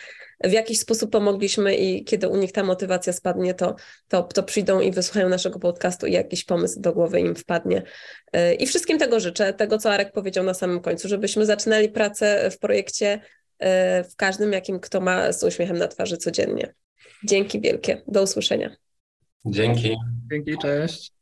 w 0.43 0.51
jakiś 0.51 0.79
sposób 0.79 1.11
pomogliśmy 1.11 1.75
i 1.75 2.03
kiedy 2.03 2.27
u 2.27 2.37
nich 2.37 2.51
ta 2.51 2.63
motywacja 2.63 3.13
spadnie, 3.13 3.53
to, 3.53 3.75
to, 4.07 4.23
to 4.23 4.43
przyjdą 4.43 4.79
i 4.79 4.91
wysłuchają 4.91 5.29
naszego 5.29 5.59
podcastu 5.59 6.07
i 6.07 6.11
jakiś 6.11 6.45
pomysł 6.45 6.81
do 6.81 6.93
głowy 6.93 7.19
im 7.19 7.35
wpadnie. 7.35 7.83
E, 8.33 8.53
I 8.53 8.67
wszystkim 8.67 8.99
tego 8.99 9.19
życzę, 9.19 9.53
tego 9.53 9.77
co 9.77 9.91
Arek 9.91 10.11
powiedział 10.11 10.43
na 10.43 10.53
samym 10.53 10.79
końcu, 10.79 11.07
żebyśmy 11.07 11.45
zaczynali 11.45 11.89
pracę 11.89 12.49
w 12.51 12.59
projekcie 12.59 13.19
e, 13.59 14.03
w 14.03 14.15
każdym, 14.15 14.53
jakim 14.53 14.79
kto 14.79 15.01
ma 15.01 15.31
z 15.31 15.43
uśmiechem 15.43 15.77
na 15.77 15.87
twarzy 15.87 16.17
codziennie. 16.17 16.73
Dzięki 17.23 17.61
wielkie. 17.61 18.01
Do 18.07 18.23
usłyszenia. 18.23 18.75
Dzięki. 19.45 19.95
Dzięki, 20.31 20.57
cześć. 20.57 21.12